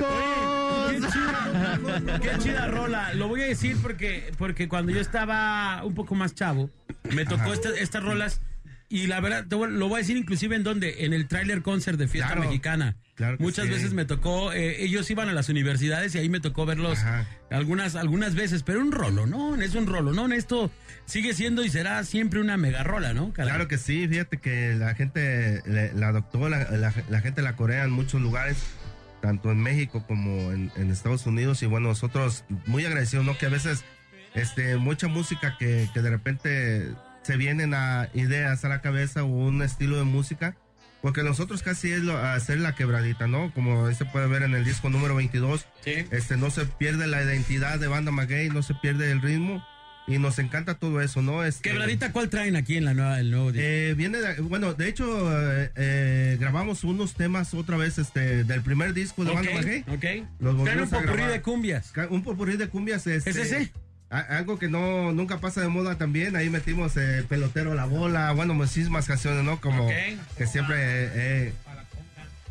[0.05, 0.91] unos tacos.
[0.91, 3.15] Qué chida, qué chida rola.
[3.15, 6.71] Lo voy a decir porque, porque cuando yo estaba un poco más chavo,
[7.15, 8.41] me tocó esta- estas rolas.
[8.89, 12.07] Y la verdad, lo voy a decir inclusive en donde, en el trailer concert de
[12.07, 12.49] Fiesta Claro.
[12.49, 12.95] Mexicana.
[13.17, 13.71] Claro Muchas sí.
[13.73, 16.99] veces me tocó, eh, ellos iban a las universidades y ahí me tocó verlos
[17.51, 19.57] algunas, algunas veces, pero un rolo, ¿no?
[19.61, 20.33] Es un rolo, ¿no?
[20.33, 20.71] Esto
[21.07, 23.33] sigue siendo y será siempre una mega rola, ¿no?
[23.33, 23.51] Caray.
[23.51, 27.83] Claro que sí, fíjate que la gente la adoptó, la, la- la gente la corea
[27.85, 28.59] en muchos lugares,
[29.27, 31.61] tanto en México como en, en Estados Unidos.
[31.63, 33.37] Y bueno, nosotros muy agradecidos, ¿no?
[33.37, 33.85] Que a veces
[34.35, 36.93] este, mucha música que, que de repente
[37.23, 40.55] se vienen a ideas a la cabeza o un estilo de música.
[41.03, 43.53] Porque nosotros casi es lo- hacer la quebradita, ¿no?
[43.53, 45.67] Como se puede ver en el disco número 22.
[46.13, 49.65] Este, no se pierde la identidad de banda Maguey, no se pierde el ritmo.
[50.09, 51.43] Y nos encanta todo eso, ¿no?
[51.45, 53.67] Este, Quebradita, ¿cuál traen aquí en la nueva, el nuevo disco?
[53.69, 55.05] eh, viene de- bueno, de hecho,
[55.61, 59.51] eh, eh, grabamos unos temas otra vez este, del primer disco de Banda
[59.89, 60.07] ok.
[60.39, 61.93] Los Traen un popurrí de cumbias.
[62.11, 63.05] Un popurrí de cumbias.
[63.09, 63.73] Este, ¿Es ese?
[64.09, 66.37] a- Algo que no nunca pasa de moda también.
[66.37, 68.31] Ahí metimos eh, Pelotero la bola.
[68.31, 69.61] Bueno, muchísimas canciones, ¿no?
[69.61, 69.93] Como Ok.
[70.39, 71.49] que siempre.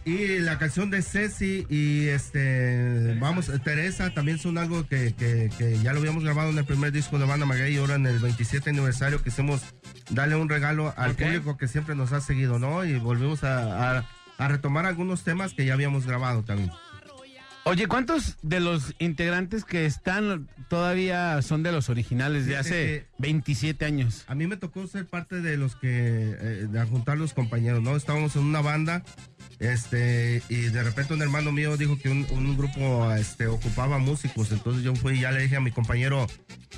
[0.06, 5.80] Y la canción de Ceci y este, vamos, Teresa también son algo que, que- que
[5.82, 8.20] ya lo habíamos grabado en el primer disco de Banda Maguey y ahora en el
[8.20, 9.64] 27 aniversario quisimos
[10.12, 12.86] darle un regalo al público que siempre nos ha seguido, ¿no?
[12.86, 16.70] Y volvimos a, a- a retomar algunos temas que ya habíamos grabado también.
[17.68, 23.06] Oye, ¿cuántos de los integrantes que están todavía son de los originales de hace que-
[23.18, 24.24] 27 años?
[24.28, 27.96] A mí me tocó ser parte de los que, eh, de juntar los compañeros, ¿no?
[27.96, 29.02] Estábamos en una banda,
[29.60, 34.84] este, y de repente un hermano mío dijo que un, grupo, este, ocupaba músicos, entonces
[34.84, 36.28] yo fui y ya le dije a mi compañero,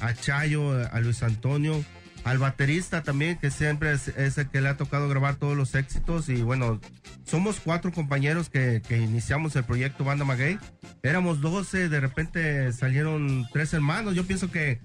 [0.02, 1.84] a Chayo, a Luis Antonio,
[2.24, 5.76] al baterista también, que siempre es, es el que le ha tocado grabar todos los
[5.76, 6.80] éxitos, y bueno,
[7.26, 10.60] somos cuatro compañeros que, que iniciamos el proyecto Banda Maguey,
[11.04, 14.80] éramos 12, de repente salieron tres hermanos, yo pienso que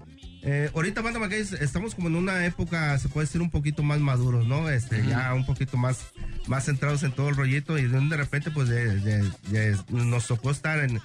[0.45, 3.81] eh, ahorita Banda Maguey es- estamos como en una época, se puede decir un poquito
[3.83, 4.69] más maduros, ¿no?
[4.69, 5.99] Este, ya un poquito más,
[6.47, 10.27] más centrados en todo el rollito y de, de repente pues de, de- de- nos
[10.27, 10.99] tocó estar en,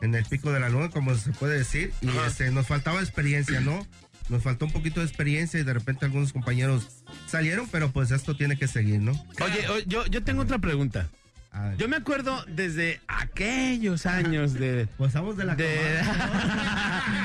[0.00, 3.60] en el pico de la luna, como se puede decir, y este, nos faltaba experiencia,
[3.60, 3.86] ¿no?
[4.28, 6.88] Nos faltó un poquito de experiencia y de repente algunos compañeros
[7.26, 9.12] salieron, pero pues esto tiene que seguir, ¿no?
[9.40, 11.08] Oye, o- yo, yo tengo otra pregunta.
[11.78, 14.86] Yo me acuerdo desde aquellos años de...
[14.96, 15.58] Pues vamos de la No,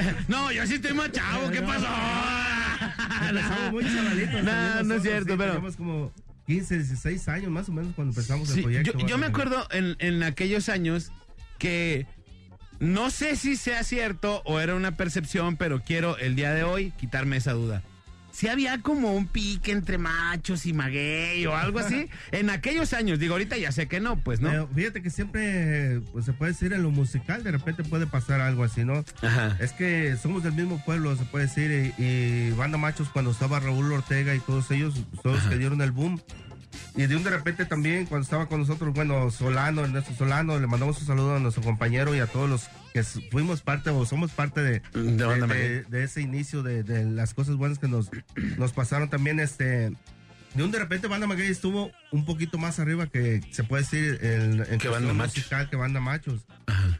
[0.54, 1.86] yo sí estoy más chavo, ¿qué pasó?
[3.28, 4.42] Empezamos muy chavalitos.
[4.44, 6.12] No, no es cierto, pero- como
[6.46, 8.98] 15, 16 años más o menos cuando empezamos el proyecto.
[9.06, 11.10] yo, me acuerdo en, en aquellos años
[11.58, 12.06] que
[12.78, 16.92] no sé si sea cierto o era una percepción, pero quiero el día de hoy
[16.92, 17.82] quitarme esa duda.
[18.36, 23.18] Si había como un pique entre machos y maguey o algo así en aquellos años.
[23.18, 24.50] Digo, ahorita ya sé que no, pues no.
[24.50, 28.42] Pero fíjate que siempre pues, se puede decir en lo musical, de repente puede pasar
[28.42, 29.06] algo así, ¿no?
[29.22, 29.56] Ajá.
[29.58, 33.58] Es que somos del mismo pueblo, se puede decir, y, y Banda Machos cuando estaba
[33.58, 34.92] Raúl Ortega y todos ellos,
[35.22, 36.20] todos que dieron el boom.
[36.96, 40.66] Y de un de repente también cuando estaba con nosotros, bueno, Solano, Ernesto Solano, le
[40.66, 44.32] mandamos un saludo a nuestro compañero y a todos los que fuimos parte o somos
[44.32, 48.10] parte de, de, de- de ese inicio de, de las cosas buenas que nos,
[48.56, 49.92] nos pasaron también, este...
[50.54, 54.18] De un de repente Banda Maguey estuvo un poquito más arriba que se puede decir
[54.22, 55.36] en, en Que Banda Machos.
[55.36, 56.46] musical que Banda Machos.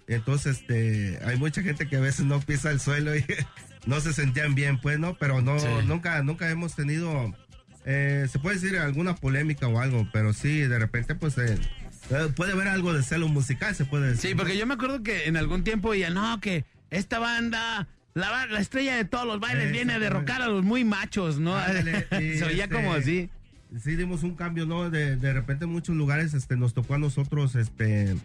[0.06, 3.24] Entonces, este, hay mucha gente que a veces no pisa el suelo y
[3.86, 5.14] no se sentían bien, pues, ¿no?
[5.16, 5.66] Pero no, Sí.
[5.86, 7.34] nunca, nunca hemos tenido,
[7.86, 11.56] eh, se puede decir alguna polémica o algo, pero sí, de repente, pues, eh,
[12.10, 14.30] eh, puede haber algo de celo musical, se puede decir.
[14.30, 18.46] Sí, porque yo me acuerdo que en algún tiempo ya no, que esta banda, la,
[18.46, 21.56] la estrella de todos los bailes viene a derrocar a los muy machos, ¿no?
[21.56, 23.30] Ándale, Se oía este, como así.
[23.82, 24.90] Sí, dimos un cambio, ¿no?
[24.90, 28.16] De, de repente en muchos lugares este, nos tocó a nosotros este,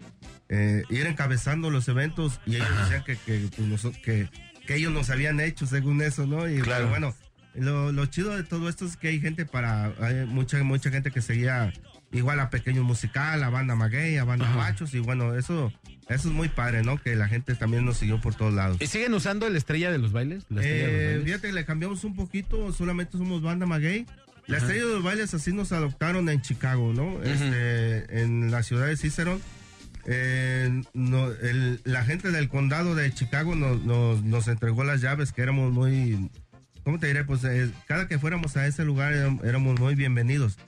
[0.48, 4.28] eh, ir encabezando los eventos y ellos decían que, que, pues, que,
[4.66, 6.48] que ellos nos habían hecho según eso, ¿no?
[6.48, 6.84] Y Claro.
[6.84, 7.14] pero bueno,
[7.54, 11.10] lo, lo chido de todo esto es que hay gente para, hay mucha, mucha gente
[11.10, 11.72] que seguía
[12.12, 15.72] igual a Pequeño Musical, a Banda Maguey, a Banda Machos y bueno, eso,
[16.08, 16.98] eso es muy padre, ¿no?
[16.98, 18.76] Que la gente también nos siguió por todos lados.
[18.80, 20.44] ¿Y siguen usando la estrella de los bailes?
[20.50, 21.24] ¿La estrella de los Eh, bailes?
[21.24, 24.06] fíjate que le cambiamos un poquito, solamente somos banda maguey.
[24.46, 24.66] La Ajá.
[24.66, 27.22] estrella de los bailes así nos adoptaron en Chicago, ¿no?
[27.22, 29.40] Este, en la ciudad de Cicerón.
[30.04, 35.32] Eh, no, el- la gente del condado de Chicago nos, nos, nos entregó las llaves,
[35.32, 36.28] que éramos muy,
[36.84, 37.24] ¿cómo te diré?
[37.24, 40.58] Pues eh, cada que fuéramos a ese lugar éram- éramos muy bienvenidos.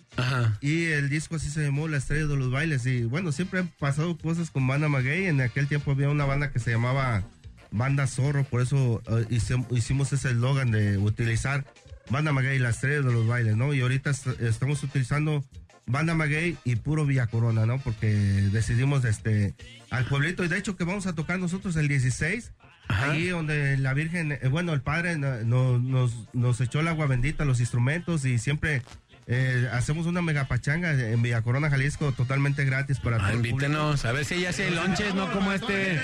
[0.60, 2.86] Y el disco así se llamó La Estrella de los Bailes.
[2.86, 5.26] Y bueno, siempre han pasado cosas con Banda Maguey.
[5.26, 7.24] En aquel tiempo había una banda que se llamaba
[7.70, 11.64] Banda Zorro, por eso eh, hicim- hicimos ese eslogan de utilizar
[12.10, 13.74] Banda Maguey, La Estrella de los Bailes, ¿no?
[13.74, 15.44] Y ahorita est- estamos utilizando
[15.86, 17.78] Banda Maguey y puro Villa Corona, ¿no?
[17.80, 18.06] Porque
[18.52, 19.54] decidimos este
[19.90, 20.44] al pueblito.
[20.44, 22.52] Y de hecho que vamos a tocar nosotros el 16.
[22.88, 27.06] Ahí donde la Virgen, eh, bueno, el Padre no- no- nos, nos echó el agua
[27.06, 28.82] bendita, los instrumentos y siempre
[29.26, 33.26] eh, hacemos una mega pachanga en Villa Corona, Jalisco, totalmente gratis para.
[33.26, 35.98] Ah, Invítenos, a ver si ella hace lonches, no como este.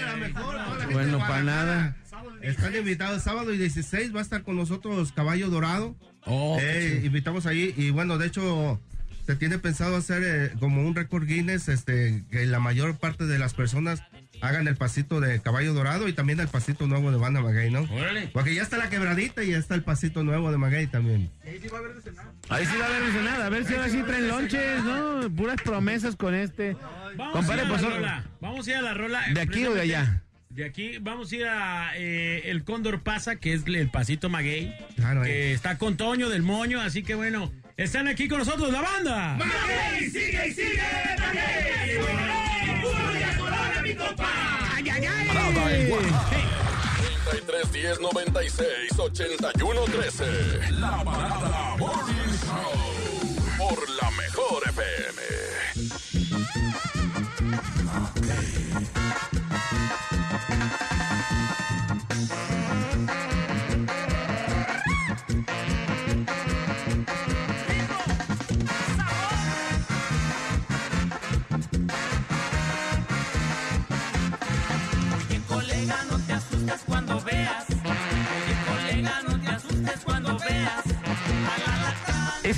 [0.93, 1.97] Bueno, para nada.
[2.43, 5.94] Están invitados sábado y 16 va a estar con nosotros Caballo Dorado.
[6.24, 8.81] Oh, Eh, invitamos ahí y bueno, de hecho
[9.27, 13.39] se tiene pensado hacer eh, como un récord Guinness, este, que la mayor parte de
[13.39, 14.02] las personas
[14.41, 17.89] hagan el pasito de Caballo Dorado y también el pasito nuevo de Banda Maguey, ¿no?
[18.33, 21.31] Porque ya está la quebradita y ya está el pasito nuevo de Maguey también.
[21.45, 23.47] Ahí sí va a haber de nada.
[23.47, 25.31] A ver si ahora sí traen lonches, ¿no?
[25.31, 26.77] Puras promesas con este.
[27.17, 27.83] Vamos a ir a pues.
[27.83, 28.25] la rola.
[28.41, 29.23] Vamos a ir a la rola.
[29.33, 30.23] ¿De aquí o de allá?
[30.51, 34.75] De aquí vamos a ir a eh, el Cóndor Pasa, que es el pasito maguey.
[34.97, 38.81] Claro, que está con Toño del Moño, así que bueno, están aquí con nosotros la
[38.81, 39.37] banda.
[39.37, 41.19] ¡Maguey, sigue y sigue!
[45.59, 45.93] Ay, ay!
[45.93, 47.10] Parada en WhatsApp.
[47.31, 50.70] 33 10 96 81 13.
[50.81, 52.90] La Parada Morning Show.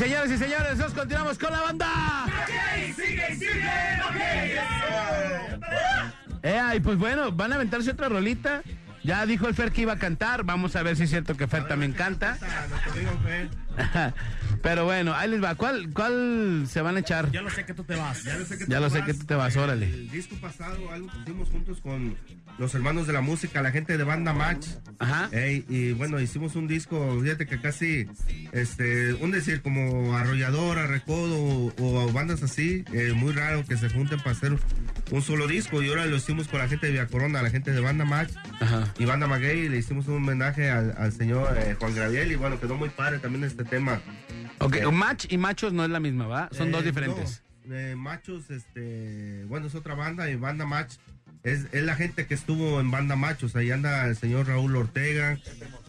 [0.02, 2.26] Señores y señores, nosotros continuamos con la banda.
[6.42, 8.62] Eh, y pues bueno, van a aventarse otra rolita.
[9.04, 10.42] Ya dijo el Fer que iba a cantar.
[10.44, 12.36] Vamos a ver si es cierto que Fer también canta.
[14.62, 15.54] Pero bueno, ahí les va.
[15.54, 17.30] ¿Cuál, ¿Cuál se van a echar?
[17.30, 18.24] Ya lo sé que tú te vas.
[18.24, 19.86] Ya lo sé que Ya tú lo sé que tú te vas, órale.
[19.86, 22.16] El disco pasado, algo que hicimos juntos con
[22.62, 24.66] los hermanos de la música, la gente de Banda Match.
[25.00, 25.28] Ajá.
[25.32, 28.06] Ey, y bueno, hicimos un disco, fíjate que casi,
[28.52, 33.88] este, un decir, como Arrolladora, Recodo o, o bandas así, eh, muy raro que se
[33.90, 34.56] junten para hacer
[35.10, 35.82] un solo disco.
[35.82, 38.30] Y ahora lo hicimos con la gente de Via Corona, la gente de Banda Match
[38.98, 39.68] y Banda Maguey.
[39.68, 43.18] Le hicimos un homenaje al, al señor eh, Juan Gabriel y bueno, quedó muy padre
[43.18, 44.00] también este tema.
[44.58, 46.48] Ok, Eh, match y machos no es la misma, ¿va?
[46.52, 47.42] Son dos diferentes.
[47.64, 50.94] no, machos, este, bueno, es otra banda y banda match.
[51.44, 53.56] Es, es la gente que estuvo en banda machos.
[53.56, 55.38] Ahí anda el señor Raúl Ortega,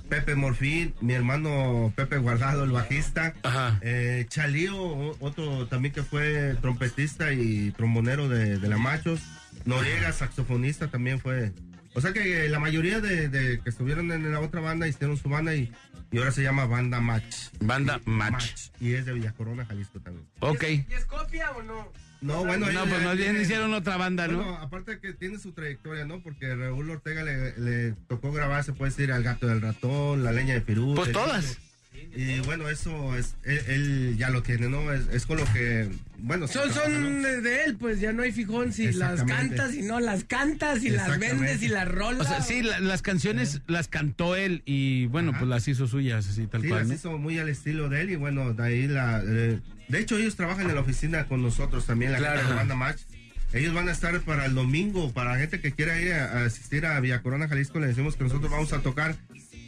[0.09, 3.33] Pepe Morfín, mi hermano Pepe Guardado, el bajista.
[3.81, 4.75] Eh, Chalío,
[5.19, 9.21] otro también que fue trompetista y trombonero de, de la machos.
[9.65, 11.51] Noriega, saxofonista, también fue.
[11.93, 15.29] O sea que la mayoría de, de que estuvieron en la otra banda hicieron su
[15.29, 15.71] banda y,
[16.11, 17.49] y ahora se llama Banda Match.
[17.59, 18.69] Banda Match.
[18.79, 20.27] Y es de Villacorona, Jalisco también.
[20.39, 20.63] Ok.
[20.63, 21.91] ¿Y es copia o no?
[22.23, 24.37] No, bueno, No, pues más bien hicieron otra banda, ¿no?
[24.37, 26.21] Bueno, aparte que tiene su trayectoria, ¿no?
[26.21, 30.31] Porque Raúl Ortega le, le tocó grabar, se puede decir, Al Gato del Ratón, La
[30.31, 30.93] Leña de Perú.
[30.95, 31.57] Pues todas.
[31.93, 32.09] Niño.
[32.15, 34.91] Y bueno, eso es, él, él ya lo tiene, ¿no?
[34.91, 35.89] Es, es con lo que,
[36.19, 37.27] bueno, Son, trabaja, son ¿no?
[37.27, 40.89] de él, pues ya no hay fijón si las cantas y no las cantas y
[40.89, 42.21] las vendes y las rolas.
[42.21, 46.27] O sea, sí, la- las canciones las cantó él y bueno, pues las hizo suyas,
[46.27, 46.79] así tal Sí, cual.
[46.81, 46.93] las ¿no?
[46.95, 49.21] hizo muy al estilo de él y bueno, de ahí la...
[49.25, 49.59] eh,
[49.93, 52.37] de hecho, ellos trabajan en la oficina con nosotros también, la Claro.
[52.39, 53.01] gente de Banda Match.
[53.53, 56.45] Ellos van a estar para el domingo, para la gente que quiera ir a, a
[56.45, 59.15] asistir a Villa Corona, Jalisco, le decimos que nosotros vamos a tocar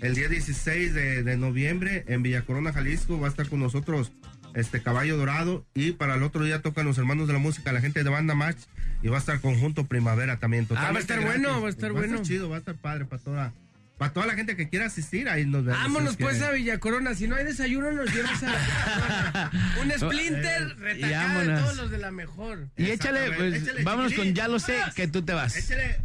[0.02, 4.12] el día 16 de, de noviembre en Villa Corona, Jalisco, va a estar con nosotros
[4.56, 7.82] este Caballo Dorado y para el otro día tocan los hermanos de la música, la
[7.82, 8.58] gente de Banda Match
[9.04, 10.66] y va a estar Conjunto Primavera también.
[10.72, 11.42] Ah, va a totalmente estar gratis.
[11.44, 12.22] bueno, va a estar bueno.
[12.24, 13.54] chido, va a estar padre para toda,
[13.98, 15.82] para toda la gente que quiera asistir, ahí nos vemos.
[15.82, 17.14] Vámonos pues a Villa Corona.
[17.16, 19.52] Si no hay desayuno, nos llevas a
[19.82, 22.68] un splinter Eh, retacado de todos los de la mejor.
[22.78, 23.64] Y échale, pues.
[23.64, 24.34] Échale, vámonos con.
[24.34, 25.56] Ya lo sé, que tú te vas.
[25.56, 25.98] Échale.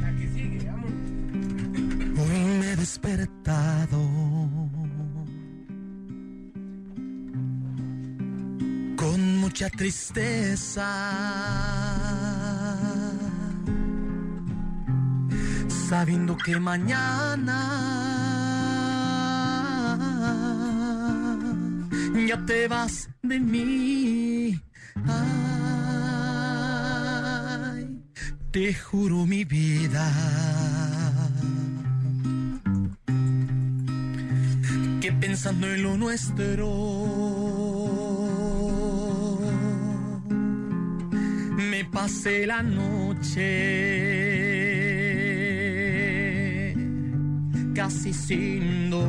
[0.00, 2.18] La que sigue, vámonos.
[2.18, 3.98] Hoy me he despertado
[8.96, 10.84] con mucha tristeza,
[15.88, 17.58] sabiendo que mañana
[22.28, 24.60] ya te vas de mí.
[28.50, 30.06] Te juro mi vida
[35.00, 36.68] que pensando en lo nuestro
[41.70, 43.98] me pasé la noche
[47.88, 49.08] casi sin dormir.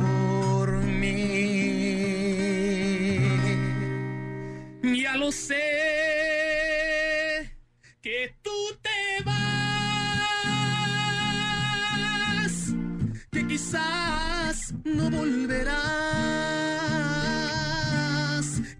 [4.82, 5.60] Ya lo sé
[8.00, 8.50] que tú
[8.80, 10.14] te vas,
[13.30, 15.76] que quizás no volverás,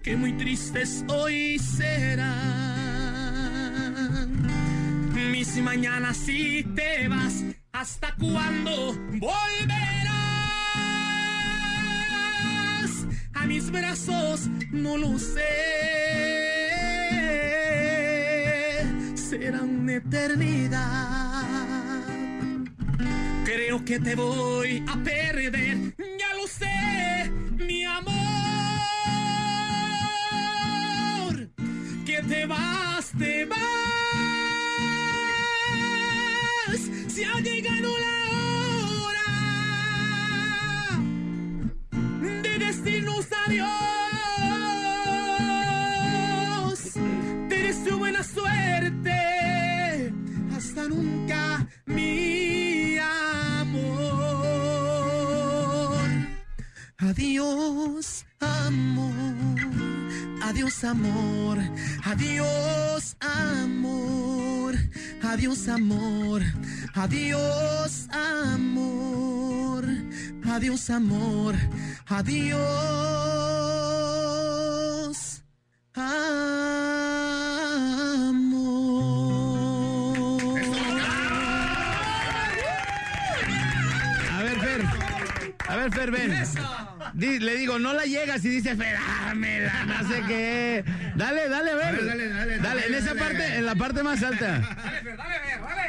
[0.03, 2.41] que muy tristes hoy serán
[5.31, 7.45] mis mañanas si te vas,
[7.81, 9.41] ¿hasta cuándo volverás?
[13.33, 15.41] A mis brazos no lo sé,
[19.15, 21.47] será una eternidad.
[23.45, 28.13] Creo que te voy a perder, ya lo sé, mi amor.
[32.05, 33.90] Que te vas, te vas.
[57.11, 59.13] Adiós, amor.
[60.43, 61.59] Adiós, amor.
[62.07, 64.75] Adiós, amor.
[65.21, 66.41] Adiós, amor.
[66.95, 69.85] Adiós, amor.
[70.55, 71.57] Adiós, amor.
[72.09, 72.63] Adiós,
[75.97, 76.31] amor.
[84.31, 84.81] A ver, Fer.
[85.69, 87.00] A ver, Fer, ven.
[87.15, 90.85] Le digo, no la llegas y dice, espéramela, no sé qué.
[91.17, 92.05] Dale, dale, a ver.
[92.07, 93.21] Dale, dale, Dale, dale, en esa dale.
[93.21, 94.61] parte, en la parte más alta.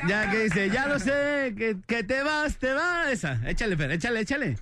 [0.07, 3.09] Ya que dice, ya lo sé, que, que te vas, te vas.
[3.11, 4.57] Esa, échale, Fer, échale, échale.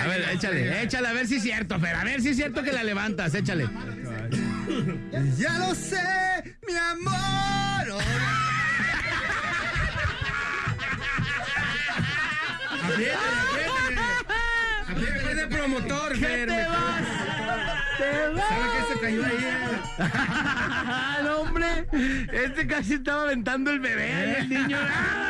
[0.00, 2.62] a ver, échale, échale, a ver si es cierto, Fer, a ver si es cierto
[2.62, 3.68] que la levantas, échale.
[5.38, 6.02] Ya lo sé,
[6.66, 8.02] mi amor.
[12.96, 13.10] De
[15.72, 17.02] promotor, ¿Qué Fer, te me- vas?
[17.98, 18.48] Te vas.
[18.48, 19.46] ¿Sabe qué se cayó ahí?
[21.24, 21.86] no, hombre,
[22.32, 24.78] este casi estaba aventando el bebé, ahí el niño.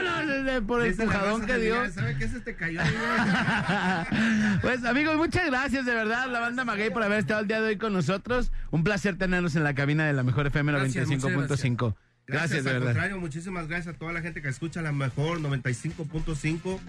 [0.02, 1.90] No, no, no, por el empujadón que dio.
[1.90, 2.94] ¿Sabe qué se te cayó ahí?
[4.62, 7.68] Pues amigos, muchas gracias de verdad, la banda Maguey, por haber estado el día de
[7.68, 8.50] hoy con nosotros.
[8.70, 11.94] Un placer tenerlos en la cabina de la mejor FM Gracias, muchas 95.5.
[12.26, 12.86] Gracias, de al verdad.
[12.88, 16.80] contrario, muchísimas gracias a toda la gente que escucha la mejor 95.5.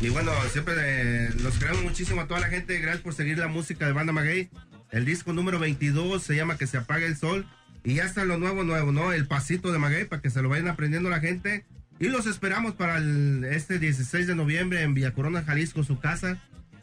[0.00, 2.78] Y bueno, siempre eh, los queremos muchísimo a toda la gente.
[2.78, 4.50] Gracias por seguir la música de Banda Maguey.
[4.90, 7.46] El disco número 22 se llama Que se apague el sol.
[7.82, 9.12] Y ya está lo nuevo, nuevo, ¿no?
[9.12, 11.64] El pasito de Maguey para que se lo vayan aprendiendo la gente.
[11.98, 16.38] Y los esperamos para el- este 16 de noviembre en Villa Corona, Jalisco, su casa.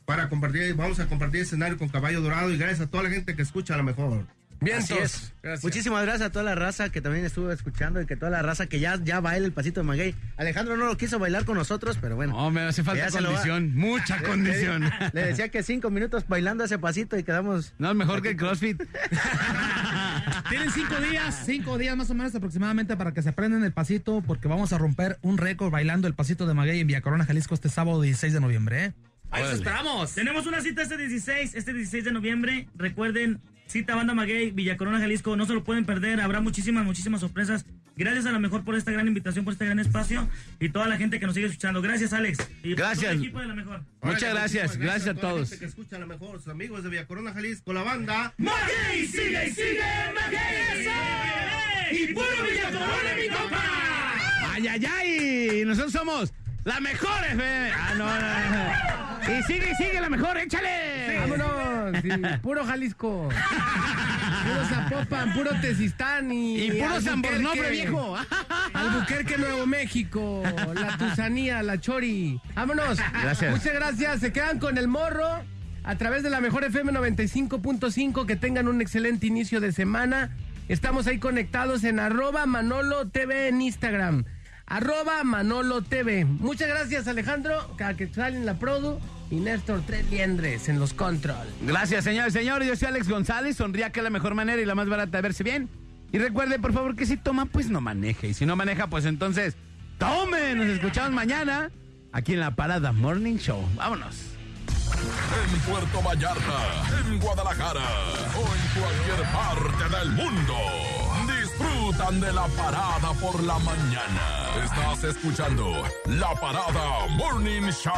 [0.05, 2.51] Para compartir, vamos a compartir escenario con Caballo Dorado.
[2.51, 4.27] Y gracias a toda la gente que escucha la mejor.
[4.61, 4.91] Vientos.
[4.91, 5.33] Así es.
[5.41, 5.63] Gracias.
[5.63, 8.67] Muchísimas gracias a toda la raza que también estuvo escuchando y que toda la raza
[8.67, 10.15] que ya, ya baila el pasito de Maguey.
[10.37, 12.33] Alejandro no lo quiso bailar con nosotros, pero bueno.
[12.33, 14.83] No, me hace falta condición, mucha Le- condición.
[14.83, 17.73] Le, le decía que cinco minutos bailando ese pasito y quedamos.
[17.79, 18.81] No, mejor que el CrossFit.
[20.49, 24.21] Tienen cinco días, cinco días más o menos aproximadamente para que se aprendan el pasito,
[24.25, 27.53] porque vamos a romper un récord bailando el pasito de Maguey en Villa Corona, Jalisco,
[27.55, 28.93] este sábado 16 de noviembre, ¿eh?
[29.31, 30.13] Ahí los esperamos.
[30.13, 32.67] Tenemos una cita este 16, este 16 de noviembre.
[32.75, 33.39] Recuerden,
[33.71, 35.35] cita Banda Maguey, Villa Corona, Jalisco.
[35.35, 36.21] No se lo pueden perder.
[36.21, 37.65] Habrá muchísimas, muchísimas sorpresas.
[37.95, 40.27] Gracias a la mejor por esta gran invitación, por este gran espacio
[40.59, 41.81] y toda la gente que nos sigue escuchando.
[41.81, 42.39] Gracias, Alex.
[42.63, 43.01] Y Gracias.
[43.03, 43.81] todo el equipo de la mejor.
[44.01, 45.49] Muchas gracias, gracias a toda la todos.
[45.49, 48.33] gente que escucha la mejor, sus amigos de Villa Corona, Jalisco, la banda.
[48.37, 49.83] Maguey, sigue y sigue,
[50.15, 50.87] Maguey,
[51.91, 52.03] ese.
[52.03, 53.63] Y puro Villa Corona, mi compa.
[54.53, 55.63] Ay, ay, ay.
[55.65, 57.71] Nosotros somos la mejor FM.
[57.71, 59.39] Ah, no, no, no.
[59.39, 61.19] Y sigue, y sigue la mejor, échale.
[61.19, 62.01] Vámonos.
[62.01, 62.09] sí,
[62.41, 63.29] puro Jalisco.
[63.29, 66.63] Puro Zapopan, puro Tezistán y.
[66.63, 66.95] Y puro.
[67.17, 68.15] Bornofre, viejo.
[68.73, 70.43] Albuquerque, Nuevo México.
[70.73, 72.41] La Tusanía, la Chori.
[72.55, 72.99] Vámonos.
[73.21, 73.51] Gracias.
[73.51, 74.19] Muchas gracias.
[74.19, 75.43] Se quedan con el morro
[75.83, 78.25] a través de la mejor FM 95.5.
[78.25, 80.35] Que tengan un excelente inicio de semana.
[80.67, 84.25] Estamos ahí conectados en arroba Manolo TV en Instagram.
[84.71, 86.23] Arroba Manolo TV.
[86.23, 88.99] Muchas gracias, Alejandro, que sale en la Produ.
[89.29, 91.45] Y Néstor Tres Liendres en los control.
[91.61, 92.67] Gracias, señores, señores.
[92.69, 93.57] Yo soy Alex González.
[93.57, 95.69] Sonría que es la mejor manera y la más barata de verse bien.
[96.13, 98.29] Y recuerde, por favor, que si toma, pues no maneje.
[98.29, 99.57] Y si no maneja, pues entonces,
[99.97, 100.55] tome.
[100.55, 101.69] Nos escuchamos mañana
[102.13, 103.61] aquí en la Parada Morning Show.
[103.75, 104.15] Vámonos.
[104.95, 107.89] En Puerto Vallarta, en Guadalajara
[108.35, 110.55] o en cualquier parte del mundo.
[112.09, 114.49] De la parada por la mañana.
[114.65, 115.71] Estás escuchando
[116.07, 117.93] La Parada Morning Show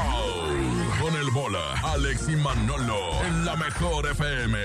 [1.02, 4.60] con el bola, Alex y Manolo en la mejor FM.